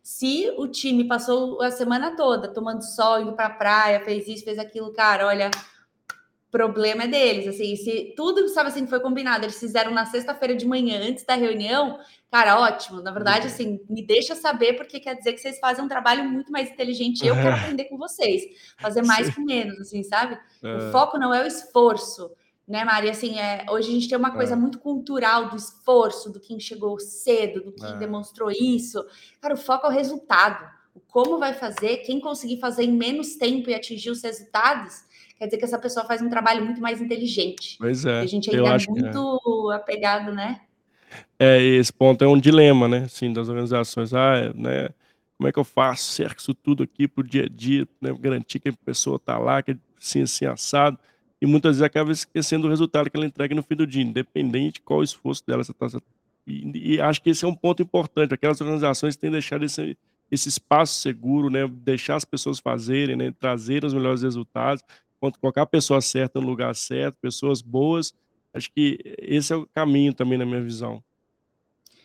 se 0.02 0.50
o 0.56 0.68
time 0.68 1.04
passou 1.04 1.60
a 1.60 1.70
semana 1.70 2.14
toda 2.16 2.48
tomando 2.48 2.82
sol, 2.82 3.20
indo 3.20 3.32
para 3.34 3.50
praia, 3.50 4.00
fez 4.04 4.28
isso, 4.28 4.44
fez 4.44 4.58
aquilo, 4.58 4.92
cara, 4.92 5.26
olha, 5.26 5.50
problema 6.50 7.04
é 7.04 7.08
deles, 7.08 7.46
assim, 7.48 7.76
se 7.76 8.14
tudo, 8.16 8.48
sabe, 8.48 8.68
assim, 8.70 8.84
que 8.84 8.88
foi 8.90 9.00
combinado, 9.00 9.44
eles 9.44 9.58
fizeram 9.60 9.90
na 9.90 10.06
sexta-feira 10.06 10.54
de 10.56 10.64
manhã, 10.66 11.00
antes 11.10 11.24
da 11.24 11.34
reunião, 11.34 11.98
cara, 12.30 12.58
ótimo, 12.60 13.02
na 13.02 13.10
verdade, 13.10 13.46
bem. 13.46 13.52
assim, 13.52 13.80
me 13.90 14.00
deixa 14.06 14.34
saber, 14.34 14.74
porque 14.74 14.98
quer 15.00 15.14
dizer 15.16 15.32
que 15.34 15.40
vocês 15.40 15.58
fazem 15.58 15.84
um 15.84 15.88
trabalho 15.88 16.24
muito 16.24 16.50
mais 16.50 16.70
inteligente 16.70 17.26
eu 17.26 17.34
quero 17.34 17.54
aprender 17.56 17.84
com 17.86 17.98
vocês, 17.98 18.44
fazer 18.80 19.02
mais 19.02 19.26
Sim. 19.26 19.32
com 19.34 19.40
menos, 19.42 19.78
assim, 19.80 20.02
sabe. 20.04 20.38
O 20.62 20.66
É. 20.68 20.90
foco 20.92 21.18
não 21.18 21.34
é 21.34 21.42
o 21.42 21.46
esforço, 21.46 22.30
né, 22.68 22.84
Mari, 22.84 23.08
assim, 23.08 23.38
eh, 23.38 23.64
hoje 23.70 23.88
a 23.88 23.92
gente 23.92 24.08
tem 24.08 24.18
uma 24.18 24.30
coisa 24.30 24.52
É. 24.52 24.56
muito 24.56 24.78
cultural 24.78 25.48
do 25.48 25.56
esforço, 25.56 26.30
do 26.30 26.38
quem 26.38 26.60
chegou 26.60 26.98
cedo, 27.00 27.62
do 27.64 27.72
quem 27.72 27.88
É. 27.94 27.96
demonstrou 27.96 28.50
isso. 28.50 29.04
Cara, 29.40 29.54
o 29.54 29.56
foco 29.56 29.86
é 29.86 29.90
o 29.90 29.92
resultado, 29.92 30.68
o 30.94 31.00
como 31.00 31.38
vai 31.38 31.54
fazer, 31.54 31.98
quem 31.98 32.20
conseguir 32.20 32.60
fazer 32.60 32.84
em 32.84 32.92
menos 32.92 33.36
tempo 33.36 33.70
e 33.70 33.74
atingir 33.74 34.10
os 34.10 34.22
resultados, 34.22 34.96
quer 35.38 35.46
dizer 35.46 35.56
que 35.58 35.64
essa 35.64 35.78
pessoa 35.78 36.04
faz 36.04 36.20
um 36.20 36.28
trabalho 36.28 36.64
muito 36.64 36.80
mais 36.80 37.00
inteligente. 37.00 37.76
Pois 37.78 38.04
E 38.04 38.08
a 38.08 38.22
é, 38.24 38.26
gente 38.26 38.50
ainda 38.54 38.68
é 38.70 38.76
é. 38.76 38.90
muito 38.90 39.70
apegado, 39.70 40.32
né. 40.34 40.60
É, 41.38 41.58
esse 41.62 41.92
ponto 41.92 42.22
é 42.22 42.28
um 42.28 42.38
dilema, 42.38 42.86
né, 42.86 42.98
assim, 43.06 43.32
das 43.32 43.48
organizações, 43.48 44.12
ah, 44.12 44.52
né, 44.54 44.90
como 45.38 45.48
é 45.48 45.52
que 45.52 45.58
eu 45.58 45.64
faço, 45.64 46.12
cerco 46.12 46.38
isso 46.40 46.52
tudo 46.52 46.82
aqui 46.82 47.08
para 47.08 47.22
o 47.22 47.26
dia 47.26 47.44
a 47.44 47.48
dia, 47.48 47.88
né, 47.98 48.12
garantir 48.12 48.58
que 48.60 48.68
a 48.68 48.72
pessoa 48.84 49.16
está 49.16 49.38
lá, 49.38 49.62
que 49.62 49.74
assim, 49.98 50.20
assim, 50.22 50.44
assado. 50.44 50.98
E 51.40 51.46
muitas 51.46 51.76
vezes 51.76 51.82
acaba 51.82 52.12
esquecendo 52.12 52.66
o 52.66 52.70
resultado 52.70 53.10
que 53.10 53.16
ela 53.16 53.26
entrega 53.26 53.54
no 53.54 53.62
fim 53.62 53.76
do 53.76 53.86
dia, 53.86 54.02
independente 54.02 54.74
de 54.74 54.80
qual 54.80 55.02
esforço 55.02 55.44
dela, 55.46 55.62
você 55.62 55.72
tá 55.72 55.86
e 56.46 56.94
e 56.94 57.00
acho 57.00 57.20
que 57.22 57.30
esse 57.30 57.44
é 57.44 57.48
um 57.48 57.54
ponto 57.54 57.82
importante, 57.82 58.34
aquelas 58.34 58.60
organizações 58.60 59.16
têm 59.16 59.30
deixado 59.30 59.64
esse 59.64 59.96
esse 60.30 60.48
espaço 60.48 61.00
seguro, 61.00 61.48
né, 61.48 61.66
deixar 61.66 62.16
as 62.16 62.24
pessoas 62.24 62.58
fazerem, 62.58 63.16
né, 63.16 63.32
trazer 63.38 63.84
os 63.84 63.94
melhores 63.94 64.22
resultados, 64.22 64.84
colocar 65.40 65.62
a 65.62 65.66
pessoa 65.66 66.00
certa 66.00 66.40
no 66.40 66.46
lugar 66.46 66.74
certo, 66.74 67.16
pessoas 67.20 67.62
boas, 67.62 68.12
acho 68.52 68.70
que 68.70 68.98
esse 69.18 69.52
é 69.52 69.56
o 69.56 69.66
caminho 69.66 70.12
também 70.12 70.38
na 70.38 70.44
minha 70.44 70.62
visão. 70.62 71.02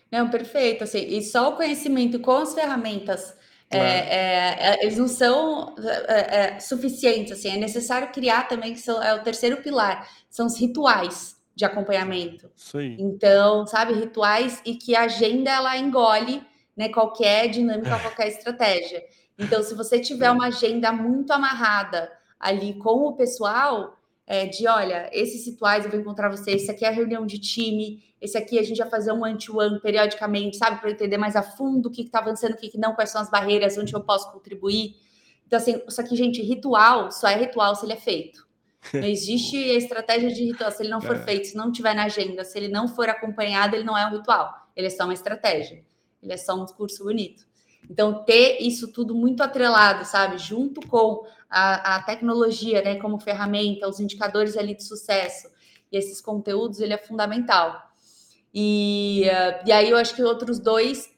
Não, 0.09 0.29
perfeito, 0.29 0.83
assim, 0.83 1.05
e 1.07 1.21
só 1.21 1.49
o 1.49 1.55
conhecimento 1.55 2.19
com 2.19 2.37
as 2.37 2.53
ferramentas, 2.53 3.35
É. 3.77 3.99
eh 3.99 4.55
eh, 4.59 4.83
eles 4.83 4.97
não 4.97 5.07
são, 5.07 5.75
eh 5.79 6.55
eh, 6.55 6.59
suficientes, 6.59 7.31
assim, 7.33 7.49
é 7.49 7.57
necessário 7.57 8.11
criar 8.11 8.47
também 8.47 8.73
que 8.73 8.79
são 8.79 9.01
é 9.01 9.13
o 9.13 9.23
terceiro 9.23 9.57
pilar, 9.57 10.07
são 10.29 10.45
os 10.47 10.57
rituais 10.59 11.35
de 11.55 11.65
acompanhamento. 11.65 12.49
Aí. 12.75 12.95
Então, 12.99 13.65
sabe, 13.67 13.93
rituais 13.93 14.61
e 14.65 14.75
que 14.75 14.95
a 14.95 15.01
agenda 15.03 15.51
ela 15.51 15.77
engole, 15.77 16.41
né, 16.75 16.89
qualquer 16.89 17.47
dinâmica, 17.49 17.99
qualquer 17.99 18.27
estratégia. 18.29 19.03
Então, 19.37 19.61
se 19.63 19.75
você 19.75 19.99
tiver 19.99 20.29
Sim. 20.29 20.35
uma 20.35 20.47
agenda 20.47 20.91
muito 20.91 21.31
amarrada 21.31 22.11
ali 22.39 22.73
com 22.75 23.07
o 23.07 23.13
pessoal, 23.13 23.97
eh, 24.33 24.47
de: 24.47 24.67
"Olha, 24.67 25.09
esses 25.11 25.45
rituais 25.45 25.85
eu 25.85 25.91
vou 25.91 25.99
encontrar 25.99 26.29
você, 26.29 26.51
esse 26.51 26.69
aqui 26.71 26.83
é 26.85 26.87
a 26.87 26.91
reunião 26.91 27.25
de 27.25 27.37
time, 27.39 28.03
esse 28.19 28.37
aqui 28.37 28.57
a 28.57 28.63
gente 28.63 28.77
vai 28.77 28.89
fazer 28.89 29.11
um 29.11 29.23
one 29.23 29.37
to 29.37 29.57
one 29.59 29.79
periodicamente, 29.79 30.57
sabe, 30.57 30.79
eu 30.83 30.89
entender 30.91 31.17
mais 31.17 31.35
a 31.35 31.43
fundo 31.43 31.87
o 31.87 31.91
que 31.91 32.03
que 32.05 32.09
tá 32.09 32.19
avançando, 32.19 32.53
o 32.53 32.57
que 32.57 32.69
que 32.69 32.77
não, 32.77 32.93
quais 32.95 33.09
são 33.11 33.21
as 33.21 33.29
barreiras, 33.29 33.77
onde 33.77 33.93
eu 33.93 34.01
posso 34.01 34.31
contribuir". 34.31 34.95
Então, 35.45 35.57
assim, 35.57 35.81
só 35.87 36.01
que 36.03 36.15
gente, 36.15 36.41
ritual 36.41 37.11
só 37.11 37.27
é 37.27 37.35
ritual 37.35 37.75
se 37.75 37.85
ele 37.85 37.93
é 37.93 37.97
feito. 37.97 38.47
Não 38.93 39.03
existe 39.03 39.55
a 39.55 39.75
estratégia 39.83 40.29
de 40.31 40.43
ritual 40.43 40.71
se 40.71 40.81
ele 40.83 40.89
não 40.89 41.01
for 41.01 41.15
É. 41.15 41.19
feito, 41.19 41.47
se 41.47 41.55
não 41.55 41.71
tiver 41.71 41.93
na 41.93 42.05
agenda, 42.05 42.43
se 42.43 42.57
ele 42.57 42.69
não 42.69 42.87
for 42.87 43.07
acompanhado, 43.09 43.75
ele 43.75 43.83
não 43.83 43.97
é 43.97 44.05
um 44.07 44.11
ritual, 44.17 44.51
ele 44.75 44.87
é 44.87 44.89
só 44.89 45.03
uma 45.03 45.13
estratégia, 45.13 45.83
ele 46.21 46.33
é 46.33 46.37
só 46.37 46.55
um 46.59 46.65
discurso 46.65 47.03
bonito. 47.03 47.45
Então, 47.89 48.23
ter 48.23 48.59
isso 48.61 48.91
tudo 48.91 49.13
muito 49.13 49.43
atrelado, 49.43 50.05
sabe, 50.05 50.37
junto 50.37 50.79
com 50.87 51.25
a 51.53 51.95
a 51.97 52.03
tecnologia, 52.03 52.81
né, 52.83 52.95
como 52.97 53.19
ferramenta, 53.19 53.87
os 53.89 53.99
indicadores 53.99 54.57
ali 54.57 54.75
de 54.75 54.83
sucesso 54.83 55.47
e 55.91 55.97
esses 55.97 56.19
conteúdos, 56.21 56.79
ele 56.81 56.93
é 56.93 56.97
fundamental. 56.97 57.69
E 58.53 59.23
e 59.67 59.71
aí 59.71 59.89
eu 59.91 59.97
acho 59.97 60.15
que 60.15 60.23
outros 60.23 60.59
2 60.59 61.09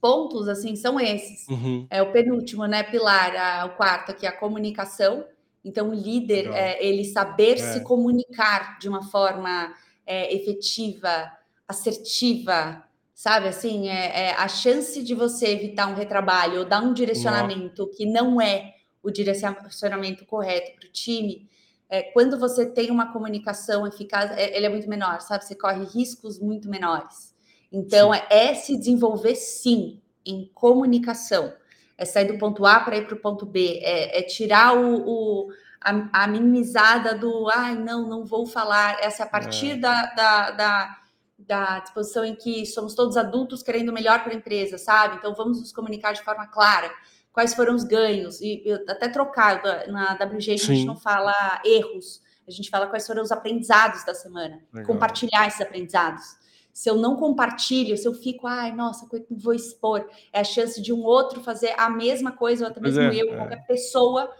pontos, 0.00 0.48
assim, 0.48 0.76
são 0.76 1.00
esses. 1.00 1.48
Uhum. 1.48 1.86
É 1.90 2.02
o 2.02 2.12
penúltimo, 2.12 2.66
né, 2.66 2.82
pilar, 2.84 3.36
a 3.36 3.66
o 3.66 3.70
quarto 3.76 4.12
aqui, 4.12 4.26
a 4.26 4.32
comunicação. 4.32 5.24
Então 5.64 5.90
o 5.90 5.94
líder, 5.94 6.46
eh, 6.54 6.78
ele 6.88 7.04
saber 7.04 7.58
se 7.58 7.78
É. 7.78 7.80
comunicar 7.80 8.78
de 8.80 8.88
uma 8.88 9.02
forma, 9.04 9.74
eh, 10.06 10.34
efetiva, 10.36 11.30
assertiva, 11.68 12.82
sabe, 13.14 13.48
assim, 13.48 13.88
eh 13.90 14.12
eh, 14.30 14.34
a 14.38 14.48
chance 14.48 15.02
de 15.04 15.14
você 15.14 15.48
evitar 15.48 15.88
um 15.88 15.94
retrabalho 15.94 16.60
ou 16.60 16.66
dar 16.66 16.82
um 16.82 16.92
direcionamento 16.94 17.88
que 17.96 18.06
não 18.06 18.40
é 18.40 18.74
o 19.08 19.12
direcionamento 19.12 20.24
correto 20.26 20.72
para 20.78 20.88
o 20.88 20.92
time, 20.92 21.48
eh, 21.90 22.02
quando 22.12 22.38
você 22.38 22.66
tem 22.66 22.90
uma 22.90 23.12
comunicação 23.12 23.86
eficaz, 23.86 24.30
eh, 24.32 24.56
ele 24.56 24.66
é 24.66 24.68
muito 24.68 24.88
menor, 24.88 25.20
sabe, 25.20 25.44
você 25.44 25.54
corre 25.54 25.84
riscos 25.84 26.38
muito 26.38 26.68
menores. 26.68 27.34
Então 27.72 28.14
é 28.14 28.26
é 28.30 28.54
se 28.54 28.76
desenvolver 28.76 29.34
sim, 29.36 30.00
em 30.24 30.50
comunicação, 30.54 31.52
é 31.96 32.04
sair 32.04 32.26
do 32.26 32.38
ponto 32.38 32.64
A 32.66 32.80
para 32.80 32.96
ir 32.96 33.06
para 33.06 33.14
o 33.16 33.20
ponto 33.20 33.44
B, 33.46 33.80
é 33.82 34.18
é 34.20 34.22
tirar 34.22 34.76
o 34.76 35.46
o 35.46 35.48
a 35.80 36.24
a 36.24 36.26
minimizada 36.28 37.14
do: 37.16 37.48
"Ai, 37.50 37.74
não, 37.76 38.08
não 38.08 38.24
vou 38.24 38.46
falar", 38.46 38.98
essa 39.00 39.22
é 39.22 39.26
a 39.26 39.28
partir 39.28 39.72
É. 39.72 39.76
da 39.76 40.06
da 40.14 40.50
da 40.52 40.98
da 41.38 41.78
disposição 41.80 42.24
em 42.24 42.34
que 42.34 42.66
somos 42.66 42.94
todos 42.94 43.16
adultos 43.16 43.62
querendo 43.62 43.90
o 43.90 43.92
melhor 43.92 44.22
para 44.22 44.32
a 44.32 44.36
empresa, 44.36 44.76
sabe, 44.76 45.16
então 45.16 45.34
vamos 45.34 45.60
nos 45.60 45.72
comunicar 45.72 46.12
de 46.12 46.22
forma 46.22 46.46
clara, 46.48 46.90
quais 47.32 47.54
foram 47.54 47.74
os 47.74 47.84
ganhos 47.84 48.40
e 48.40 48.62
e 48.66 48.72
até 48.88 49.08
trocar, 49.08 49.62
na 49.88 50.14
WG 50.14 50.52
a 50.52 50.56
gente 50.56 50.84
não 50.86 50.96
Sim. 50.96 51.02
fala 51.02 51.34
erros, 51.64 52.20
a 52.46 52.50
gente 52.50 52.70
fala 52.70 52.86
quais 52.86 53.06
foram 53.06 53.22
os 53.22 53.30
aprendizados 53.32 54.04
da 54.04 54.14
semana, 54.14 54.60
Legal. 54.72 54.86
compartilhar 54.94 55.46
esses 55.46 55.60
aprendizados. 55.60 56.24
Se 56.72 56.88
eu 56.88 56.96
não 56.96 57.16
compartilho, 57.16 57.96
se 57.96 58.06
eu 58.06 58.14
fico: 58.14 58.46
"Ai, 58.46 58.72
nossa, 58.74 59.06
coi 59.08 59.24
vou 59.30 59.52
expor", 59.54 60.08
é 60.32 60.40
a 60.40 60.44
chance 60.44 60.80
de 60.80 60.92
um 60.92 61.02
outro 61.04 61.40
fazer 61.42 61.74
a 61.76 61.90
mesma 61.90 62.32
coisa 62.32 62.64
ou 62.64 62.70
até 62.70 62.80
mesmo 62.80 63.02
é, 63.02 63.14
eu, 63.16 63.32
é. 63.32 63.36
qualquer 63.36 63.66
pessoa, 63.66 64.30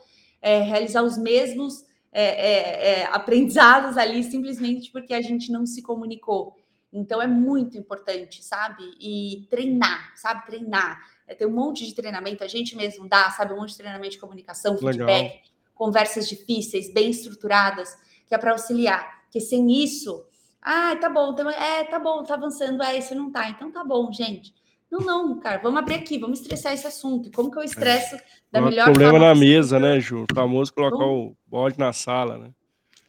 eh, 0.41 0.61
realizar 0.63 1.03
os 1.03 1.19
mesmos, 1.19 1.85
eh 2.13 3.03
eh, 3.03 3.05
aprendizados 3.13 3.97
ali, 3.99 4.23
simplesmente 4.25 4.91
porque 4.93 5.13
a 5.15 5.21
gente 5.21 5.51
não 5.53 5.67
se 5.67 5.83
comunicou. 5.83 6.55
Então 6.93 7.21
é 7.21 7.27
muito 7.27 7.77
importante, 7.77 8.43
sabe, 8.45 8.83
e 9.01 9.47
treinar, 9.51 10.13
sabe, 10.17 10.47
treinar. 10.47 10.99
Eh, 11.29 11.35
tem 11.35 11.47
um 11.47 11.53
monte 11.53 11.87
de 11.87 11.95
treinamento, 11.95 12.43
a 12.43 12.49
gente 12.49 12.75
mesmo 12.75 13.07
dá, 13.07 13.31
sabe, 13.31 13.53
um 13.53 13.59
monte 13.59 13.71
de 13.71 13.77
treinamento 13.77 14.13
de 14.13 14.19
comunicação, 14.19 14.75
Legal. 14.75 14.93
feedback, 14.93 15.43
conversas 15.75 16.29
difíceis, 16.29 16.93
bem 16.93 17.11
estruturadas, 17.11 17.95
que 18.27 18.35
é 18.35 18.39
para 18.39 18.53
auxiliar, 18.53 19.23
porque 19.25 19.41
sem 19.41 19.71
isso: 19.71 20.25
"Ai, 20.61 20.99
tá 20.99 21.09
bom, 21.11 21.33
então 21.33 21.49
é, 21.51 21.85
tá 21.85 21.99
bom, 21.99 22.25
tá 22.25 22.35
avançando, 22.35 22.83
é, 22.83 22.97
esse 22.97 23.15
não 23.15 23.31
tá, 23.31 23.49
então 23.51 23.71
tá 23.71 23.85
bom, 23.85 24.11
gente". 24.11 24.55
Não, 24.91 25.01
não, 25.01 25.39
cara, 25.39 25.61
vamos 25.63 25.79
abrir 25.81 25.97
aqui, 25.97 26.19
vamos 26.19 26.41
estressar 26.41 26.73
esse 26.73 26.87
assunto, 26.87 27.31
como 27.33 27.51
que 27.51 27.59
eu 27.59 27.63
É. 27.63 27.67
estresso 27.67 28.17
da 28.51 28.59
Coloca 28.61 28.61
o 28.61 28.71
melhor 28.71 28.85
problema 28.85 29.11
forma 29.13 29.27
na 29.27 29.33
possível 29.35 29.57
mesa, 29.57 29.79
né, 29.79 30.01
Ju, 30.01 30.25
o 30.31 30.35
famoso 30.35 30.73
colocar 30.73 30.97
Vamos 30.97 31.33
o 31.33 31.37
bode 31.47 31.79
na 31.79 31.93
sala, 31.93 32.39
né. 32.39 32.51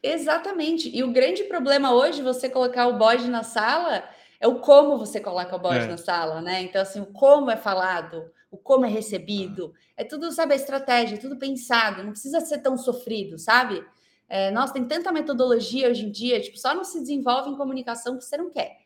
Exatamente. 0.04 0.90
E 0.94 1.04
o 1.04 1.12
grande 1.12 1.44
problema 1.44 1.94
hoje, 1.94 2.22
você 2.22 2.50
colocar 2.50 2.88
o 2.88 2.98
bode 2.98 3.30
na 3.30 3.44
sala, 3.44 4.04
é 4.40 4.48
o 4.48 4.60
como 4.60 4.98
você 4.98 5.20
coloca 5.20 5.56
o 5.56 5.60
bode 5.60 5.88
na 5.88 5.96
É. 5.96 5.98
sala, 5.98 6.42
né, 6.42 6.62
então, 6.64 6.82
assim, 6.82 7.02
o 7.02 7.08
como 7.08 7.52
é 7.52 7.58
falado, 7.58 8.32
o 8.52 8.58
como 8.58 8.86
é 8.86 8.90
recebido, 8.90 9.74
é 9.98 10.04
tudo, 10.04 10.32
sabe, 10.32 10.54
a 10.54 10.56
estratégia, 10.56 11.16
é 11.16 11.20
tudo 11.20 11.38
pensado, 11.38 12.04
não 12.04 12.12
precisa 12.12 12.40
ser 12.42 12.60
tão 12.60 12.78
sofrido, 12.78 13.38
sabe. 13.38 13.84
Eh, 14.30 14.52
nossa, 14.52 14.74
tem 14.74 14.86
tanta 14.88 15.12
metodologia 15.12 15.90
hoje 15.90 16.06
em 16.06 16.12
dia, 16.12 16.40
tipo, 16.42 16.58
só 16.58 16.74
não 16.76 16.84
se 16.84 17.00
desenvolve 17.00 17.50
em 17.50 17.58
comunicação 17.58 18.18
que 18.18 18.24
você 18.26 18.38
não 18.38 18.50
quer. 18.52 18.78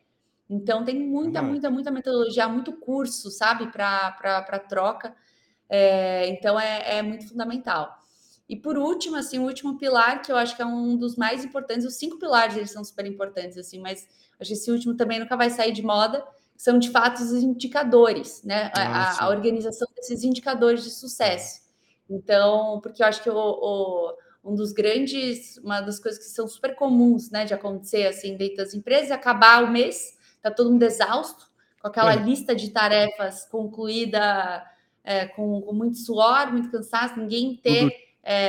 Então 0.50 0.84
tem 0.84 0.98
muita, 1.00 1.42
muita, 1.42 1.70
muita 1.70 1.90
metodologia, 1.90 2.48
muito 2.48 2.72
curso, 2.74 3.30
sabe, 3.30 3.66
pra 3.72 4.12
troca, 4.68 5.14
eh, 5.70 6.28
então 6.28 6.58
é 6.60 6.98
é 6.98 7.02
muito 7.02 7.28
fundamental. 7.28 8.02
E 8.48 8.56
por 8.56 8.76
último, 8.78 9.16
assim, 9.16 9.38
o 9.38 9.44
último 9.44 9.78
pilar, 9.78 10.22
que 10.22 10.30
eu 10.32 10.36
acho 10.36 10.54
que 10.56 10.62
é 10.62 10.66
um 10.66 10.96
dos 10.98 11.16
mais 11.16 11.44
importantes, 11.44 11.86
os 11.86 11.96
5 11.96 12.18
pilares 12.18 12.56
eles 12.56 12.70
são 12.72 12.84
super 12.84 13.06
importantes, 13.06 13.56
assim, 13.58 13.80
mas 13.80 14.06
acho 14.40 14.48
que 14.50 14.54
esse 14.54 14.70
último 14.70 14.96
também 14.96 15.18
nunca 15.20 15.36
vai 15.36 15.50
sair 15.50 15.72
de 15.72 15.82
moda, 15.82 16.24
são 16.56 16.78
de 16.78 16.90
fato 16.90 17.22
os 17.22 17.32
indicadores, 17.32 18.42
né, 18.44 18.70
Ah, 18.72 18.82
a 18.84 19.24
a 19.26 19.28
sim. 19.28 19.28
organização 19.28 19.88
desses 19.96 20.22
indicadores 20.24 20.82
de 20.84 20.90
É. 20.90 20.92
sucesso. 20.92 21.60
Então, 22.08 22.80
porque 22.82 23.02
eu 23.02 23.06
acho 23.06 23.22
que 23.22 23.30
o 23.30 23.36
o 23.36 24.14
um 24.44 24.54
dos 24.54 24.72
grandes 24.72 25.56
uma 25.58 25.80
das 25.80 25.98
coisas 25.98 26.22
que 26.22 26.30
são 26.30 26.46
super 26.48 26.74
comuns, 26.76 27.30
né, 27.30 27.44
de 27.46 27.54
acontecer, 27.54 28.06
assim, 28.06 28.36
dentro 28.36 28.56
das 28.58 28.74
empresas, 28.74 29.10
é 29.10 29.14
acabar 29.14 29.64
o 29.64 29.70
mês, 29.72 30.16
tá 30.42 30.50
todo 30.50 30.70
mundo 30.70 30.82
exausto, 30.84 31.46
com 31.80 31.88
aquela 31.88 32.14
É. 32.14 32.16
lista 32.16 32.54
de 32.54 32.70
tarefas 32.70 33.46
concluída, 33.46 34.64
eh, 35.04 35.26
com 35.28 35.62
com 35.62 35.72
muito 35.74 35.96
suor, 35.98 36.52
muito 36.52 36.70
cansaço, 36.70 37.18
ninguém 37.18 37.56
ter, 37.56 37.90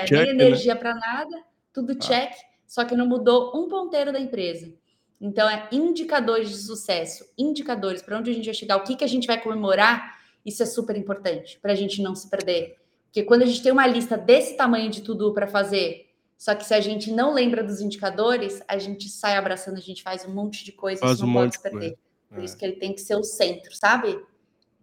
nem 0.10 0.30
check, 0.30 0.30
né. 0.38 0.46
energia 0.46 0.76
pra 0.76 0.94
nada, 0.96 1.44
tudo 1.74 1.98
Ah. 2.00 2.00
check, 2.00 2.34
só 2.68 2.84
que 2.86 2.96
não 2.96 3.08
mudou 3.08 3.52
um 3.58 3.70
ponteiro 3.70 4.12
da 4.14 4.20
empresa. 4.20 4.74
Então 5.20 5.50
é 5.50 5.68
indicadores 5.72 6.50
de 6.50 6.58
sucesso, 6.58 7.26
indicadores, 7.38 8.02
pra 8.02 8.18
onde 8.20 8.30
a 8.30 8.34
gente 8.34 8.46
vai 8.46 8.54
chegar, 8.54 8.78
o 8.78 8.84
que 8.84 8.96
que 8.96 9.04
a 9.04 9.08
gente 9.08 9.26
vai 9.28 9.42
comemorar, 9.42 10.20
isso 10.46 10.62
é 10.62 10.66
super 10.66 10.96
importante, 10.98 11.58
pra 11.62 11.74
gente 11.74 12.02
não 12.02 12.14
se 12.16 12.30
perder. 12.30 12.76
Porque 13.06 13.24
quando 13.24 13.44
a 13.44 13.46
gente 13.46 13.64
tem 13.64 13.72
uma 13.72 13.88
lista 13.88 14.18
desse 14.18 14.58
tamanho 14.58 14.90
de 14.92 15.02
to 15.02 15.16
do 15.16 15.34
pra 15.34 15.48
fazer, 15.48 16.10
só 16.38 16.54
que 16.54 16.66
se 16.66 16.74
a 16.74 16.82
gente 16.82 17.12
não 17.12 17.34
lembra 17.34 17.64
dos 17.64 17.80
indicadores, 17.80 18.62
a 18.68 18.78
gente 18.78 19.08
sai 19.08 19.38
abraçando, 19.38 19.78
a 19.78 19.82
gente 19.82 20.04
faz 20.04 20.26
um 20.26 20.34
monte 20.34 20.66
de 20.66 20.74
coisa, 20.74 20.98
isso 21.00 21.08
Faz 21.08 21.22
um 21.22 21.28
não 21.28 21.34
pode 21.34 21.46
monte 21.46 21.56
se 21.56 21.62
perder. 21.64 21.98
Por 22.30 22.44
isso 22.44 22.56
É. 22.56 22.58
que 22.60 22.66
ele 22.66 22.76
tem 22.76 22.94
que 22.94 23.00
ser 23.00 23.16
o 23.16 23.24
centro, 23.24 23.74
sabe. 23.74 24.20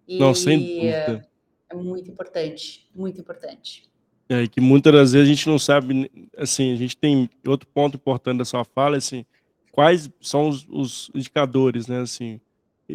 Não, 0.08 0.34
sem 0.34 0.58
E 0.58 0.74
dúvida. 0.80 1.28
é 1.70 1.74
muito 1.74 2.10
importante, 2.10 2.88
muito 2.94 3.20
importante. 3.20 3.84
É, 4.28 4.44
e 4.44 4.48
que 4.48 4.60
muita 4.62 4.90
das 4.90 5.12
vezes 5.12 5.28
a 5.28 5.30
gente 5.34 5.46
não 5.48 5.58
sabe 5.58 6.10
assim, 6.38 6.72
a 6.72 6.76
gente 6.76 6.96
tem 6.96 7.28
outro 7.46 7.68
ponto 7.68 7.96
importante 7.96 8.38
da 8.38 8.44
sua 8.46 8.64
fala, 8.64 8.96
assim, 8.96 9.26
quais 9.72 10.10
são 10.20 10.48
os 10.50 10.66
os 10.70 11.10
indicadores, 11.14 11.88
né, 11.88 12.00
assim, 12.02 12.40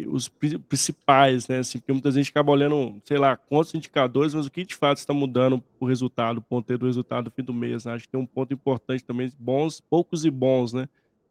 os 0.08 0.28
pri 0.28 0.58
principais, 0.58 1.48
né, 1.48 1.58
assim, 1.58 1.78
porque 1.80 1.92
muitas 1.92 2.14
vezes 2.14 2.18
a 2.18 2.24
gente 2.24 2.30
acaba 2.32 2.52
olhando, 2.52 3.00
sei 3.04 3.18
lá, 3.18 3.36
quantos 3.36 3.74
indicadores, 3.74 4.34
mas 4.34 4.46
o 4.46 4.50
que 4.52 4.64
de 4.64 4.76
fato 4.76 4.98
está 4.98 5.12
mudando 5.14 5.62
o 5.80 5.86
resultado, 5.86 6.38
o 6.38 6.42
ponteiro 6.42 6.80
do 6.80 6.86
resultado 6.86 7.26
no 7.26 7.30
fim 7.32 7.42
do 7.44 7.54
mês, 7.54 7.84
né. 7.84 7.92
Acho 7.94 8.04
que 8.06 8.10
tem 8.12 8.20
um 8.20 8.26
ponto 8.26 8.54
importante 8.54 9.04
também, 9.04 9.32
bons 9.38 9.80
poucos 9.80 10.24
e 10.24 10.30
bons, 10.30 10.72
né, 10.72 10.88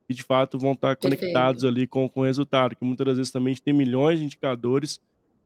que 0.07 0.13
de 0.13 0.23
fato 0.23 0.59
vão 0.59 0.73
estar 0.73 0.95
conectados 0.97 1.63
Perfeito. 1.63 1.77
ali 1.79 1.87
com 1.87 2.09
com 2.09 2.21
o 2.21 2.25
resultado, 2.25 2.75
que 2.75 2.85
muitas 2.85 3.05
das 3.07 3.17
vezes 3.17 3.31
também 3.31 3.51
a 3.51 3.55
gente 3.55 3.63
tem 3.63 3.73
milhões 3.73 4.19
de 4.19 4.25
indicadores 4.25 4.99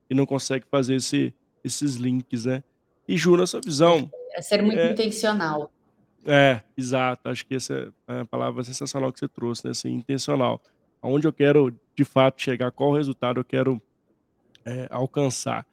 e 0.10 0.16
não 0.16 0.26
consegue 0.26 0.66
fazer 0.72 0.96
esse 0.96 1.34
esses 1.64 1.96
links, 1.96 2.46
né. 2.46 2.64
E 3.08 3.18
Ju, 3.18 3.38
na 3.38 3.46
sua 3.48 3.62
visão, 3.62 4.12
é 4.34 4.42
ser 4.42 4.62
muito 4.64 4.80
eh 4.80 4.92
intencional. 4.94 5.72
É, 6.26 6.62
exato. 6.78 7.30
Acho 7.30 7.46
que 7.46 7.56
essa 7.56 7.94
é 8.08 8.20
a 8.22 8.26
palavra 8.26 8.64
sensacional 8.64 9.12
que 9.12 9.20
você 9.20 9.28
trouxe, 9.28 9.66
né, 9.66 9.72
assim, 9.72 9.90
intencional. 9.94 10.62
Aonde 11.02 11.28
eu 11.28 11.34
quero 11.34 11.74
de 11.96 12.06
fato 12.06 12.42
chegar, 12.42 12.72
qual 12.72 12.94
resultado 12.94 13.40
eu 13.40 13.44
quero, 13.46 13.82
eh, 14.66 14.88
alcançar. 14.92 15.66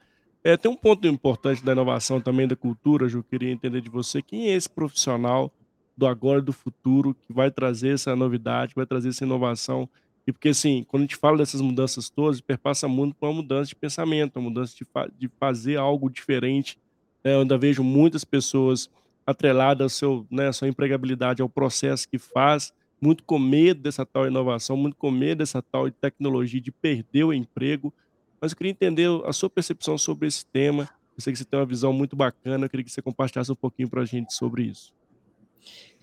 Eh, 0.45 0.57
tem 0.57 0.71
um 0.71 0.77
ponto 0.77 1.07
importante 1.09 1.65
da 1.65 1.73
inovação 1.73 2.21
também 2.21 2.49
da 2.49 2.57
cultura, 2.57 3.09
Ju, 3.09 3.23
queria 3.25 3.51
entender 3.53 3.81
de 3.83 3.91
você, 3.91 4.23
quem 4.23 4.49
é 4.51 4.55
esse 4.55 4.71
profissional 4.71 5.53
do 5.97 6.07
agora 6.07 6.41
e 6.41 6.43
do 6.43 6.53
futuro 6.53 7.15
que 7.15 7.33
vai 7.33 7.51
trazer 7.51 7.95
essa 7.95 8.17
novidade, 8.17 8.75
vai 8.77 8.87
trazer 8.87 9.11
essa 9.11 9.25
inovação? 9.25 9.89
E 10.27 10.33
porque, 10.33 10.51
assim, 10.51 10.85
quando 10.89 11.03
a 11.03 11.07
gente 11.07 11.17
fala 11.17 11.39
dessas 11.39 11.61
mudanças 11.63 12.11
todas, 12.11 12.41
perpassa 12.41 12.89
muito 12.89 13.15
por 13.17 13.29
uma 13.29 13.35
mudança 13.37 13.69
de 13.71 13.77
pensamento, 13.77 14.37
uma 14.39 14.49
mudança 14.51 14.77
de 14.77 14.85
fa 14.85 15.09
de 15.19 15.29
fazer 15.41 15.77
algo 15.79 16.11
diferente. 16.11 16.79
Eh, 17.25 17.35
eu 17.35 17.41
ainda 17.43 17.59
vejo 17.59 17.83
muitas 17.85 18.25
pessoas 18.25 18.91
atreladas 19.29 19.85
ao 19.85 19.89
seu 19.91 20.27
né, 20.31 20.49
a 20.49 20.53
sua 20.55 20.69
empregabilidade 20.69 21.43
ao 21.43 21.51
processo 21.51 22.09
que 22.09 22.19
faz, 22.19 22.73
muito 22.99 23.23
com 23.23 23.39
medo 23.39 23.83
dessa 23.83 24.07
tal 24.07 24.27
inovação, 24.27 24.75
muito 24.75 24.97
com 24.97 25.11
medo 25.11 25.41
dessa 25.41 25.61
tal 25.61 25.91
tecnologia, 25.91 26.59
de 26.59 26.73
perder 26.73 27.25
o 27.25 27.33
emprego. 27.35 27.93
Mas 28.41 28.53
eu 28.53 28.57
queria 28.57 28.71
entender 28.71 29.07
a 29.27 29.33
sua 29.35 29.51
percepção 29.51 29.99
sobre 29.99 30.27
esse 30.29 30.47
tema. 30.47 30.89
Eu 31.15 31.21
sei 31.21 31.33
que 31.33 31.39
você 31.39 31.45
tem 31.45 31.61
uma 31.61 31.67
visão 31.67 31.93
muito 31.93 32.17
bacana, 32.17 32.65
eu 32.65 32.71
queria 32.71 32.85
que 32.85 32.91
você 32.91 33.03
compartilhasse 33.03 33.53
um 33.53 33.57
pouquinho 33.57 33.91
pra 33.91 34.03
gente 34.07 34.33
sobre 34.33 34.63
isso. 34.63 34.95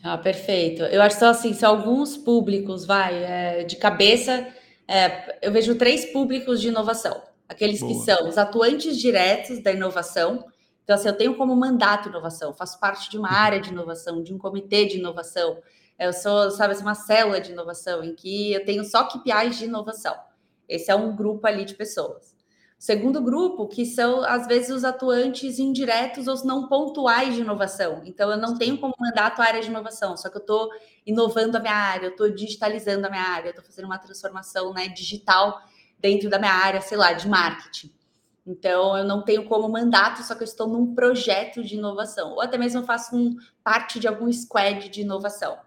Ah, 0.04 0.20
perfeito. 0.20 0.84
Eu 0.84 1.02
acho 1.02 1.18
só 1.18 1.30
assim, 1.30 1.52
se 1.52 1.66
alguns 1.66 2.16
públicos, 2.16 2.86
vai, 2.86 3.24
eh, 3.24 3.64
de 3.64 3.76
cabeça, 3.76 4.48
eh, 4.88 5.40
eu 5.42 5.52
vejo 5.52 5.74
3 5.76 6.06
públicos 6.14 6.62
de 6.62 6.68
inovação. 6.68 7.24
Aqueles 7.50 7.80
que 7.80 7.94
Boa. 7.94 8.06
são 8.06 8.30
os 8.30 8.38
atuantes 8.38 9.00
diretos 9.00 9.64
da 9.64 9.72
inovação. 9.72 10.46
Então, 10.86 10.96
assim, 10.96 11.10
eu 11.10 11.18
tenho 11.18 11.36
como 11.36 11.56
mandato 11.56 12.08
inovação, 12.10 12.54
faço 12.54 12.80
parte 12.80 13.10
de 13.10 13.18
uma 13.18 13.28
Uhum. 13.30 13.36
área 13.36 13.60
de 13.60 13.72
inovação, 13.72 14.24
de 14.24 14.34
um 14.34 14.38
comitê 14.38 14.86
de 14.86 14.98
inovação. 14.98 15.58
Eu 16.00 16.14
sou, 16.14 16.52
sabe 16.52 16.74
assim, 16.74 16.84
uma 16.84 16.96
célula 16.96 17.42
de 17.42 17.52
inovação 17.52 18.04
em 18.04 18.16
que 18.16 18.54
eu 18.54 18.64
tenho 18.66 18.86
só 18.86 19.04
KPIs 19.06 19.58
de 19.58 19.66
inovação. 19.66 20.16
Esse 20.70 20.92
é 20.92 20.96
um 20.96 21.16
grupo 21.16 21.46
ali 21.48 21.66
de 21.66 21.74
pessoas. 21.76 22.34
Segundo 22.78 23.22
grupo, 23.22 23.68
que 23.68 23.86
são, 23.86 24.24
às 24.24 24.46
vezes, 24.48 24.70
os 24.70 24.84
atuantes 24.84 25.58
indiretos 25.60 26.28
ou 26.28 26.36
não 26.46 26.68
pontuais 26.68 27.34
de 27.34 27.42
inovação. 27.42 28.02
Então, 28.06 28.30
eu 28.30 28.38
não 28.38 28.58
tenho 28.58 28.78
como 28.78 28.94
mandato 29.00 29.42
a 29.42 29.46
área 29.46 29.62
de 29.62 29.70
inovação, 29.70 30.16
só 30.18 30.30
que 30.30 30.38
eu 30.38 30.42
estou 30.42 30.70
inovando 31.06 31.58
a 31.58 31.60
minha 31.60 31.74
área, 31.74 32.08
eu 32.08 32.12
estou 32.12 32.30
digitalizando 32.30 33.08
a 33.08 33.10
minha 33.10 33.24
área, 33.24 33.48
eu 33.48 33.52
estou 33.52 33.66
fazendo 33.66 33.86
uma 33.86 33.98
transformação, 33.98 34.74
né, 34.74 34.88
digital 34.90 35.58
dentro 36.00 36.30
da 36.30 36.38
minha 36.38 36.52
área, 36.54 36.82
sei 36.82 36.98
lá, 36.98 37.14
de 37.14 37.28
marketing. 37.28 37.95
Então, 38.46 38.96
eu 38.98 39.04
não 39.04 39.24
tenho 39.24 39.46
como 39.46 39.68
mandato, 39.70 40.22
só 40.24 40.36
que 40.36 40.42
eu 40.44 40.46
estou 40.46 40.68
num 40.68 40.94
projeto 40.94 41.64
de 41.64 41.76
inovação, 41.76 42.32
ou 42.34 42.42
até 42.42 42.58
mesmo 42.58 42.84
faço 42.84 43.16
um 43.16 43.36
parte 43.64 44.00
de 44.00 44.08
algum 44.08 44.32
squad 44.32 44.88
de 44.90 45.02
inovação. 45.02 45.58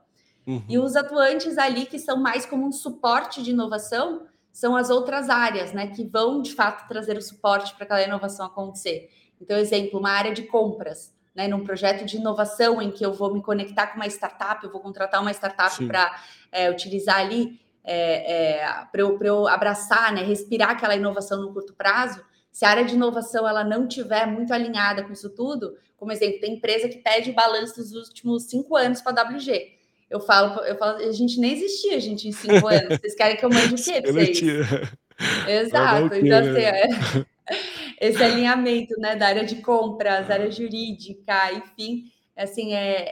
E 0.69 0.79
Uhum. 0.79 0.79
os 0.79 0.97
atuantes 0.97 1.59
ali 1.59 1.87
que 1.87 1.99
são 1.99 2.17
mais 2.19 2.47
como 2.47 2.67
um 2.67 2.73
suporte 2.73 3.43
de 3.43 3.51
inovação, 3.51 4.27
são 4.53 4.77
as 4.77 4.91
outras 4.91 5.29
áreas, 5.31 5.73
né, 5.73 5.89
que 5.89 6.05
vão 6.05 6.43
de 6.43 6.55
fato 6.55 6.89
trazer 6.89 7.17
o 7.17 7.23
suporte 7.23 7.75
para 7.75 7.85
aquela 7.85 8.03
inovação 8.03 8.47
acontecer. 8.47 9.11
Então, 9.41 9.57
exemplo, 9.59 9.99
uma 10.01 10.11
área 10.11 10.33
de 10.33 10.43
compras, 10.45 11.15
né, 11.35 11.49
num 11.49 11.65
projeto 11.65 12.05
de 12.05 12.17
inovação 12.17 12.83
em 12.83 12.91
que 12.91 13.05
eu 13.07 13.13
vou 13.13 13.33
me 13.33 13.43
conectar 13.43 13.89
com 13.89 13.97
uma 13.97 14.07
startup, 14.09 14.65
eu 14.65 14.71
vou 14.73 14.81
contratar 14.81 15.21
uma 15.23 15.33
startup 15.33 15.81
para, 15.87 16.11
eh, 16.53 16.71
utilizar 16.71 17.19
ali, 17.21 17.61
eh 17.85 18.61
eh, 18.63 18.87
para 18.93 19.01
eu 19.03 19.19
eu 19.23 19.49
abraçar, 19.49 20.13
né, 20.13 20.23
respirar 20.23 20.71
aquela 20.71 20.97
inovação 20.97 21.41
no 21.41 21.53
curto 21.53 21.75
prazo, 21.75 22.21
se 22.59 22.65
a 22.65 22.71
área 22.71 22.85
de 22.85 22.95
inovação 22.97 23.47
ela 23.49 23.63
não 23.63 23.87
tiver 23.87 24.27
muito 24.27 24.53
alinhada 24.53 25.05
com 25.05 25.13
isso 25.13 25.31
tudo, 25.31 25.77
como 25.97 26.11
exemplo, 26.11 26.41
tem 26.41 26.55
empresa 26.55 26.89
que 26.89 26.99
pede 26.99 27.31
balanço 27.31 27.77
dos 27.77 27.93
últimos 28.09 28.43
5 28.51 28.75
anos 28.77 29.01
para 29.01 29.23
a 29.23 29.25
WG. 29.25 29.75
Eu 30.11 30.19
falo 30.21 30.61
eu 30.65 30.77
falo: 30.77 30.97
"A 30.99 31.13
gente 31.13 31.39
nem 31.39 31.53
existia, 31.53 32.01
gente, 32.01 32.27
em 32.27 32.33
5 32.33 32.67
anos, 32.67 32.97
vocês 33.01 33.15
querem 33.15 33.37
que 33.37 33.45
eu 33.45 33.51
mande 33.51 33.77
o 33.77 33.81
quê 33.81 34.03
para 34.03 34.13
vocês?". 34.13 34.43
O 35.45 35.49
Exato, 35.51 36.15
então 36.15 36.39
assim, 36.41 36.61
é 36.61 36.83
esse 38.01 38.23
alinhamento, 38.23 38.95
né, 38.99 39.17
da 39.17 39.29
área 39.29 39.45
de 39.45 39.57
compras, 39.57 40.31
área 40.31 40.51
jurídica, 40.51 41.53
enfim, 41.55 42.05
assim, 42.37 42.75
é 42.75 43.11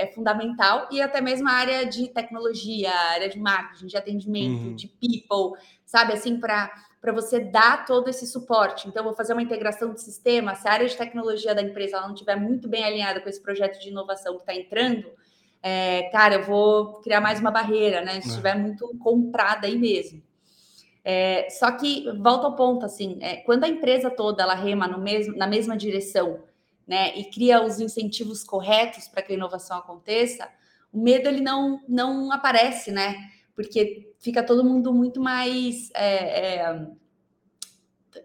é 0.00 0.02
é 0.04 0.06
fundamental 0.08 0.88
e 0.92 1.00
até 1.02 1.20
mesmo 1.20 1.48
a 1.48 1.52
área 1.52 1.86
de 1.86 2.08
tecnologia, 2.08 2.90
a 2.92 3.10
área 3.12 3.28
de 3.28 3.38
marketing, 3.38 3.86
de 3.86 3.96
atendimento, 3.96 4.68
Uhum. 4.68 4.74
de 4.74 4.88
people, 4.88 5.58
sabe, 5.86 6.12
assim, 6.14 6.38
pra 6.40 6.70
pra 7.00 7.12
você 7.12 7.40
dar 7.40 7.86
todo 7.86 8.08
esse 8.08 8.26
suporte. 8.26 8.88
Então, 8.88 9.02
vou 9.04 9.14
fazer 9.14 9.32
uma 9.32 9.42
integração 9.42 9.92
de 9.94 10.00
sistema, 10.02 10.54
se 10.54 10.68
a 10.68 10.72
área 10.72 10.88
de 10.88 10.96
tecnologia 10.96 11.54
da 11.54 11.62
empresa 11.62 11.96
ela 11.96 12.06
não 12.06 12.14
estiver 12.14 12.36
muito 12.36 12.68
bem 12.68 12.84
alinhada 12.84 13.20
com 13.20 13.28
esse 13.28 13.40
projeto 13.42 13.80
de 13.80 13.88
inovação 13.88 14.34
que 14.36 14.42
está 14.42 14.54
entrando, 14.54 15.10
eh, 15.62 16.10
cara, 16.12 16.36
eu 16.36 16.44
vou 16.44 17.00
criar 17.00 17.20
mais 17.20 17.40
uma 17.40 17.50
barreira, 17.50 18.02
né, 18.02 18.20
se 18.20 18.28
É. 18.28 18.30
estiver 18.30 18.56
muito 18.58 18.86
comprada 18.98 19.66
aí 19.66 19.78
mesmo. 19.78 20.22
Eh, 21.04 21.48
só 21.50 21.72
que 21.72 22.06
volta 22.20 22.46
ao 22.46 22.56
ponto, 22.56 22.86
assim, 22.86 23.18
eh, 23.22 23.36
quando 23.46 23.64
a 23.64 23.68
empresa 23.68 24.10
toda 24.10 24.42
ela 24.42 24.54
rema 24.54 24.86
no 24.88 24.98
mesmo 24.98 25.36
na 25.36 25.46
mesma 25.46 25.76
direção, 25.76 26.44
né, 26.86 27.14
e 27.16 27.24
cria 27.30 27.62
os 27.64 27.80
incentivos 27.80 28.44
corretos 28.44 29.08
para 29.08 29.22
que 29.22 29.32
a 29.32 29.36
inovação 29.36 29.78
aconteça, 29.78 30.48
o 30.92 31.00
medo 31.02 31.28
ele 31.28 31.40
não 31.40 31.80
não 31.88 32.32
aparece, 32.32 32.90
né, 32.92 33.16
porque 33.56 34.09
fica 34.20 34.42
todo 34.42 34.64
mundo 34.64 34.92
muito 34.94 35.20
mais, 35.20 35.90
eh 35.94 36.64
eh, 36.64 36.86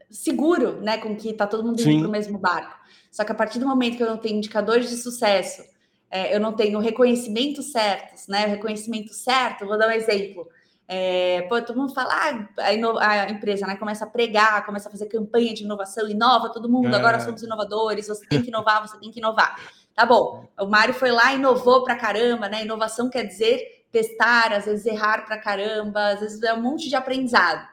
seguro, 0.10 0.82
né, 0.82 0.98
com 0.98 1.16
que 1.16 1.30
está 1.30 1.46
todo 1.48 1.64
mundo 1.64 1.82
indo 1.82 1.98
para 1.98 2.08
o 2.08 2.12
mesmo 2.12 2.38
barco. 2.40 2.76
Só 3.12 3.24
que 3.24 3.32
a 3.32 3.36
partir 3.36 3.60
do 3.60 3.68
momento 3.68 3.98
que 3.98 4.04
eu 4.04 4.08
não 4.10 4.18
tenho 4.18 4.38
indicadores 4.38 4.90
de 4.90 4.98
sucesso, 4.98 5.64
eh, 6.12 6.36
eu 6.36 6.40
não 6.40 6.54
tenho 6.54 6.80
reconhecimentos 6.80 7.72
certos, 7.72 8.28
né, 8.28 8.46
o 8.48 8.50
reconhecimento 8.50 9.14
certo, 9.14 9.66
vou 9.68 9.78
dar 9.78 9.88
um 9.88 9.92
exemplo, 9.92 10.48
eh, 10.88 11.44
pô, 11.50 11.62
todo 11.62 11.78
mundo 11.80 11.94
fala: 11.94 12.14
"Ah", 12.14 12.50
a 12.60 13.24
a 13.26 13.30
empresa, 13.32 13.66
né, 13.68 13.76
começa 13.78 14.06
a 14.06 14.10
pregar, 14.10 14.66
começa 14.66 14.88
a 14.90 14.92
fazer 14.92 15.08
campanha 15.08 15.54
de 15.54 15.64
inovação, 15.64 16.08
"Inova 16.10 16.52
todo 16.52 16.70
mundo, 16.70 16.94
agora 16.96 17.18
É. 17.18 17.20
somos 17.20 17.42
inovadores, 17.44 18.08
você 18.08 18.26
tem 18.28 18.42
que 18.42 18.50
inovar, 18.50 18.88
você 18.88 18.98
tem 19.00 19.12
que 19.12 19.20
inovar". 19.20 19.56
Tá 19.96 20.06
bom, 20.06 20.50
o 20.60 20.66
Mário 20.68 20.94
foi 20.94 21.12
lá 21.12 21.34
e 21.34 21.38
inovou 21.38 21.84
pra 21.84 21.96
caramba, 21.96 22.50
né, 22.50 22.64
inovação 22.64 23.10
quer 23.10 23.24
dizer 23.26 23.75
testar, 23.96 24.52
às 24.52 24.66
vezes 24.66 24.86
errar 24.86 25.26
pra 25.26 25.38
caramba, 25.38 26.10
às 26.10 26.20
vezes 26.20 26.44
é 26.44 26.54
um 26.54 26.62
monte 26.62 26.90
de 26.90 26.96
aprendizado. 26.98 27.66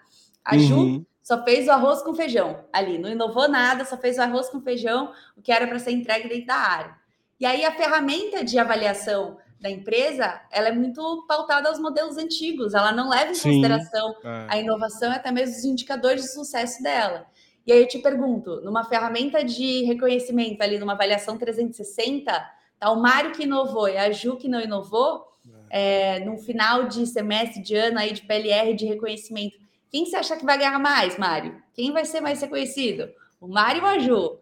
A 0.44 0.56
Ju 0.56 0.76
Uhum. 0.76 1.06
só 1.20 1.42
fez 1.42 1.66
o 1.66 1.72
arroz 1.72 2.00
com 2.02 2.14
feijão, 2.14 2.64
ali, 2.72 2.96
não 2.96 3.10
inovou 3.10 3.48
nada, 3.48 3.84
só 3.84 3.96
fez 3.96 4.18
o 4.18 4.22
arroz 4.22 4.48
com 4.48 4.60
feijão, 4.60 5.12
o 5.36 5.42
que 5.42 5.50
era 5.50 5.66
para 5.66 5.80
ser 5.80 5.90
entregue 5.90 6.28
dentro 6.28 6.46
da 6.46 6.54
área. 6.54 6.94
E 7.40 7.44
aí 7.44 7.64
a 7.64 7.72
ferramenta 7.72 8.44
de 8.44 8.56
avaliação 8.56 9.36
da 9.60 9.68
empresa, 9.68 10.40
ela 10.52 10.68
é 10.68 10.72
muito 10.72 11.24
pautada 11.26 11.68
aos 11.68 11.80
modelos 11.80 12.16
antigos, 12.16 12.72
ela 12.72 12.92
não 12.92 13.08
leva 13.08 13.32
em 13.32 13.34
Sim, 13.34 13.48
consideração 13.48 14.14
é. 14.24 14.46
a 14.48 14.58
inovação 14.58 15.12
e 15.12 15.16
até 15.16 15.32
mesmo 15.32 15.56
os 15.56 15.64
indicadores 15.64 16.22
de 16.22 16.32
sucesso 16.32 16.80
dela. 16.82 17.26
E 17.66 17.72
aí 17.72 17.80
eu 17.80 17.88
te 17.88 17.98
pergunto, 17.98 18.60
numa 18.62 18.84
ferramenta 18.84 19.44
de 19.44 19.82
reconhecimento 19.84 20.62
ali, 20.62 20.78
numa 20.78 20.92
avaliação 20.92 21.36
360, 21.36 22.32
tá 22.78 22.90
o 22.90 23.00
Mário 23.00 23.32
que 23.32 23.42
inovou 23.42 23.88
e 23.88 23.96
a 23.96 24.10
Ju 24.12 24.36
que 24.36 24.48
não 24.48 24.60
inovou, 24.60 25.31
É. 25.72 26.20
num 26.20 26.36
final 26.36 26.86
de 26.86 27.06
semestre, 27.06 27.62
de 27.62 27.74
ano 27.74 27.98
aí 27.98 28.12
de 28.12 28.22
PLR 28.22 28.74
de 28.74 28.86
reconhecimento, 28.86 29.56
quem 29.90 30.04
você 30.04 30.16
acha 30.16 30.36
que 30.36 30.44
vai 30.44 30.58
ganhar 30.58 30.78
mais, 30.78 31.18
Mário? 31.18 31.56
Quem 31.74 31.92
vai 31.92 32.04
ser 32.04 32.20
mais 32.20 32.40
reconhecido? 32.40 33.08
O 33.40 33.48
Mário 33.48 33.82
ou 33.82 33.88
a 33.88 33.98
Ju? 33.98 34.38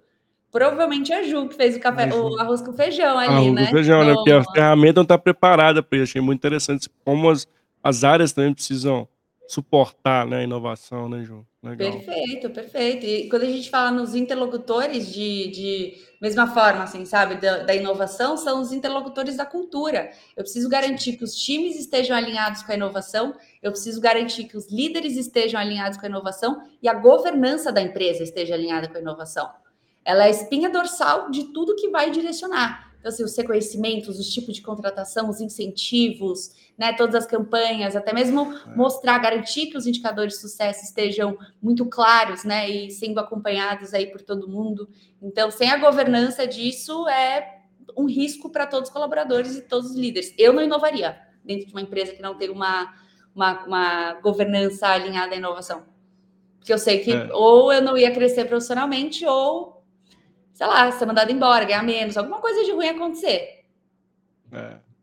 Provavelmente 0.52 1.12
a 1.12 1.22
Ju 1.22 1.48
que 1.48 1.54
fez 1.54 1.76
o 1.76 1.80
café 1.80 2.12
o 2.12 2.38
arroz 2.38 2.60
com 2.60 2.72
feijão 2.72 3.16
ali, 3.18 3.28
Arroz 3.28 3.46
com 3.46 3.54
né. 3.54 3.66
feijão, 3.66 4.04
né, 4.04 4.10
No 4.10 4.16
porque 4.16 4.32
a 4.32 4.44
ferramenta 4.44 5.00
não 5.00 5.06
tá 5.06 5.16
preparada 5.16 5.82
pra 5.82 5.98
isso, 5.98 6.10
achei 6.10 6.20
muito 6.20 6.38
interessante 6.38 6.90
como 7.04 7.30
as 7.30 7.46
as 7.82 8.04
áreas 8.04 8.32
também 8.32 8.52
precisam 8.52 9.08
suportar, 9.50 10.24
né, 10.26 10.38
a 10.38 10.42
inovação, 10.44 11.08
né, 11.08 11.24
Ju. 11.24 11.44
Legal. 11.60 11.90
Perfeito, 11.90 12.50
perfeito. 12.50 13.04
E 13.04 13.28
quando 13.28 13.42
a 13.42 13.46
gente 13.46 13.68
fala 13.68 13.90
nos 13.90 14.14
interlocutores 14.14 15.12
de 15.12 15.50
de 15.50 15.94
mesma 16.22 16.46
forma, 16.54 16.84
assim, 16.84 17.04
sabe, 17.04 17.34
da 17.34 17.64
da 17.64 17.74
inovação, 17.74 18.36
são 18.36 18.60
os 18.60 18.72
interlocutores 18.72 19.36
da 19.36 19.44
cultura. 19.44 20.10
Eu 20.36 20.44
preciso 20.44 20.68
garantir 20.68 21.16
que 21.16 21.24
os 21.24 21.34
times 21.34 21.76
estejam 21.76 22.16
alinhados 22.16 22.62
com 22.62 22.70
a 22.70 22.76
inovação, 22.76 23.34
eu 23.60 23.72
preciso 23.72 24.00
garantir 24.00 24.44
que 24.44 24.56
os 24.56 24.70
líderes 24.70 25.16
estejam 25.16 25.60
alinhados 25.60 25.98
com 25.98 26.06
a 26.06 26.08
inovação 26.08 26.62
e 26.80 26.88
a 26.88 26.94
governança 26.94 27.72
da 27.72 27.82
empresa 27.82 28.22
esteja 28.22 28.54
alinhada 28.54 28.88
com 28.88 28.98
a 28.98 29.00
inovação. 29.00 29.50
Ela 30.04 30.24
é 30.24 30.26
a 30.28 30.30
espinha 30.30 30.70
dorsal 30.70 31.28
de 31.28 31.52
tudo 31.52 31.74
que 31.74 31.90
vai 31.90 32.10
direcionar. 32.10 32.89
Então, 33.00 33.08
assim, 33.10 33.24
os 33.24 33.34
reconhecimentos, 33.36 34.18
os 34.20 34.28
tipos 34.28 34.54
de 34.54 34.62
contratação, 34.62 35.28
os 35.30 35.40
incentivos, 35.40 36.50
né, 36.78 36.92
todas 36.92 37.14
as 37.14 37.26
campanhas, 37.26 37.96
até 37.96 38.12
mesmo 38.12 38.42
É. 38.68 38.76
mostrar, 38.76 39.18
garantir 39.18 39.66
que 39.66 39.76
os 39.76 39.86
indicadores 39.86 40.34
de 40.34 40.40
sucesso 40.40 40.84
estejam 40.84 41.36
muito 41.62 41.86
claros, 41.86 42.44
né, 42.44 42.68
e 42.68 42.90
sendo 42.90 43.18
acompanhados 43.18 43.94
aí 43.94 44.06
por 44.06 44.20
todo 44.20 44.46
mundo. 44.48 44.88
Então, 45.22 45.50
sem 45.50 45.70
a 45.70 45.78
governança 45.78 46.46
disso, 46.46 47.08
é 47.08 47.58
um 47.96 48.04
risco 48.06 48.50
pra 48.50 48.66
todos 48.66 48.88
os 48.88 48.92
colaboradores 48.92 49.56
e 49.56 49.62
todos 49.62 49.90
os 49.90 49.96
líderes. 49.96 50.32
Eu 50.38 50.52
não 50.52 50.62
inovaria 50.62 51.18
dentro 51.44 51.66
de 51.66 51.72
uma 51.72 51.80
empresa 51.80 52.12
que 52.12 52.22
não 52.22 52.36
tem 52.36 52.50
uma 52.50 52.94
uma 53.34 53.64
uma 53.64 54.12
governança 54.14 54.88
alinhada 54.88 55.34
à 55.34 55.38
inovação. 55.38 55.84
Porque 56.58 56.72
eu 56.72 56.78
sei 56.78 56.98
que 56.98 57.12
É. 57.12 57.28
ou 57.32 57.72
eu 57.72 57.80
não 57.80 57.96
ia 57.96 58.10
crescer 58.12 58.44
profissionalmente 58.44 59.24
ou, 59.26 59.79
sei 60.60 60.66
lá, 60.66 60.92
ser 60.92 61.06
mandado 61.06 61.32
embora, 61.32 61.64
ganhar 61.64 61.82
menos, 61.82 62.18
alguma 62.18 62.38
coisa 62.38 62.62
de 62.62 62.70
ruim 62.70 62.88
acontecer. 62.88 63.64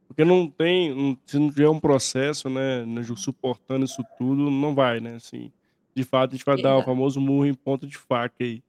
Porque 0.08 0.24
não 0.24 0.48
tem 0.48 1.18
se 1.26 1.40
não 1.40 1.50
tiver 1.50 1.68
um 1.68 1.80
processo, 1.80 2.48
né, 2.48 2.86
né, 2.86 3.02
suportando 3.16 3.84
isso 3.84 4.04
tudo, 4.20 4.52
não 4.52 4.76
vai, 4.76 5.00
né, 5.00 5.16
assim. 5.16 5.52
De 5.96 6.04
fato, 6.04 6.30
a 6.30 6.38
gente 6.38 6.46
vai 6.46 6.62
dar 6.62 6.74
o 6.74 6.78
Exato. 6.78 6.86
famoso 6.86 7.20
murro 7.20 7.48
em 7.48 7.56
ponta 7.56 7.88
de 7.88 7.98
faca 7.98 8.36
aí. 8.42 8.62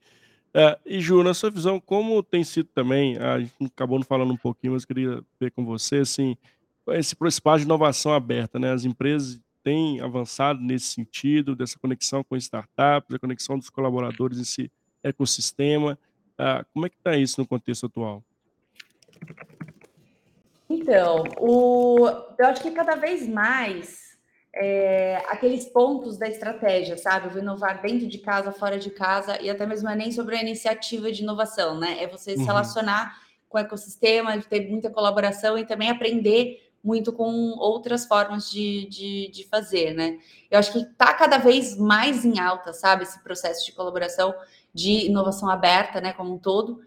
Eh, 0.55 0.78
e 0.86 1.01
Ju, 1.03 1.22
na 1.22 1.34
sua 1.34 1.51
visão, 1.51 1.78
como 1.78 2.22
tem 2.22 2.43
sido 2.43 2.70
também 2.74 3.18
a 3.18 3.39
gente 3.39 3.53
acabou 3.66 3.99
não 3.99 4.07
falando 4.07 4.32
um 4.32 4.36
pouquinho, 4.39 4.72
mas 4.72 4.86
queria 4.86 5.22
ver 5.39 5.51
com 5.51 5.66
você, 5.66 5.97
assim, 5.97 6.39
esse 6.89 7.14
espaço 7.28 7.59
de 7.59 7.64
inovação 7.66 8.14
aberta, 8.14 8.59
né, 8.59 8.72
as 8.72 8.86
empresas 8.86 9.39
têm 9.62 10.01
avançado 10.01 10.59
nesse 10.59 10.86
sentido, 10.86 11.55
dessa 11.55 11.78
conexão 11.78 12.24
com 12.24 12.34
startups, 12.34 13.11
da 13.11 13.18
conexão 13.18 13.59
dos 13.59 13.68
colaboradores 13.68 14.39
nesse 14.39 14.72
ecossistema. 15.03 15.99
Ah, 16.39 16.64
como 16.72 16.86
é 16.86 16.89
que 16.89 16.97
tá 17.03 17.16
isso 17.16 17.41
no 17.41 17.47
contexto 17.49 17.86
atual? 17.86 18.22
Então, 20.70 21.24
o 21.41 22.07
eu 22.39 22.47
acho 22.47 22.62
que 22.62 22.70
cada 22.70 22.95
vez 22.95 23.26
mais, 23.26 24.16
eh, 24.55 25.16
aqueles 25.28 25.64
pontos 25.64 26.18
da 26.18 26.28
estratégia, 26.28 26.97
sabe, 26.97 27.34
o 27.34 27.39
inovar 27.39 27.80
dentro 27.82 28.07
de 28.07 28.18
casa, 28.18 28.53
fora 28.53 28.78
de 28.78 28.91
casa, 28.91 29.41
e 29.43 29.49
até 29.51 29.66
mesmo 29.66 29.89
é 29.89 29.97
nem 29.97 30.12
sobre 30.12 30.36
a 30.36 30.43
iniciativa 30.43 31.11
de 31.11 31.22
inovação, 31.22 31.78
né, 31.78 31.97
é 32.03 32.07
você 32.07 32.32
se 32.32 32.39
Uhum. 32.41 32.45
relacionar 32.47 33.18
com 33.49 33.57
o 33.59 33.61
ecossistema, 33.61 34.39
ter 34.43 34.68
muita 34.70 34.91
colaboração 34.91 35.57
e 35.59 35.64
também 35.66 35.89
aprender 35.91 36.62
muito 36.84 37.12
com 37.12 37.26
outras 37.59 38.07
formas 38.07 38.49
de 38.51 38.86
de 38.89 39.28
de 39.32 39.49
fazer, 39.49 39.95
né. 39.95 40.18
Eu 40.51 40.59
acho 40.59 40.72
que 40.72 40.84
tá 40.97 41.14
cada 41.14 41.39
vez 41.39 41.76
mais 41.78 42.24
em 42.26 42.39
alta, 42.39 42.72
sabe, 42.74 43.03
esse 43.05 43.22
processo 43.24 43.64
de 43.64 43.72
colaboração, 43.72 44.34
de 44.83 45.07
inovação 45.11 45.49
aberta, 45.51 46.01
né, 46.01 46.12
como 46.12 46.35
um 46.35 46.39
todo. 46.39 46.81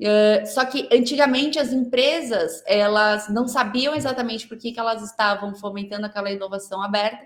Hã, 0.00 0.44
só 0.46 0.64
que 0.70 0.88
antigamente 0.92 1.58
as 1.58 1.72
empresas, 1.72 2.62
elas 2.66 3.28
não 3.28 3.46
sabiam 3.48 3.94
exatamente 3.94 4.46
por 4.48 4.56
que 4.58 4.72
que 4.72 4.80
elas 4.80 5.02
estavam 5.02 5.54
fomentando 5.54 6.06
aquela 6.06 6.30
inovação 6.30 6.80
aberta, 6.82 7.24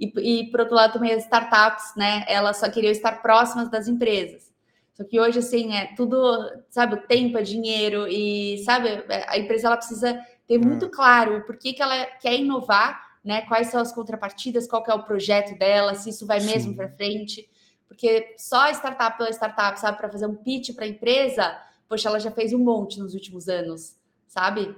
e 0.00 0.06
e 0.30 0.50
por 0.50 0.60
outro 0.60 0.74
lado 0.76 0.92
também 0.94 1.12
as 1.12 1.24
startups, 1.24 1.86
né, 1.96 2.24
elas 2.28 2.56
só 2.58 2.68
queriam 2.70 2.90
estar 2.92 3.20
próximas 3.22 3.68
das 3.70 3.86
empresas. 3.88 4.42
Só 4.96 5.04
que 5.08 5.20
hoje, 5.20 5.38
assim, 5.38 5.64
é 5.80 5.84
tudo, 5.96 6.18
sabe, 6.70 6.94
o 6.94 7.02
tempo 7.14 7.38
é 7.38 7.42
dinheiro 7.42 8.00
e, 8.08 8.58
sabe, 8.68 8.88
eh, 8.88 9.24
a 9.28 9.38
empresa 9.38 9.68
ela 9.68 9.76
precisa 9.76 10.10
ter 10.48 10.58
muito 10.58 10.86
É. 10.86 10.88
claro 10.98 11.30
o 11.38 11.42
porquê 11.48 11.72
que 11.72 11.82
ela 11.86 12.04
quer 12.22 12.34
inovar, 12.44 12.90
né, 13.24 13.42
quais 13.42 13.68
são 13.68 13.80
as 13.80 13.92
contrapartidas, 13.92 14.66
qual 14.66 14.82
que 14.82 14.90
é 14.90 14.94
o 14.94 15.04
projeto 15.04 15.56
dela, 15.62 15.94
se 15.94 16.10
isso 16.10 16.26
vai 16.26 16.40
mesmo 16.40 16.72
Sim. 16.74 16.88
frente, 16.96 17.48
porque 17.88 18.34
só 18.38 18.66
a 18.66 18.70
startup 18.70 19.16
pela 19.16 19.30
startup, 19.30 19.80
sabe, 19.80 19.98
pra 19.98 20.10
fazer 20.10 20.26
um 20.26 20.36
pitch 20.36 20.74
pra 20.74 20.86
empresa, 20.86 21.58
poxa, 21.88 22.08
ela 22.08 22.20
já 22.20 22.30
fez 22.30 22.52
um 22.52 22.58
monte 22.58 23.00
nos 23.00 23.14
últimos 23.14 23.48
anos, 23.48 23.96
sabe. 24.26 24.76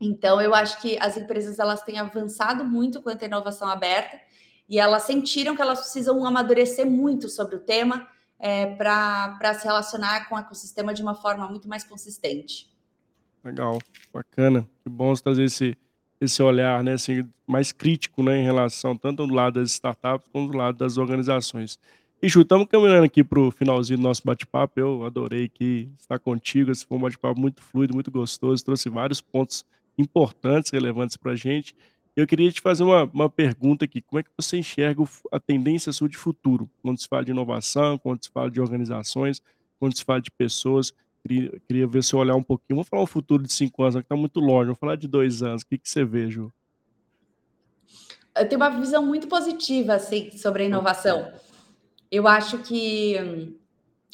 Então 0.00 0.40
eu 0.40 0.54
acho 0.54 0.80
que 0.80 0.96
as 1.00 1.16
empresas 1.16 1.58
elas 1.58 1.82
têm 1.82 1.98
avançado 1.98 2.64
muito 2.64 3.02
quanto 3.02 3.22
à 3.22 3.26
inovação 3.26 3.68
aberta, 3.68 4.20
e 4.68 4.78
elas 4.78 5.02
sentiram 5.02 5.54
que 5.54 5.60
elas 5.60 5.80
precisam 5.80 6.24
amadurecer 6.24 6.86
muito 6.86 7.28
sobre 7.28 7.56
o 7.56 7.60
tema, 7.60 8.08
pra 8.78 9.36
pra 9.38 9.54
se 9.54 9.64
relacionar 9.64 10.28
com 10.28 10.34
o 10.34 10.38
ecossistema 10.38 10.92
de 10.92 11.02
uma 11.02 11.14
forma 11.14 11.48
muito 11.48 11.68
mais 11.68 11.84
consistente. 11.84 12.70
Legal, 13.42 13.78
bacana. 14.12 14.68
Que 14.82 14.88
bom 14.88 15.14
você 15.14 15.22
trazer 15.22 15.44
esse 15.44 15.76
esse 16.20 16.42
olhar, 16.42 16.82
né, 16.82 16.92
assim, 16.94 17.28
mais 17.46 17.72
crítico, 17.72 18.22
né, 18.22 18.38
em 18.38 18.44
relação 18.44 18.96
tanto 18.96 19.26
do 19.26 19.34
lado 19.34 19.60
das 19.60 19.72
startups, 19.72 20.26
como 20.32 20.48
do 20.50 20.56
lado 20.56 20.78
das 20.78 20.96
organizações. 20.96 21.78
Ju, 22.26 22.40
estamos 22.40 22.66
caminhando 22.68 23.04
aqui 23.04 23.22
para 23.22 23.38
o 23.38 23.50
finalzinho 23.50 23.98
do 23.98 24.02
nosso 24.02 24.22
bate-papo, 24.24 24.80
eu 24.80 25.04
adorei 25.04 25.44
aqui 25.44 25.90
estar 26.00 26.18
contigo, 26.18 26.70
esse 26.70 26.86
foi 26.86 26.96
um 26.96 27.00
bate-papo 27.02 27.38
muito 27.38 27.60
fluido, 27.60 27.92
muito 27.92 28.10
gostoso, 28.10 28.64
trouxe 28.64 28.88
vários 28.88 29.20
pontos 29.20 29.62
importantes, 29.98 30.70
relevantes 30.70 31.18
pra 31.18 31.36
gente. 31.36 31.76
Eu 32.16 32.26
queria 32.26 32.50
te 32.50 32.62
fazer 32.62 32.82
uma 32.82 33.04
uma 33.12 33.28
pergunta 33.28 33.84
aqui, 33.84 34.00
como 34.00 34.20
é 34.20 34.22
que 34.22 34.30
você 34.38 34.56
enxerga 34.56 35.02
o 35.02 35.08
a 35.30 35.38
tendência 35.38 35.92
sua 35.92 36.08
de 36.08 36.16
futuro, 36.16 36.66
quando 36.80 36.98
se 36.98 37.06
fala 37.06 37.26
de 37.26 37.30
inovação, 37.30 37.98
quando 37.98 38.24
se 38.24 38.30
fala 38.30 38.50
de 38.50 38.58
organizações, 38.58 39.42
quando 39.78 39.94
se 39.94 40.02
fala 40.02 40.22
de 40.22 40.30
pessoas, 40.30 40.94
queria 41.22 41.60
queria 41.68 41.86
ver 41.86 42.02
seu 42.02 42.18
olhar 42.18 42.36
um 42.36 42.42
pouquinho. 42.42 42.76
Vamos 42.76 42.88
falar 42.88 43.02
um 43.02 43.06
futuro 43.06 43.42
de 43.42 43.52
5 43.52 43.82
anos, 43.82 43.96
que 43.96 44.08
tá 44.08 44.16
muito 44.16 44.40
longe, 44.40 44.66
vamos 44.66 44.80
falar 44.80 44.96
de 44.96 45.06
2 45.06 45.42
anos, 45.42 45.62
que 45.62 45.76
que 45.76 45.90
você 45.90 46.02
vê, 46.06 46.30
Ju? 46.30 46.50
Eu 48.34 48.48
tenho 48.48 48.60
uma 48.60 48.70
visão 48.70 49.04
muito 49.04 49.28
positiva, 49.28 49.94
assim, 49.94 50.30
sobre 50.38 50.62
a 50.62 50.66
inovação. 50.66 51.30
Eu 52.14 52.28
acho 52.28 52.58
que 52.58 53.16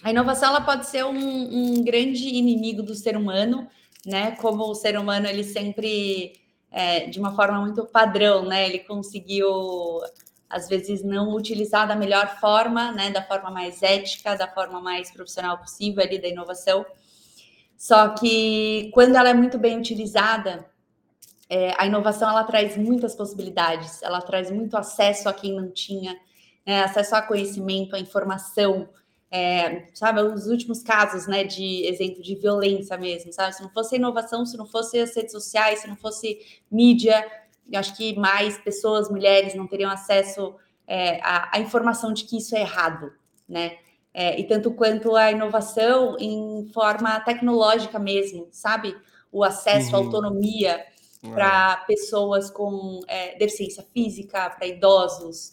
a 0.03 0.11
inovação 0.11 0.49
ela 0.49 0.63
pode 0.63 0.87
ser 0.87 1.05
um 1.05 1.19
um 1.81 1.85
grande 1.85 2.27
inimigo 2.29 2.83
do 2.83 2.95
ser 2.95 3.15
humano, 3.15 3.69
né, 4.07 4.31
como 4.37 4.65
o 4.65 4.75
ser 4.75 4.99
humano 4.99 5.27
ele 5.27 5.45
sempre, 5.45 6.33
eh, 6.73 7.07
de 7.09 7.19
uma 7.21 7.37
forma 7.37 7.61
muito 7.61 7.85
padrão, 7.85 8.47
né, 8.47 8.67
ele 8.67 8.79
conseguiu, 8.79 9.47
às 10.49 10.67
vezes, 10.67 11.03
não 11.05 11.35
utilizar 11.35 11.87
da 11.87 11.95
melhor 11.95 12.39
forma, 12.41 12.91
né, 12.93 13.11
da 13.11 13.23
forma 13.23 13.51
mais 13.51 13.83
ética, 13.83 14.35
da 14.35 14.49
forma 14.49 14.81
mais 14.81 15.11
profissional 15.11 15.59
possível 15.59 16.03
ali 16.03 16.19
da 16.19 16.29
inovação. 16.29 16.87
Só 17.77 18.09
que 18.11 18.91
quando 18.95 19.15
ela 19.17 19.29
é 19.29 19.35
muito 19.35 19.59
bem 19.59 19.79
utilizada, 19.79 20.67
eh, 21.51 21.75
a 21.79 21.87
inovação 21.87 22.31
ela 22.31 22.45
traz 22.45 22.77
muitas 22.79 23.15
possibilidades, 23.15 24.03
ela 24.03 24.23
traz 24.23 24.51
muito 24.51 24.75
acesso 24.79 25.29
a 25.29 25.35
quem 25.35 25.53
não 25.55 25.71
tinha, 25.71 26.17
né, 26.67 26.83
acesso 26.85 27.15
a 27.17 27.23
conhecimento, 27.23 27.97
a 27.97 28.01
informação, 28.01 28.89
eh, 29.31 29.87
sabe, 29.95 30.21
os 30.23 30.47
últimos 30.47 30.83
casos, 30.83 31.27
né, 31.27 31.45
de 31.45 31.87
exemplo 31.87 32.23
de 32.23 32.35
violência 32.37 32.97
mesmo, 32.99 33.33
sabe, 33.33 33.55
se 33.57 33.63
não 33.63 33.71
fosse 33.71 33.97
inovação, 33.97 34.45
se 34.47 34.57
não 34.57 34.67
fosse 34.67 34.99
as 34.99 35.15
redes 35.17 35.33
sociais, 35.33 35.81
se 35.81 35.89
não 35.89 35.97
fosse 35.97 36.39
mídia, 36.71 37.27
eu 37.73 37.79
acho 37.81 37.97
que 37.97 38.17
mais 38.19 38.59
pessoas, 38.59 39.09
mulheres 39.11 39.55
não 39.55 39.67
teriam 39.67 39.91
acesso, 39.91 40.55
eh, 40.87 41.21
à 41.23 41.57
à 41.57 41.61
informação 41.61 42.13
de 42.13 42.25
que 42.25 42.39
isso 42.39 42.55
é 42.57 42.61
errado, 42.63 43.13
né. 43.49 43.79
Eh, 44.15 44.41
e 44.41 44.45
tanto 44.45 44.73
quanto 44.75 45.15
a 45.17 45.31
inovação 45.33 46.17
em 46.19 46.69
forma 46.75 47.21
tecnológica 47.21 47.99
mesmo, 47.99 48.49
sabe, 48.53 48.97
o 49.33 49.45
acesso 49.45 49.95
à 49.97 50.01
Uhum. 50.01 50.05
autonomia 50.05 50.85
É. 51.23 51.31
pra 51.35 51.77
pessoas 51.87 52.51
com, 52.51 53.01
eh, 53.09 53.37
deficiência 53.39 53.85
física, 53.95 54.51
pra 54.51 54.67
idosos, 54.67 55.53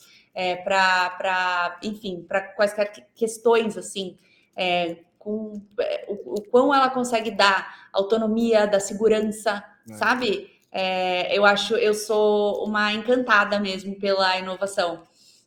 pra 0.58 1.10
pra, 1.12 1.80
enfim, 1.84 2.24
pra 2.28 2.42
quaisquer 2.42 2.92
questões, 3.16 3.78
assim, 3.78 4.18
eh, 4.56 4.98
com, 5.20 5.62
eh, 5.80 6.06
o 6.10 6.36
o 6.40 6.42
quão 6.52 6.74
ela 6.74 6.90
consegue 6.90 7.32
dar 7.32 7.90
autonomia, 7.94 8.68
dar 8.68 8.80
segurança, 8.80 9.64
É. 9.90 9.94
sabe. 9.94 10.50
Eh, 10.72 11.38
eu 11.38 11.46
acho 11.46 11.76
eu 11.76 11.94
sou 11.94 12.64
uma 12.66 12.94
encantada 12.94 13.60
mesmo 13.60 13.96
pela 14.00 14.38
inovação. 14.38 15.04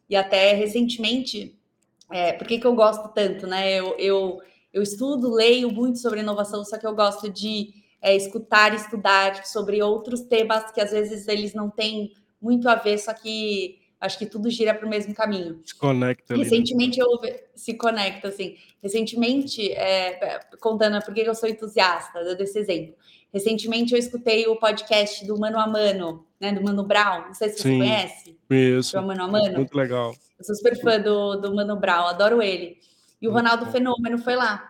E 0.08 0.16
até 0.16 0.52
recentemente, 0.54 1.56
eh, 2.12 2.32
por 2.34 2.46
que 2.48 2.58
que 2.60 2.66
eu 2.66 2.74
gosto 2.76 3.08
tanto, 3.14 3.46
né, 3.48 3.74
eu 3.80 3.96
eu 3.98 4.40
eu 4.72 4.82
estudo, 4.82 5.32
leio 5.34 5.70
muito 5.72 5.98
sobre 6.00 6.20
inovação, 6.20 6.64
só 6.64 6.78
que 6.78 6.86
eu 6.86 6.94
gosto 6.96 7.30
de, 7.30 7.70
eh, 8.02 8.16
escutar 8.16 8.74
estudar 8.74 9.44
sobre 9.46 9.82
outros 9.82 10.22
temas 10.22 10.70
que 10.72 10.80
às 10.82 10.92
vezes 10.92 11.28
eles 11.28 11.54
não 11.54 11.70
têm 11.70 12.12
muito 12.42 12.68
a 12.68 12.76
ver, 12.76 12.98
só 12.98 13.12
que 13.14 13.79
acho 14.00 14.18
que 14.18 14.26
tudo 14.26 14.50
gira 14.50 14.74
para 14.74 14.86
o 14.86 14.88
mesmo 14.88 15.14
caminho. 15.14 15.60
Se 15.64 15.76
conecta 15.76 16.32
ali, 16.32 16.42
né. 16.42 16.48
Recentemente 16.48 16.98
eu 16.98 17.08
se 17.54 17.74
conecta, 17.74 18.28
assim. 18.28 18.56
Recentemente, 18.82 19.68
pe 19.68 20.56
contando 20.58 21.04
por 21.04 21.12
que 21.12 21.20
eu 21.20 21.34
sou 21.34 21.48
entusiasta, 21.48 22.24
dando 22.24 22.40
esse 22.40 22.58
exemplo. 22.58 22.94
Recentemente 23.32 23.92
eu 23.92 23.98
escutei 23.98 24.46
o 24.46 24.56
podcast 24.56 25.24
do 25.26 25.38
Mano 25.38 25.58
a 25.58 25.66
Mano, 25.66 26.26
né, 26.40 26.52
do 26.52 26.62
Mano 26.64 26.82
Brown, 26.82 27.26
não 27.26 27.34
sei 27.34 27.50
se 27.50 27.58
você 27.58 27.68
Sim, 27.68 27.78
conhece, 27.78 28.36
conheço. 28.48 28.92
programa 28.92 29.14
Mano 29.14 29.28
a 29.36 29.40
Mano. 29.40 29.56
Muito 29.58 29.76
legal. 29.76 30.14
Eu 30.38 30.44
sou 30.44 30.54
super 30.56 30.80
fã 30.80 30.98
do 30.98 31.36
do 31.36 31.54
Mano 31.54 31.76
Brown, 31.76 32.06
adoro 32.06 32.42
ele. 32.42 32.78
E 33.20 33.28
o 33.28 33.32
Ronaldo. 33.32 33.66
Fenômeno 33.66 34.18
foi 34.18 34.34
lá. 34.34 34.66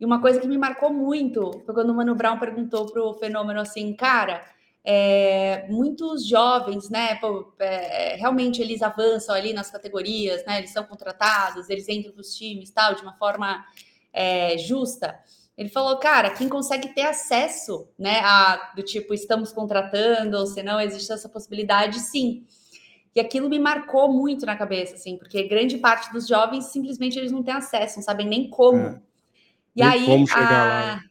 E 0.00 0.04
uma 0.04 0.20
coisa 0.20 0.40
que 0.40 0.48
me 0.48 0.58
marcou 0.58 0.92
muito 0.92 1.62
foi 1.64 1.74
quando 1.74 1.90
o 1.90 1.94
Mano 1.94 2.14
Brown 2.14 2.38
perguntou 2.38 2.86
para 2.86 3.02
o 3.02 3.14
Fenômeno, 3.14 3.60
assim: 3.60 3.94
"Cara, 3.94 4.42
eh, 4.86 5.66
muitos 5.70 6.26
jovens, 6.28 6.90
né, 6.90 7.16
pô, 7.16 7.52
eh, 7.60 8.16
realmente 8.18 8.62
eles 8.62 8.82
avançam 8.82 9.34
ali 9.34 9.52
nas 9.54 9.70
categorias, 9.70 10.44
né, 10.46 10.58
eles 10.58 10.70
são 10.72 10.84
contratados, 10.84 11.68
eles 11.70 11.88
entram 11.88 12.12
para 12.12 12.22
os 12.22 12.34
times, 12.36 12.70
tal, 12.72 12.94
de 12.94 13.02
uma 13.02 13.14
forma, 13.18 13.64
eh, 14.12 14.58
justa?". 14.58 15.18
Ele 15.58 15.68
falou: 15.70 15.98
"Cara, 15.98 16.30
quem 16.30 16.48
consegue 16.48 16.88
ter 16.94 17.02
acesso, 17.02 17.88
né, 17.98 18.20
a 18.22 18.72
do 18.76 18.82
tipo, 18.84 19.14
estamos 19.14 19.52
contratando 19.52 20.38
ou 20.38 20.46
se 20.46 20.62
não 20.62 20.80
existe 20.80 21.12
essa 21.12 21.28
possibilidade, 21.28 22.00
sim". 22.00 22.46
E 23.16 23.20
aquilo 23.20 23.48
me 23.50 23.58
marcou 23.58 24.12
muito 24.12 24.46
na 24.46 24.56
cabeça, 24.56 24.94
assim, 24.96 25.16
porque 25.18 25.44
grande 25.48 25.78
parte 25.78 26.12
dos 26.12 26.28
jovens 26.28 26.66
simplesmente 26.66 27.18
eles 27.18 27.32
não 27.32 27.42
têm 27.44 27.54
acesso, 27.54 27.96
não 27.98 28.04
sabem 28.04 28.26
nem 28.28 28.46
É. 28.46 28.50
como. 28.50 29.02
E 29.76 29.82
Nem 29.82 29.92
aí 29.92 30.04
como 30.04 30.26
chegar 30.26 30.64
lá, 30.64 30.86
né. 30.86 30.94
a 30.94 31.04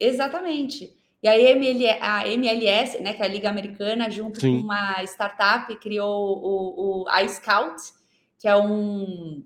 exatamente. 0.00 0.99
E 1.22 1.28
a 1.28 1.38
ML 1.38 1.86
a 2.00 2.26
MLS, 2.28 3.02
né, 3.02 3.12
que 3.12 3.22
é 3.22 3.26
a 3.26 3.28
liga 3.28 3.48
americana, 3.50 4.10
junto 4.10 4.40
com 4.40 4.46
Sim. 4.46 4.60
uma 4.60 5.02
startup, 5.04 5.74
criou 5.76 6.38
o 6.42 7.02
o 7.04 7.20
iScout, 7.24 7.76
que 8.38 8.48
é 8.48 8.56
um 8.56 9.44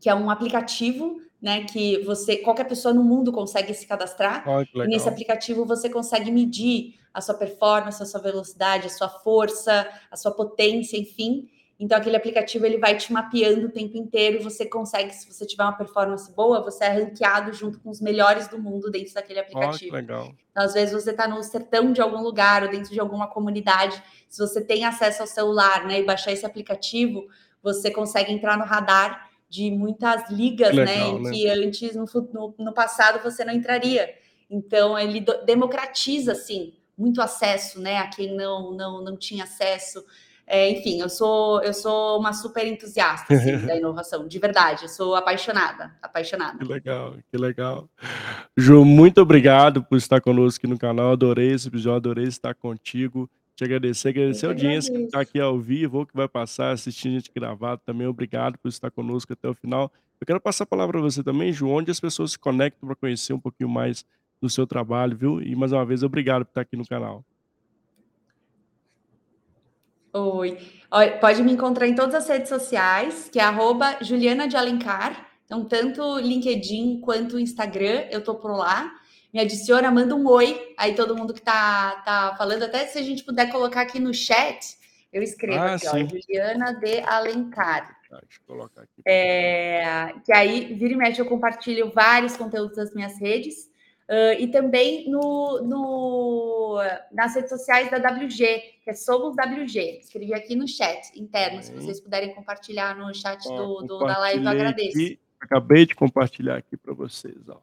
que 0.00 0.08
é 0.08 0.14
um 0.14 0.30
aplicativo, 0.30 1.20
né, 1.40 1.64
que 1.64 1.98
você 2.04 2.36
qualquer 2.36 2.64
pessoa 2.64 2.92
no 2.94 3.02
mundo 3.02 3.32
consegue 3.32 3.72
se 3.74 3.86
cadastrar, 3.86 4.44
e 4.74 4.86
nesse 4.86 5.08
aplicativo 5.08 5.64
você 5.64 5.88
consegue 5.88 6.30
medir 6.30 6.94
a 7.12 7.20
sua 7.20 7.34
performance, 7.34 8.02
a 8.02 8.06
sua 8.06 8.20
velocidade, 8.20 8.86
a 8.86 8.90
sua 8.90 9.08
força, 9.08 9.88
a 10.10 10.16
sua 10.16 10.32
potência, 10.32 10.96
enfim. 10.98 11.48
Então 11.80 11.96
aquele 11.96 12.16
aplicativo 12.16 12.66
ele 12.66 12.76
vai 12.78 12.96
te 12.96 13.12
mapeando 13.12 13.66
o 13.66 13.70
tempo 13.70 13.96
inteiro 13.96 14.38
e 14.38 14.42
você 14.42 14.66
consegue, 14.66 15.12
se 15.14 15.32
você 15.32 15.46
tiver 15.46 15.62
uma 15.62 15.76
performance 15.76 16.30
boa, 16.32 16.60
você 16.60 16.84
é 16.84 16.88
ranqueado 16.88 17.52
junto 17.52 17.78
com 17.78 17.88
os 17.88 18.00
melhores 18.00 18.48
do 18.48 18.58
mundo 18.58 18.90
dentro 18.90 19.14
daquele 19.14 19.38
aplicativo. 19.38 19.94
legal. 19.94 20.34
Então, 20.50 20.64
às 20.64 20.74
vezes 20.74 20.92
você 20.92 21.12
está 21.12 21.28
no 21.28 21.40
sertão 21.42 21.92
de 21.92 22.00
algum 22.00 22.20
lugar 22.20 22.64
ou 22.64 22.68
dentro 22.68 22.90
de 22.92 22.98
alguma 22.98 23.28
comunidade, 23.28 24.02
se 24.28 24.40
você 24.40 24.60
tem 24.60 24.84
acesso 24.84 25.22
ao 25.22 25.28
celular, 25.28 25.86
né, 25.86 26.00
e 26.00 26.04
baixar 26.04 26.32
esse 26.32 26.44
aplicativo, 26.44 27.28
você 27.62 27.90
consegue 27.92 28.32
entrar 28.32 28.58
no 28.58 28.64
radar 28.64 29.28
de 29.48 29.70
muitas 29.70 30.28
ligas, 30.30 30.74
né, 30.74 30.84
legal, 30.84 31.18
em 31.18 31.22
né? 31.22 31.30
que 31.30 31.48
antes 31.48 31.94
no, 31.94 32.04
no- 32.32 32.54
no 32.58 32.74
passado 32.74 33.22
você 33.22 33.44
não 33.44 33.52
entraria. 33.54 34.12
Então 34.50 34.98
ele 34.98 35.24
democratiza 35.46 36.32
assim 36.32 36.74
muito 36.96 37.22
acesso, 37.22 37.80
né, 37.80 37.98
a 37.98 38.08
quem 38.08 38.34
não 38.34 38.72
não, 38.72 39.02
não 39.02 39.16
tinha 39.16 39.44
acesso. 39.44 40.04
É, 40.50 40.70
enfim, 40.70 41.00
eu 41.00 41.10
sou 41.10 41.62
eu 41.62 41.74
sou 41.74 42.18
uma 42.18 42.32
super 42.32 42.66
entusiasta 42.66 43.34
assim, 43.34 43.58
da 43.66 43.76
inovação, 43.76 44.26
de 44.26 44.38
verdade. 44.38 44.84
Eu 44.84 44.88
sou 44.88 45.14
apaixonada, 45.14 45.88
Que 45.88 45.94
apaixonada. 46.02 46.64
legal, 46.64 47.14
que 47.30 47.36
legal. 47.36 47.88
Ju, 48.56 48.84
muito 48.84 49.20
obrigado 49.20 49.84
por 49.84 49.96
estar 49.98 50.20
conosco 50.20 50.60
aqui 50.60 50.66
no 50.66 50.78
canal. 50.78 51.12
Adorei 51.12 51.52
esse 51.52 51.68
episódio, 51.68 51.96
adorei 51.96 52.24
estar 52.24 52.54
contigo. 52.54 53.28
Te 53.54 53.64
agradecer, 53.64 54.08
agradecer 54.10 54.40
que 54.40 54.46
a 54.46 54.48
audiência 54.50 54.94
que 54.94 55.02
está 55.02 55.20
aqui 55.20 55.40
ao 55.40 55.58
vivo 55.58 55.98
ou 55.98 56.06
que 56.06 56.16
vai 56.16 56.28
passar 56.28 56.70
assistindo 56.70 57.12
a 57.12 57.14
gente 57.18 57.30
gravado 57.34 57.82
também. 57.84 58.06
Obrigado 58.06 58.56
por 58.56 58.68
estar 58.68 58.90
conosco 58.90 59.32
até 59.32 59.48
o 59.48 59.54
final. 59.54 59.92
Eu 60.20 60.26
quero 60.26 60.40
passar 60.40 60.64
a 60.64 60.66
palavra 60.66 60.92
para 60.92 61.02
você 61.02 61.22
também, 61.22 61.52
Ju, 61.52 61.68
onde 61.68 61.90
as 61.90 62.00
pessoas 62.00 62.32
se 62.32 62.38
conectam 62.38 62.86
para 62.86 62.96
conhecer 62.96 63.32
um 63.32 63.40
pouquinho 63.40 63.68
mais 63.68 64.04
do 64.40 64.48
seu 64.48 64.66
trabalho, 64.66 65.16
viu? 65.16 65.42
E 65.42 65.54
mais 65.56 65.72
uma 65.72 65.84
vez, 65.84 66.02
obrigado 66.02 66.44
por 66.44 66.50
estar 66.52 66.60
aqui 66.60 66.76
no 66.76 66.86
canal. 66.86 67.24
Oi. 70.12 70.58
Pode 71.20 71.42
me 71.42 71.52
encontrar 71.52 71.86
em 71.86 71.94
todas 71.94 72.14
as 72.14 72.28
redes 72.28 72.48
sociais, 72.48 73.28
que 73.30 73.38
é 73.38 73.42
arroba 73.42 73.98
Juliana 74.00 74.48
de 74.48 74.56
Alencar. 74.56 75.28
Então, 75.44 75.64
tanto 75.64 76.18
LinkedIn 76.18 77.00
quanto 77.00 77.38
Instagram, 77.38 78.06
eu 78.10 78.22
tô 78.22 78.34
por 78.34 78.52
lá. 78.52 78.92
Me 79.32 79.40
adiciona, 79.40 79.90
manda 79.90 80.14
um 80.14 80.26
oi. 80.26 80.74
Aí 80.76 80.94
todo 80.94 81.16
mundo 81.16 81.34
que 81.34 81.42
tá, 81.42 82.02
tá 82.04 82.34
falando, 82.36 82.62
até 82.62 82.86
se 82.86 82.98
a 82.98 83.02
gente 83.02 83.24
puder 83.24 83.50
colocar 83.50 83.82
aqui 83.82 83.98
no 83.98 84.12
chat, 84.12 84.76
eu 85.12 85.22
escrevo 85.22 85.62
Ah, 85.62 85.74
aqui, 85.74 85.86
ó. 85.86 85.98
Juliana 85.98 86.72
de 86.72 87.00
Alencar. 87.00 87.96
Tá, 88.08 88.20
deixa 88.20 88.40
eu 88.40 88.46
colocar 88.46 88.82
aqui. 88.82 89.02
É, 89.06 90.14
que 90.24 90.32
aí, 90.32 90.74
vira 90.74 90.94
e 90.94 90.96
mexe, 90.96 91.20
eu 91.20 91.26
compartilho 91.26 91.92
vários 91.94 92.36
conteúdos 92.36 92.76
das 92.76 92.94
minhas 92.94 93.18
redes. 93.20 93.68
Ah, 94.08 94.34
e 94.34 94.48
também 94.48 95.08
no, 95.10 95.60
no- 95.62 96.78
nas 97.12 97.34
redes 97.34 97.50
sociais 97.50 97.90
da 97.90 97.98
WG, 97.98 98.60
que 98.82 98.90
é 98.90 98.94
Somos 98.94 99.36
WG. 99.36 99.98
Escrevi 100.00 100.32
aqui 100.34 100.56
no 100.56 100.66
chat 100.66 101.10
interno, 101.18 101.62
se 101.62 101.72
vocês 101.72 102.00
puderem 102.00 102.34
compartilhar 102.34 102.96
no 102.96 103.14
chat 103.14 103.42
do, 103.56 103.82
do- 103.82 103.98
da 103.98 104.18
live, 104.18 104.42
eu 104.44 104.50
agradeço. 104.50 104.98
aqui. 104.98 105.20
Acabei 105.40 105.86
de 105.86 105.94
compartilhar 105.94 106.56
aqui 106.56 106.76
para 106.76 106.92
vocês, 106.94 107.48
ó. 107.48 107.60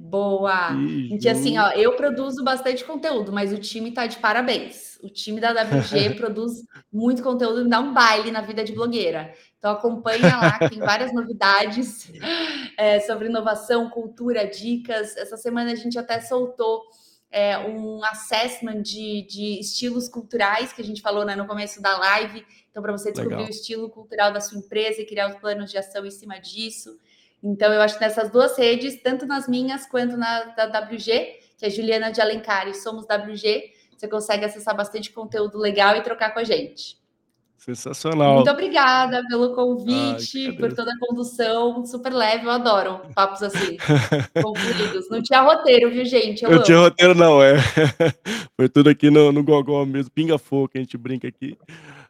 Boa! 0.00 0.70
E 0.80 1.08
Porque 1.08 1.28
assim, 1.28 1.58
ó, 1.58 1.70
eu 1.72 1.96
produzo 1.96 2.44
bastante 2.44 2.84
conteúdo, 2.84 3.32
mas 3.32 3.52
o 3.52 3.58
time 3.58 3.90
tá 3.90 4.06
de 4.06 4.16
parabéns. 4.18 4.96
O 5.02 5.08
time 5.08 5.40
da 5.40 5.50
WG 5.50 6.14
produz 6.16 6.52
muito 6.92 7.20
conteúdo 7.20 7.66
e 7.66 7.68
dá 7.68 7.80
um 7.80 7.92
baile 7.92 8.30
na 8.30 8.40
vida 8.40 8.62
de 8.62 8.72
blogueira. 8.72 9.34
Então 9.58 9.72
acompanha 9.72 10.36
lá, 10.36 10.56
que 10.56 10.70
tem 10.70 10.78
várias 10.78 11.12
novidades 11.12 12.12
é, 12.76 13.00
sobre 13.06 13.26
inovação, 13.26 13.90
cultura, 13.90 14.46
dicas. 14.46 15.16
Essa 15.16 15.36
semana 15.36 15.72
a 15.72 15.74
gente 15.74 15.98
até 15.98 16.20
soltou 16.20 16.84
é, 17.28 17.58
um 17.58 18.00
assessment 18.04 18.80
de, 18.80 19.26
de 19.28 19.58
estilos 19.58 20.08
culturais 20.08 20.72
que 20.72 20.80
a 20.80 20.84
gente 20.84 21.02
falou 21.02 21.24
né, 21.24 21.34
no 21.34 21.46
começo 21.46 21.82
da 21.82 21.98
live. 21.98 22.46
Então, 22.70 22.80
para 22.80 22.92
você 22.92 23.10
descobrir 23.10 23.34
Legal. 23.34 23.48
o 23.48 23.50
estilo 23.50 23.90
cultural 23.90 24.32
da 24.32 24.40
sua 24.40 24.58
empresa 24.58 25.02
e 25.02 25.06
criar 25.06 25.28
os 25.28 25.40
planos 25.40 25.72
de 25.72 25.76
ação 25.76 26.06
em 26.06 26.10
cima 26.12 26.38
disso. 26.38 26.96
Então, 27.42 27.72
eu 27.72 27.80
acho 27.80 27.94
que 27.94 28.00
nessas 28.00 28.30
duas 28.30 28.56
redes, 28.58 29.00
tanto 29.02 29.26
nas 29.26 29.48
minhas 29.48 29.86
quanto 29.86 30.16
na 30.16 30.44
da 30.44 30.80
WG, 30.80 31.38
que 31.56 31.66
é 31.66 31.70
Juliana 31.70 32.10
de 32.10 32.20
Alencar 32.20 32.68
e 32.68 32.74
Somos 32.74 33.04
WG, 33.04 33.72
você 33.96 34.08
consegue 34.08 34.44
acessar 34.44 34.76
bastante 34.76 35.10
conteúdo 35.10 35.58
legal 35.58 35.96
e 35.96 36.02
trocar 36.02 36.32
com 36.32 36.38
a 36.38 36.44
gente. 36.44 36.96
sensacional. 37.56 38.36
Muito 38.36 38.50
obrigada 38.50 39.24
pelo 39.28 39.50
Ai, 39.50 39.54
convite, 39.54 40.52
por 40.52 40.66
agradeço. 40.66 40.76
toda 40.76 40.92
a 40.92 40.98
condução 40.98 41.84
super 41.84 42.12
leve. 42.12 42.44
Eu 42.46 42.50
adoro 42.50 43.00
papos 43.14 43.42
assim, 43.42 43.76
concluídos. 44.40 45.10
Não 45.10 45.20
tinha 45.20 45.40
roteiro, 45.40 45.90
viu, 45.90 46.04
gente? 46.04 46.44
Eu 46.44 46.52
Eu 46.52 46.62
tinha 46.62 46.78
roteiro 46.78 47.14
não, 47.14 47.42
é. 47.42 47.54
Foi 48.56 48.68
tudo 48.68 48.88
aqui 48.88 49.10
no 49.10 49.32
no 49.32 49.42
gogó 49.42 49.84
mesmo, 49.84 50.10
pinga-fogo 50.12 50.68
que 50.68 50.78
a 50.78 50.80
gente 50.80 50.96
brinca 50.96 51.26
aqui. 51.26 51.58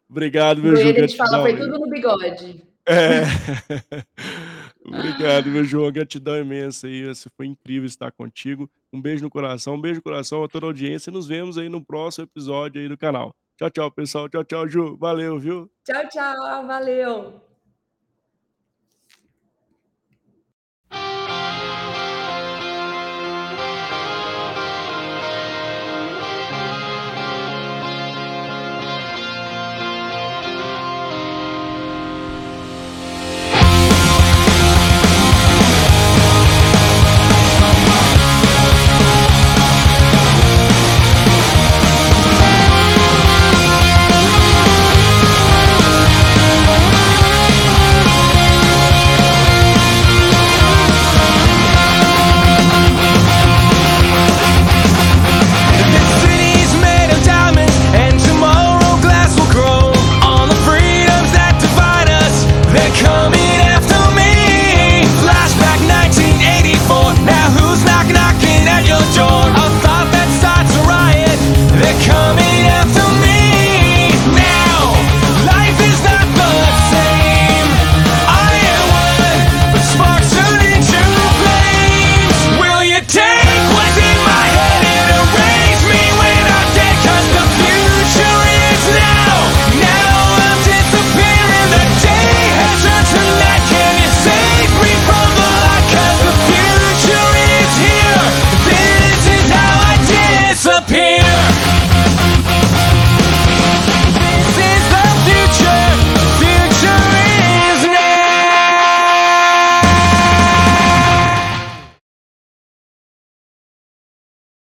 Obrigado, 0.08 0.62
meu 0.62 0.72
Goiânia 0.72 1.04
a 1.04 1.06
gente 1.06 1.16
fala, 1.16 1.42
foi 1.42 1.54
tudo 1.56 1.78
no 1.78 1.88
bigode. 1.88 2.64
É. 2.86 3.22
Obrigado, 4.88 5.48
meu 5.50 5.64
João, 5.64 5.92
gratidão 5.92 6.36
imensa 6.38 6.86
aí, 6.86 7.04
foi 7.36 7.46
incrível 7.46 7.86
estar 7.86 8.10
contigo. 8.12 8.70
Um 8.92 9.00
beijo 9.00 9.22
no 9.22 9.30
coração, 9.30 9.74
um 9.74 9.80
beijo 9.80 9.96
no 9.96 10.02
coração 10.02 10.42
a 10.42 10.48
toda 10.48 10.66
a 10.66 10.68
audiência 10.68 11.10
e 11.10 11.12
nos 11.12 11.26
vemos 11.26 11.58
aí 11.58 11.68
no 11.68 11.84
próximo 11.84 12.24
episódio 12.24 12.80
aí 12.80 12.88
do 12.88 12.96
canal. 12.96 13.34
Tchau, 13.58 13.70
tchau, 13.70 13.90
pessoal. 13.90 14.28
Tchau, 14.28 14.44
tchau, 14.44 14.68
Ju. 14.68 14.96
Valeu, 14.96 15.38
viu. 15.38 15.70
Tchau, 15.84 16.08
tchau. 16.08 16.66
Valeu. 16.66 17.47